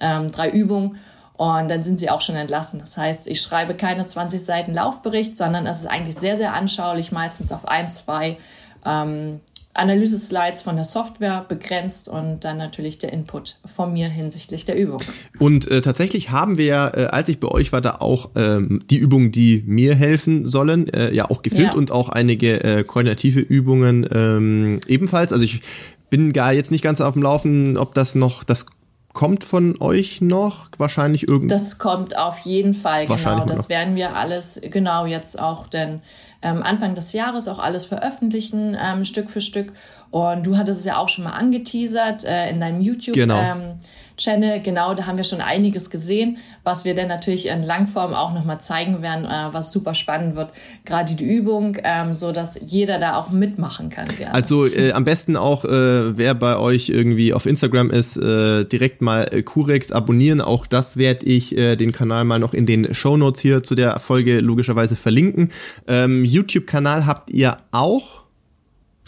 [0.00, 0.98] ähm, drei Übungen
[1.36, 2.80] und dann sind sie auch schon entlassen.
[2.80, 7.12] Das heißt, ich schreibe keine 20 Seiten Laufbericht, sondern es ist eigentlich sehr, sehr anschaulich,
[7.12, 8.38] meistens auf ein, zwei
[8.84, 9.40] ähm,
[9.78, 15.00] Analyse-Slides von der Software begrenzt und dann natürlich der Input von mir hinsichtlich der Übung.
[15.38, 18.82] Und äh, tatsächlich haben wir ja, äh, als ich bei euch war, da auch ähm,
[18.90, 21.78] die Übungen, die mir helfen sollen, äh, ja auch gefilmt ja.
[21.78, 25.32] und auch einige äh, koordinative Übungen ähm, ebenfalls.
[25.32, 25.62] Also ich
[26.10, 28.66] bin gar jetzt nicht ganz auf dem Laufen, ob das noch das
[29.12, 31.50] kommt von euch noch wahrscheinlich irgend.
[31.50, 33.44] Das kommt auf jeden Fall, genau.
[33.46, 36.02] Das werden wir alles genau jetzt auch denn
[36.42, 39.72] ähm, Anfang des Jahres auch alles veröffentlichen, ähm, Stück für Stück.
[40.10, 43.14] Und du hattest es ja auch schon mal angeteasert äh, in deinem YouTube.
[43.14, 43.38] Genau.
[43.38, 43.74] Ähm,
[44.18, 48.34] Channel, genau, da haben wir schon einiges gesehen, was wir dann natürlich in Langform auch
[48.34, 50.52] nochmal zeigen werden, äh, was super spannend wird.
[50.84, 54.06] Gerade die Übung, ähm, so dass jeder da auch mitmachen kann.
[54.16, 54.34] Gerne.
[54.34, 59.00] Also äh, am besten auch, äh, wer bei euch irgendwie auf Instagram ist, äh, direkt
[59.00, 60.40] mal äh, Curex abonnieren.
[60.40, 63.74] Auch das werde ich äh, den Kanal mal noch in den Show Notes hier zu
[63.74, 65.50] der Folge logischerweise verlinken.
[65.86, 68.27] Ähm, YouTube-Kanal habt ihr auch?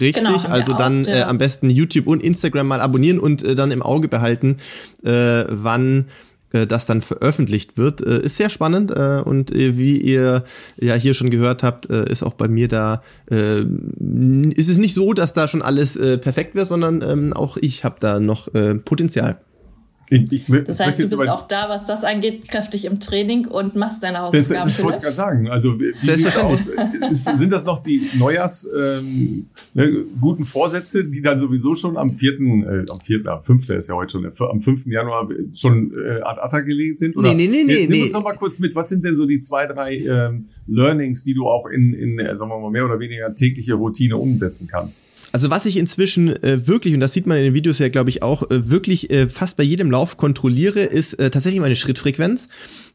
[0.01, 3.55] Richtig, genau, also dann auch, äh, am besten YouTube und Instagram mal abonnieren und äh,
[3.55, 4.57] dann im Auge behalten,
[5.05, 6.07] äh, wann
[6.53, 8.01] äh, das dann veröffentlicht wird.
[8.01, 10.45] Äh, ist sehr spannend äh, und äh, wie ihr
[10.81, 14.95] ja hier schon gehört habt, äh, ist auch bei mir da, äh, ist es nicht
[14.95, 18.53] so, dass da schon alles äh, perfekt wäre, sondern ähm, auch ich habe da noch
[18.55, 19.39] äh, Potenzial.
[20.13, 23.77] Ich, ich, das heißt, du bist auch da, was das angeht, kräftig im Training und
[23.77, 24.65] machst deine Hausaufgaben.
[24.65, 25.49] Das, ich wollte es gerade sagen.
[25.49, 26.69] Also wie sieht das aus?
[27.11, 32.13] Ist, sind das noch die Neujahrs ähm, ne, guten Vorsätze, die dann sowieso schon am
[32.13, 36.21] vierten, äh, am vierten, am fünften ist ja heute schon, am fünften Januar schon äh,
[36.23, 37.17] ad acta gelegt sind?
[37.17, 37.33] Oder?
[37.33, 37.87] Nee, nee, nee, nee.
[37.87, 38.75] Nimm uns doch mal kurz mit.
[38.75, 42.35] Was sind denn so die zwei, drei ähm, Learnings, die du auch in, in äh,
[42.35, 45.05] sagen wir mal, mehr oder weniger tägliche Routine umsetzen kannst?
[45.33, 48.11] Also was ich inzwischen äh, wirklich, und das sieht man in den Videos ja, glaube
[48.11, 52.49] ich, auch, äh, wirklich äh, fast bei jedem Lauf kontrolliere, ist äh, tatsächlich meine Schrittfrequenz.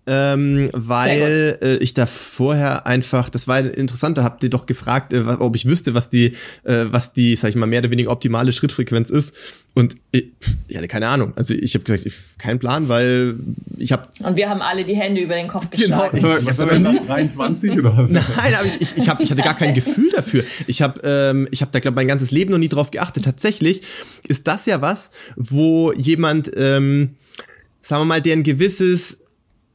[0.08, 5.14] Ähm, weil äh, ich da vorher einfach, das war interessant, da habt ihr doch gefragt,
[5.14, 6.34] äh, ob ich wüsste, was die,
[6.64, 9.34] äh, was die, sag ich mal, mehr oder weniger optimale Schrittfrequenz ist.
[9.74, 10.28] Und ich,
[10.68, 11.34] ich hatte keine Ahnung.
[11.36, 13.36] Also ich habe gesagt, ich, keinen Plan, weil
[13.78, 14.08] ich habe.
[14.24, 16.10] Und wir haben alle die Hände über den Kopf genau.
[16.10, 16.18] geschlagen.
[16.18, 16.30] Genau.
[16.30, 18.12] Was, was haben wir 23 oder was?
[18.12, 20.44] Nein, aber ich, ich, ich, hab, ich hatte gar kein Gefühl dafür.
[20.68, 23.26] Ich habe ähm, ich hab da, glaube mein ganzes Leben noch nie drauf geachtet.
[23.26, 23.82] Tatsächlich
[24.28, 27.16] ist das ja was, wo jemand, ähm,
[27.82, 29.18] sagen wir mal, der ein gewisses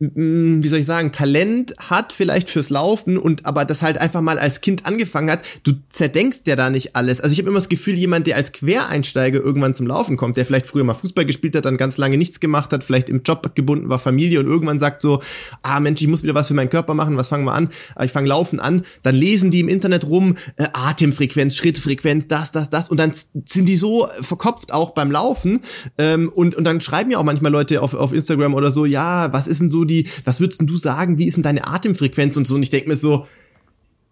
[0.00, 4.38] wie soll ich sagen, Talent hat vielleicht fürs Laufen und aber das halt einfach mal
[4.38, 7.20] als Kind angefangen hat, du zerdenkst ja da nicht alles.
[7.20, 10.46] Also ich habe immer das Gefühl, jemand, der als Quereinsteiger irgendwann zum Laufen kommt, der
[10.46, 13.54] vielleicht früher mal Fußball gespielt hat, dann ganz lange nichts gemacht hat, vielleicht im Job
[13.54, 15.20] gebunden war, Familie und irgendwann sagt so,
[15.62, 17.68] ah Mensch, ich muss wieder was für meinen Körper machen, was fangen wir an?
[17.94, 22.52] Ah, ich fange Laufen an, dann lesen die im Internet rum, äh, Atemfrequenz, Schrittfrequenz, das,
[22.52, 23.12] das, das und dann
[23.44, 25.60] sind die so verkopft auch beim Laufen
[25.98, 29.30] ähm, und, und dann schreiben ja auch manchmal Leute auf, auf Instagram oder so, ja,
[29.34, 32.46] was ist denn so die, was würdest du sagen, wie ist denn deine Atemfrequenz und
[32.46, 32.54] so?
[32.54, 33.26] Und ich denke mir so,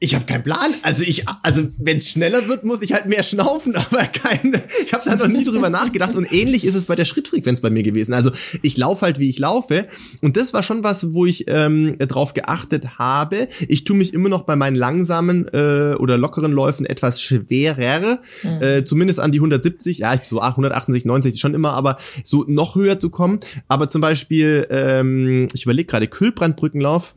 [0.01, 0.73] ich habe keinen Plan.
[0.83, 4.61] Also ich, also wenn es schneller wird, muss ich halt mehr schnaufen, aber kein.
[4.87, 6.15] Ich habe da noch nie drüber nachgedacht.
[6.15, 8.15] Und ähnlich ist es bei der Schrittfrequenz bei mir gewesen.
[8.15, 8.31] Also
[8.63, 9.89] ich laufe halt, wie ich laufe.
[10.21, 13.49] Und das war schon was, wo ich ähm, drauf geachtet habe.
[13.67, 18.63] Ich tue mich immer noch bei meinen langsamen äh, oder lockeren Läufen etwas schwerer, mhm.
[18.63, 19.99] äh, zumindest an die 170.
[19.99, 23.41] Ja, so 168, 90 schon immer, aber so noch höher zu kommen.
[23.67, 27.17] Aber zum Beispiel, ähm, ich überlege gerade Kühlbrandbrückenlauf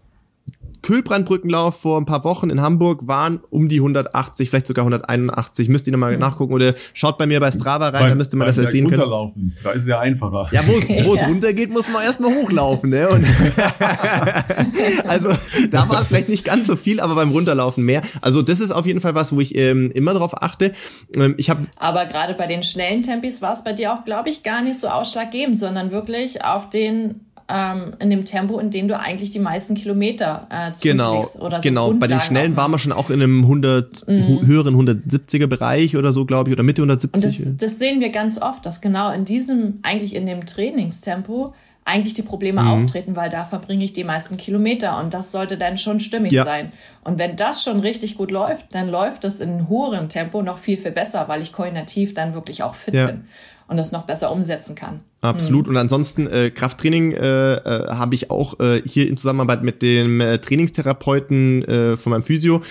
[0.82, 5.70] Kühlbrandbrückenlauf vor ein paar Wochen in Hamburg waren um die 180, vielleicht sogar 181.
[5.70, 6.20] Müsst ihr nochmal mhm.
[6.20, 9.00] nachgucken oder schaut bei mir bei Strava rein, da müsst ihr mal das sehen können.
[9.02, 10.48] Runterlaufen, da ist es ja einfacher.
[10.52, 10.88] Ja, wo es
[11.22, 11.28] ja.
[11.28, 12.90] runtergeht, muss man erstmal hochlaufen.
[12.90, 13.10] Ne?
[13.10, 13.26] Und
[15.08, 15.30] also
[15.70, 18.02] da war es vielleicht nicht ganz so viel, aber beim Runterlaufen mehr.
[18.22, 20.74] Also das ist auf jeden Fall was, wo ich ähm, immer drauf achte.
[21.16, 24.30] Ähm, ich hab, aber gerade bei den schnellen Tempis war es bei dir auch, glaube
[24.30, 27.22] ich, gar nicht so ausschlaggebend, sondern wirklich auf den
[27.52, 31.64] ähm, in dem Tempo, in dem du eigentlich die meisten Kilometer äh, genau, oder so
[31.64, 34.46] Genau, bei den schnellen waren wir schon auch in einem 100 mhm.
[34.46, 37.14] höheren 170er Bereich oder so, glaube ich, oder Mitte 170.
[37.14, 41.54] Und das, das sehen wir ganz oft, dass genau in diesem, eigentlich in dem Trainingstempo
[41.84, 42.68] eigentlich die Probleme mhm.
[42.68, 46.46] auftreten, weil da verbringe ich die meisten Kilometer und das sollte dann schon stimmig ja.
[46.46, 46.72] sein.
[47.04, 50.60] Und wenn das schon richtig gut läuft, dann läuft es in einem höheren Tempo noch
[50.60, 53.08] viel, viel besser, weil ich koordinativ dann wirklich auch fit ja.
[53.08, 53.26] bin
[53.72, 55.00] und das noch besser umsetzen kann.
[55.22, 55.68] Absolut.
[55.68, 55.72] Mhm.
[55.72, 60.20] Und ansonsten äh, Krafttraining äh, äh, habe ich auch äh, hier in Zusammenarbeit mit dem
[60.20, 62.64] äh, Trainingstherapeuten äh, von meinem Physio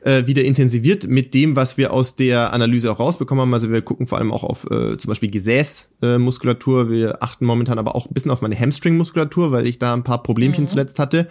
[0.00, 3.52] äh, wieder intensiviert mit dem, was wir aus der Analyse auch rausbekommen haben.
[3.52, 6.86] Also wir gucken vor allem auch auf äh, zum Beispiel Gesäßmuskulatur.
[6.86, 10.04] Äh, wir achten momentan aber auch ein bisschen auf meine Hamstring-Muskulatur, weil ich da ein
[10.04, 10.68] paar Problemchen mhm.
[10.68, 11.28] zuletzt hatte,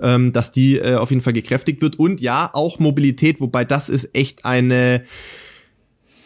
[0.00, 1.98] ähm, dass die äh, auf jeden Fall gekräftigt wird.
[1.98, 5.04] Und ja, auch Mobilität, wobei das ist echt eine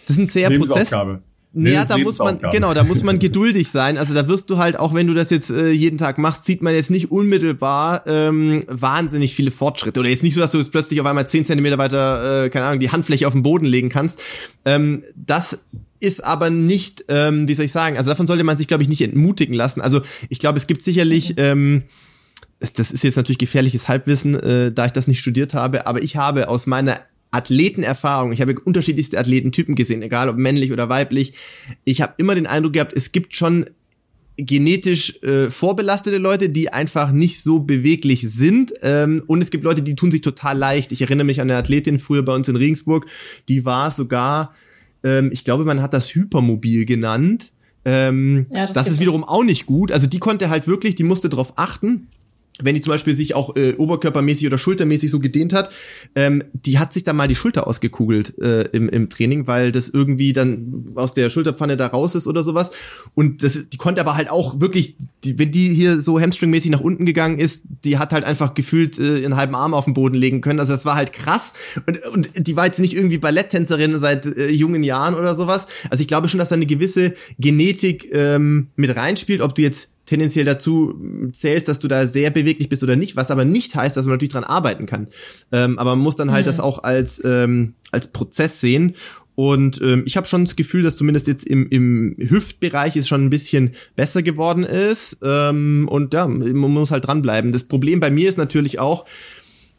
[0.06, 0.92] das ist ein sehr Prozess.
[1.54, 3.98] Nee, ja, da muss man, genau, da muss man geduldig sein.
[3.98, 6.62] Also da wirst du halt, auch wenn du das jetzt äh, jeden Tag machst, sieht
[6.62, 10.00] man jetzt nicht unmittelbar ähm, wahnsinnig viele Fortschritte.
[10.00, 12.66] Oder jetzt nicht so, dass du jetzt plötzlich auf einmal zehn Zentimeter weiter, äh, keine
[12.66, 14.18] Ahnung, die Handfläche auf den Boden legen kannst.
[14.64, 15.64] Ähm, das
[16.00, 18.88] ist aber nicht, ähm, wie soll ich sagen, also davon sollte man sich, glaube ich,
[18.88, 19.82] nicht entmutigen lassen.
[19.82, 20.00] Also
[20.30, 21.82] ich glaube, es gibt sicherlich, ähm,
[22.60, 26.16] das ist jetzt natürlich gefährliches Halbwissen, äh, da ich das nicht studiert habe, aber ich
[26.16, 27.00] habe aus meiner
[27.32, 31.32] Athletenerfahrung, ich habe unterschiedlichste Athletentypen gesehen, egal ob männlich oder weiblich.
[31.84, 33.66] Ich habe immer den Eindruck gehabt, es gibt schon
[34.36, 38.72] genetisch äh, vorbelastete Leute, die einfach nicht so beweglich sind.
[38.82, 40.92] Ähm, und es gibt Leute, die tun sich total leicht.
[40.92, 43.06] Ich erinnere mich an eine Athletin früher bei uns in Regensburg,
[43.48, 44.54] die war sogar,
[45.04, 47.52] ähm, ich glaube, man hat das Hypermobil genannt.
[47.84, 49.90] Ähm, ja, das, das ist wiederum auch nicht gut.
[49.90, 52.08] Also die konnte halt wirklich, die musste darauf achten,
[52.60, 55.70] wenn die zum Beispiel sich auch äh, oberkörpermäßig oder schultermäßig so gedehnt hat,
[56.14, 59.88] ähm, die hat sich dann mal die Schulter ausgekugelt äh, im, im Training, weil das
[59.88, 62.70] irgendwie dann aus der Schulterpfanne da raus ist oder sowas.
[63.14, 66.80] Und das, die konnte aber halt auch wirklich, die, wenn die hier so hamstringmäßig nach
[66.80, 70.14] unten gegangen ist, die hat halt einfach gefühlt äh, ihren halben Arm auf den Boden
[70.14, 70.60] legen können.
[70.60, 71.54] Also das war halt krass.
[71.86, 75.66] Und, und die war jetzt nicht irgendwie Balletttänzerin seit äh, jungen Jahren oder sowas.
[75.88, 79.91] Also ich glaube schon, dass da eine gewisse Genetik ähm, mit reinspielt, ob du jetzt
[80.06, 81.00] tendenziell dazu
[81.32, 84.14] zählst, dass du da sehr beweglich bist oder nicht, was aber nicht heißt, dass man
[84.14, 85.08] natürlich dran arbeiten kann.
[85.52, 86.48] Ähm, aber man muss dann halt mhm.
[86.48, 88.94] das auch als, ähm, als Prozess sehen.
[89.34, 93.24] Und ähm, ich habe schon das Gefühl, dass zumindest jetzt im, im Hüftbereich es schon
[93.24, 95.18] ein bisschen besser geworden ist.
[95.22, 97.52] Ähm, und ja, man muss halt dranbleiben.
[97.52, 99.06] Das Problem bei mir ist natürlich auch,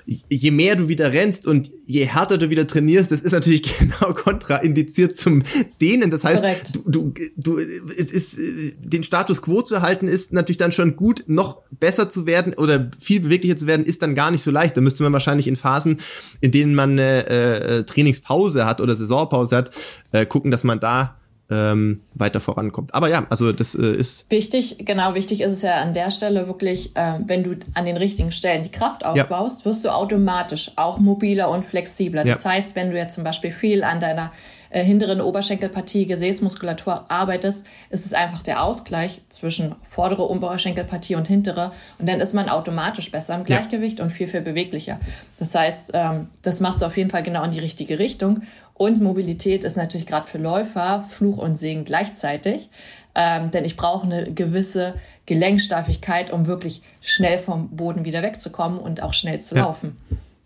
[0.06, 4.14] je mehr du wieder rennst und je härter du wieder trainierst, das ist natürlich genau
[4.14, 5.44] kontraindiziert zum
[5.82, 6.12] Dehnen.
[6.12, 8.38] Das heißt, du, du, du, es ist,
[8.84, 11.24] den Status quo zu halten, ist natürlich dann schon gut.
[11.28, 14.76] Noch besser zu werden oder viel beweglicher zu werden, ist dann gar nicht so leicht.
[14.76, 16.02] Da müsste man wahrscheinlich in Phasen,
[16.42, 19.72] in denen man eine äh, Trainingspause hat oder Saisonpause hat,
[20.12, 21.18] äh, gucken, dass man da
[21.54, 22.94] ähm, weiter vorankommt.
[22.94, 24.26] Aber ja, also das äh, ist.
[24.30, 27.98] Wichtig, genau, wichtig ist es ja an der Stelle wirklich, äh, wenn du an den
[27.98, 29.66] richtigen Stellen die Kraft aufbaust, ja.
[29.66, 32.24] wirst du automatisch auch mobiler und flexibler.
[32.24, 32.52] Das ja.
[32.52, 34.32] heißt, wenn du jetzt zum Beispiel viel an deiner
[34.74, 41.72] äh, hinteren Oberschenkelpartie, Gesäßmuskulatur arbeitest, ist es einfach der Ausgleich zwischen vordere Oberschenkelpartie und hintere
[42.00, 44.06] und dann ist man automatisch besser im Gleichgewicht ja.
[44.06, 45.00] und viel, viel beweglicher.
[45.38, 48.42] Das heißt, ähm, das machst du auf jeden Fall genau in die richtige Richtung
[48.74, 52.70] und Mobilität ist natürlich gerade für Läufer Fluch und Segen gleichzeitig.
[53.16, 54.96] Ähm, denn ich brauche eine gewisse
[55.28, 59.96] Gelenksteifigkeit, um wirklich schnell vom Boden wieder wegzukommen und auch schnell zu laufen.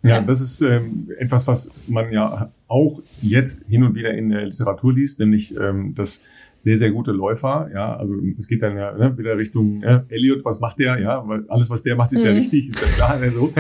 [0.04, 4.30] Ja, ja das ist ähm, etwas, was man ja auch jetzt hin und wieder in
[4.30, 6.22] der Literatur liest, nämlich ähm, dass
[6.68, 10.44] sehr, sehr gute Läufer, ja, also es geht dann ja ne, wieder Richtung äh, Elliot,
[10.44, 12.32] was macht der, ja, weil alles, was der macht, ist mhm.
[12.32, 13.54] ja richtig, ist ja klar, ne, so.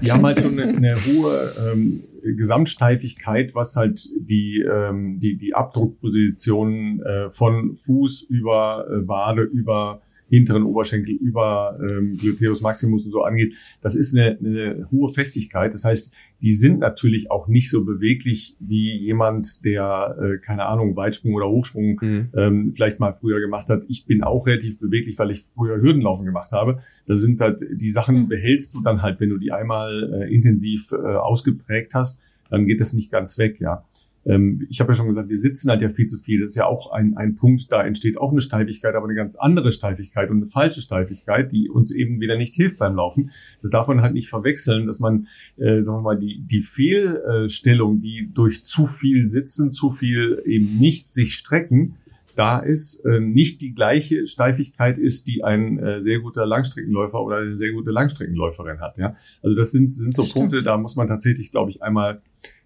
[0.00, 5.54] Die haben halt so eine, eine hohe ähm, Gesamtsteifigkeit, was halt die, ähm, die, die
[5.54, 10.00] Abdruckposition äh, von Fuß über äh, Wade, über
[10.32, 15.74] hinteren Oberschenkel über ähm, Gluteus Maximus und so angeht, das ist eine, eine hohe Festigkeit.
[15.74, 16.10] Das heißt,
[16.40, 21.50] die sind natürlich auch nicht so beweglich wie jemand, der, äh, keine Ahnung, Weitsprung oder
[21.50, 22.28] Hochsprung mhm.
[22.34, 23.84] ähm, vielleicht mal früher gemacht hat.
[23.88, 26.78] Ich bin auch relativ beweglich, weil ich früher Hürdenlaufen gemacht habe.
[27.06, 30.92] Das sind halt, die Sachen behältst du dann halt, wenn du die einmal äh, intensiv
[30.92, 33.84] äh, ausgeprägt hast, dann geht das nicht ganz weg, ja.
[34.24, 36.40] Ähm, ich habe ja schon gesagt, wir sitzen halt ja viel zu viel.
[36.40, 39.36] Das ist ja auch ein, ein Punkt, da entsteht auch eine Steifigkeit, aber eine ganz
[39.36, 43.30] andere Steifigkeit und eine falsche Steifigkeit, die uns eben wieder nicht hilft beim Laufen.
[43.62, 45.26] Das darf man halt nicht verwechseln, dass man,
[45.56, 50.78] äh, sagen wir mal, die, die Fehlstellung, die durch zu viel Sitzen, zu viel eben
[50.78, 51.94] nicht sich strecken,
[52.36, 57.38] da ist, äh, nicht die gleiche Steifigkeit ist, die ein äh, sehr guter Langstreckenläufer oder
[57.38, 58.98] eine sehr gute Langstreckenläuferin hat.
[58.98, 62.22] Ja, also das sind sind so Punkte, da muss man tatsächlich, glaube ich, einmal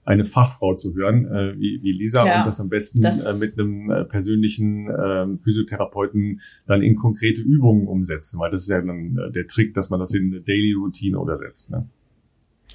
[0.07, 3.45] eine Fachfrau zu hören, äh, wie, wie Lisa, ja, und das am besten das äh,
[3.45, 8.81] mit einem äh, persönlichen äh, Physiotherapeuten dann in konkrete Übungen umsetzen, weil das ist ja
[8.81, 11.71] dann äh, der Trick, dass man das in eine Daily Routine übersetzt.
[11.71, 11.89] Ne?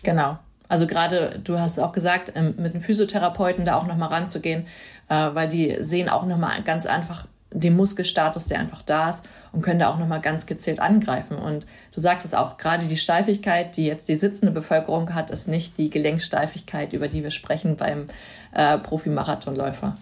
[0.04, 0.38] Genau.
[0.68, 4.66] Also gerade, du hast auch gesagt, ähm, mit einem Physiotherapeuten da auch nochmal ranzugehen,
[5.10, 9.62] äh, weil die sehen auch nochmal ganz einfach den Muskelstatus, der einfach da ist und
[9.62, 11.38] können da auch nochmal ganz gezielt angreifen.
[11.38, 15.48] Und du sagst es auch, gerade die Steifigkeit, die jetzt die sitzende Bevölkerung hat, ist
[15.48, 18.06] nicht die Gelenksteifigkeit, über die wir sprechen beim
[18.54, 19.98] äh, Profimarathonläufer.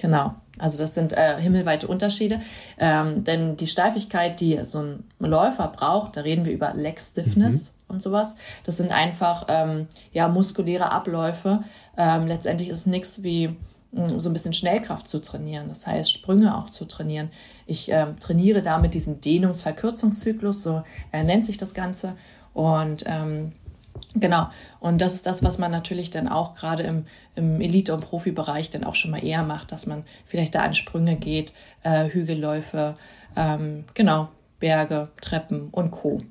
[0.00, 0.34] Genau.
[0.58, 2.40] Also das sind äh, himmelweite Unterschiede.
[2.78, 7.74] Ähm, denn die Steifigkeit, die so ein Läufer braucht, da reden wir über Leg Stiffness
[7.88, 7.94] mhm.
[7.94, 8.36] und sowas.
[8.64, 11.64] Das sind einfach ähm, ja muskuläre Abläufe.
[11.96, 13.56] Ähm, letztendlich ist nichts wie
[13.92, 17.30] so ein bisschen Schnellkraft zu trainieren, das heißt Sprünge auch zu trainieren.
[17.66, 20.82] Ich äh, trainiere damit diesen Dehnungsverkürzungszyklus, so
[21.12, 22.16] äh, nennt sich das Ganze.
[22.54, 23.52] Und ähm,
[24.14, 24.48] genau,
[24.80, 27.04] und das ist das, was man natürlich dann auch gerade im,
[27.34, 30.72] im Elite- und Profibereich dann auch schon mal eher macht, dass man vielleicht da an
[30.72, 31.52] Sprünge geht,
[31.82, 32.96] äh, Hügelläufe,
[33.36, 34.28] ähm, genau,
[34.58, 36.22] Berge, Treppen und Co.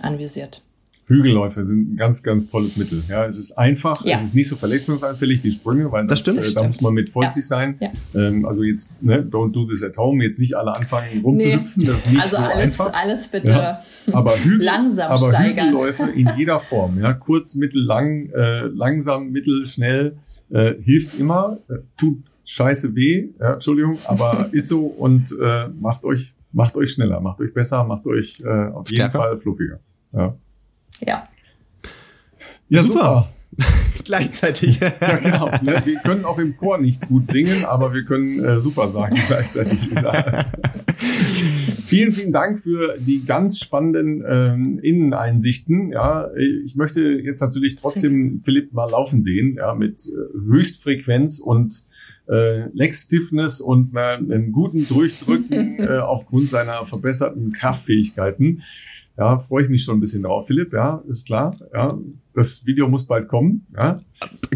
[0.00, 0.62] anvisiert.
[1.10, 3.02] Hügelläufe sind ein ganz, ganz tolles Mittel.
[3.08, 4.14] Ja, es ist einfach, ja.
[4.14, 6.94] es ist nicht so verletzungsanfällig wie Sprünge, weil das, das stimmt, äh, da muss man
[6.94, 7.48] mit vorsichtig ja.
[7.48, 7.76] sein.
[7.80, 7.90] Ja.
[8.14, 11.88] Ähm, also jetzt, ne, don't do this at home, jetzt nicht alle anfangen rumzuhüpfen, nee.
[11.88, 12.94] das ist nicht also so alles, einfach.
[12.94, 13.78] alles bitte
[14.12, 15.70] aber Hügel, langsam aber steigern.
[15.70, 20.16] Hügelläufe in jeder Form, ja, kurz, mittel, lang, äh, langsam, mittel, schnell,
[20.50, 26.04] äh, hilft immer, äh, tut scheiße weh, ja, Entschuldigung, aber ist so und äh, macht
[26.04, 29.18] euch, macht euch schneller, macht euch besser, macht euch äh, auf jeden Stärker.
[29.18, 29.80] Fall fluffiger.
[30.12, 30.36] Ja.
[31.00, 31.28] Ja.
[32.68, 32.94] Ja, super.
[32.94, 33.32] super.
[34.04, 34.80] gleichzeitig.
[34.80, 35.46] ja, genau.
[35.62, 35.82] Ne?
[35.84, 39.88] Wir können auch im Chor nicht gut singen, aber wir können äh, super sagen gleichzeitig.
[41.84, 45.92] vielen, vielen Dank für die ganz spannenden ähm, Inneneinsichten.
[45.92, 51.90] Ja, ich möchte jetzt natürlich trotzdem Philipp mal laufen sehen, ja, mit äh, Höchstfrequenz und
[52.30, 58.62] äh, Leg Stiffness und äh, einem guten Durchdrücken äh, aufgrund seiner verbesserten Kraftfähigkeiten.
[59.18, 60.72] Ja, freue ich mich schon ein bisschen drauf, Philipp.
[60.72, 61.54] Ja, ist klar.
[61.74, 61.98] Ja,
[62.32, 63.66] das Video muss bald kommen.
[63.78, 64.00] Ja,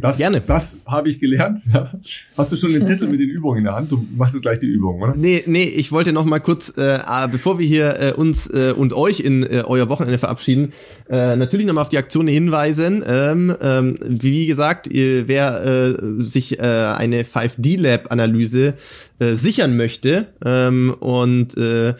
[0.00, 0.40] das, Gerne.
[0.40, 1.58] Das habe ich gelernt.
[1.72, 1.92] Ja.
[2.36, 3.90] Hast du schon den Zettel mit den Übungen in der Hand?
[3.90, 5.14] Du machst jetzt gleich die Übungen, oder?
[5.16, 6.98] Nee, nee, ich wollte noch mal kurz, äh,
[7.30, 10.72] bevor wir hier äh, uns äh, und euch in äh, euer Wochenende verabschieden,
[11.10, 13.04] äh, natürlich noch mal auf die Aktion hinweisen.
[13.06, 18.74] Ähm, ähm, wie gesagt, wer äh, sich äh, eine 5D-Lab-Analyse
[19.18, 21.94] äh, sichern möchte ähm, und äh,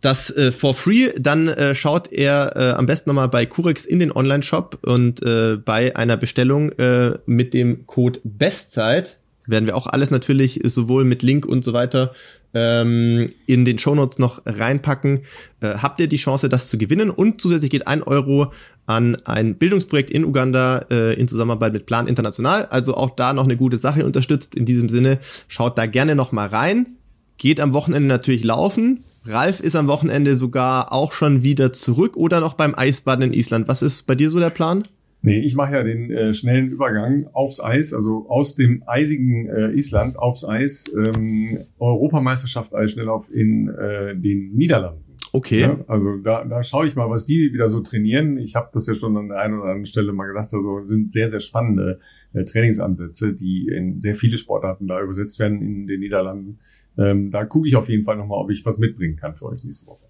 [0.00, 3.98] das äh, for free, dann äh, schaut er äh, am besten nochmal bei Curex in
[3.98, 9.86] den Online-Shop und äh, bei einer Bestellung äh, mit dem Code Bestzeit werden wir auch
[9.86, 12.12] alles natürlich sowohl mit Link und so weiter
[12.54, 15.24] ähm, in den Shownotes noch reinpacken.
[15.60, 18.52] Äh, habt ihr die Chance, das zu gewinnen und zusätzlich geht ein Euro
[18.86, 22.66] an ein Bildungsprojekt in Uganda äh, in Zusammenarbeit mit Plan International.
[22.66, 24.54] Also auch da noch eine gute Sache unterstützt.
[24.54, 25.18] In diesem Sinne,
[25.48, 26.97] schaut da gerne noch mal rein.
[27.38, 32.40] Geht am Wochenende natürlich laufen Ralf ist am Wochenende sogar auch schon wieder zurück oder
[32.40, 33.68] noch beim Eisbaden in Island.
[33.68, 34.82] Was ist bei dir so der Plan?
[35.20, 39.70] Nee, ich mache ja den äh, schnellen Übergang aufs Eis, also aus dem eisigen äh,
[39.72, 45.04] Island aufs Eis, ähm, Europameisterschaft Eisschnelllauf in äh, den Niederlanden.
[45.32, 45.60] Okay.
[45.60, 48.38] Ja, also da, da schaue ich mal, was die wieder so trainieren.
[48.38, 51.12] Ich habe das ja schon an der einen oder anderen Stelle mal gesagt, also sind
[51.12, 52.00] sehr, sehr spannende
[52.32, 56.60] äh, Trainingsansätze, die in sehr viele Sportarten da übersetzt werden in den Niederlanden.
[56.98, 59.62] Ähm, da gucke ich auf jeden Fall nochmal, ob ich was mitbringen kann für euch
[59.64, 60.06] nächste Woche.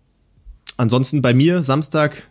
[0.77, 2.29] Ansonsten bei mir Samstag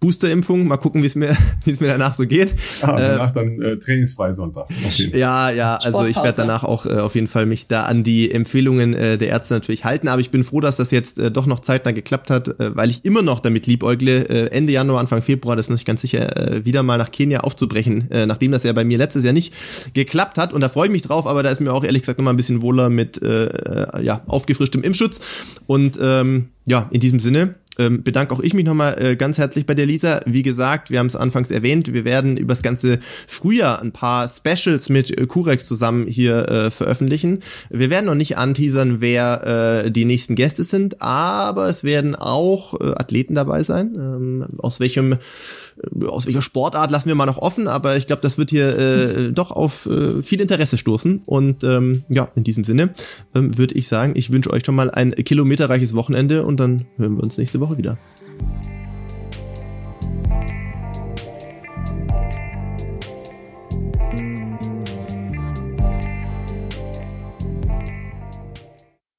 [0.00, 0.66] Boosterimpfung.
[0.66, 2.54] Mal gucken, wie es mir, wie es mir danach so geht.
[2.82, 4.68] Ah, danach äh, dann äh, trainingsfrei Sonntag.
[5.12, 8.30] Ja, ja, also ich werde danach auch äh, auf jeden Fall mich da an die
[8.30, 10.08] Empfehlungen äh, der Ärzte natürlich halten.
[10.08, 12.90] Aber ich bin froh, dass das jetzt äh, doch noch zeitnah geklappt hat, äh, weil
[12.90, 16.00] ich immer noch damit liebäugle, äh, Ende Januar, Anfang Februar, das ist noch nicht ganz
[16.00, 19.32] sicher, äh, wieder mal nach Kenia aufzubrechen, äh, nachdem das ja bei mir letztes Jahr
[19.32, 19.52] nicht
[19.94, 20.52] geklappt hat.
[20.52, 22.36] Und da freue ich mich drauf, aber da ist mir auch ehrlich gesagt nochmal ein
[22.36, 25.20] bisschen wohler mit äh, äh, ja, aufgefrischtem Impfschutz.
[25.66, 29.64] Und ähm, ja, in diesem Sinne ähm, bedanke auch ich mich nochmal äh, ganz herzlich
[29.64, 30.20] bei der Lisa.
[30.26, 34.28] Wie gesagt, wir haben es anfangs erwähnt, wir werden über das ganze Frühjahr ein paar
[34.28, 37.40] Specials mit äh, Kurex zusammen hier äh, veröffentlichen.
[37.70, 42.80] Wir werden noch nicht anteasern, wer äh, die nächsten Gäste sind, aber es werden auch
[42.80, 43.94] äh, Athleten dabei sein.
[43.96, 48.22] Ähm, aus welchem äh, aus welcher Sportart lassen wir mal noch offen, aber ich glaube,
[48.22, 51.22] das wird hier äh, doch auf äh, viel Interesse stoßen.
[51.26, 52.94] Und ähm, ja, in diesem Sinne
[53.34, 57.16] ähm, würde ich sagen, ich wünsche euch schon mal ein kilometerreiches Wochenende und dann hören
[57.16, 57.98] wir uns nächste Woche wieder.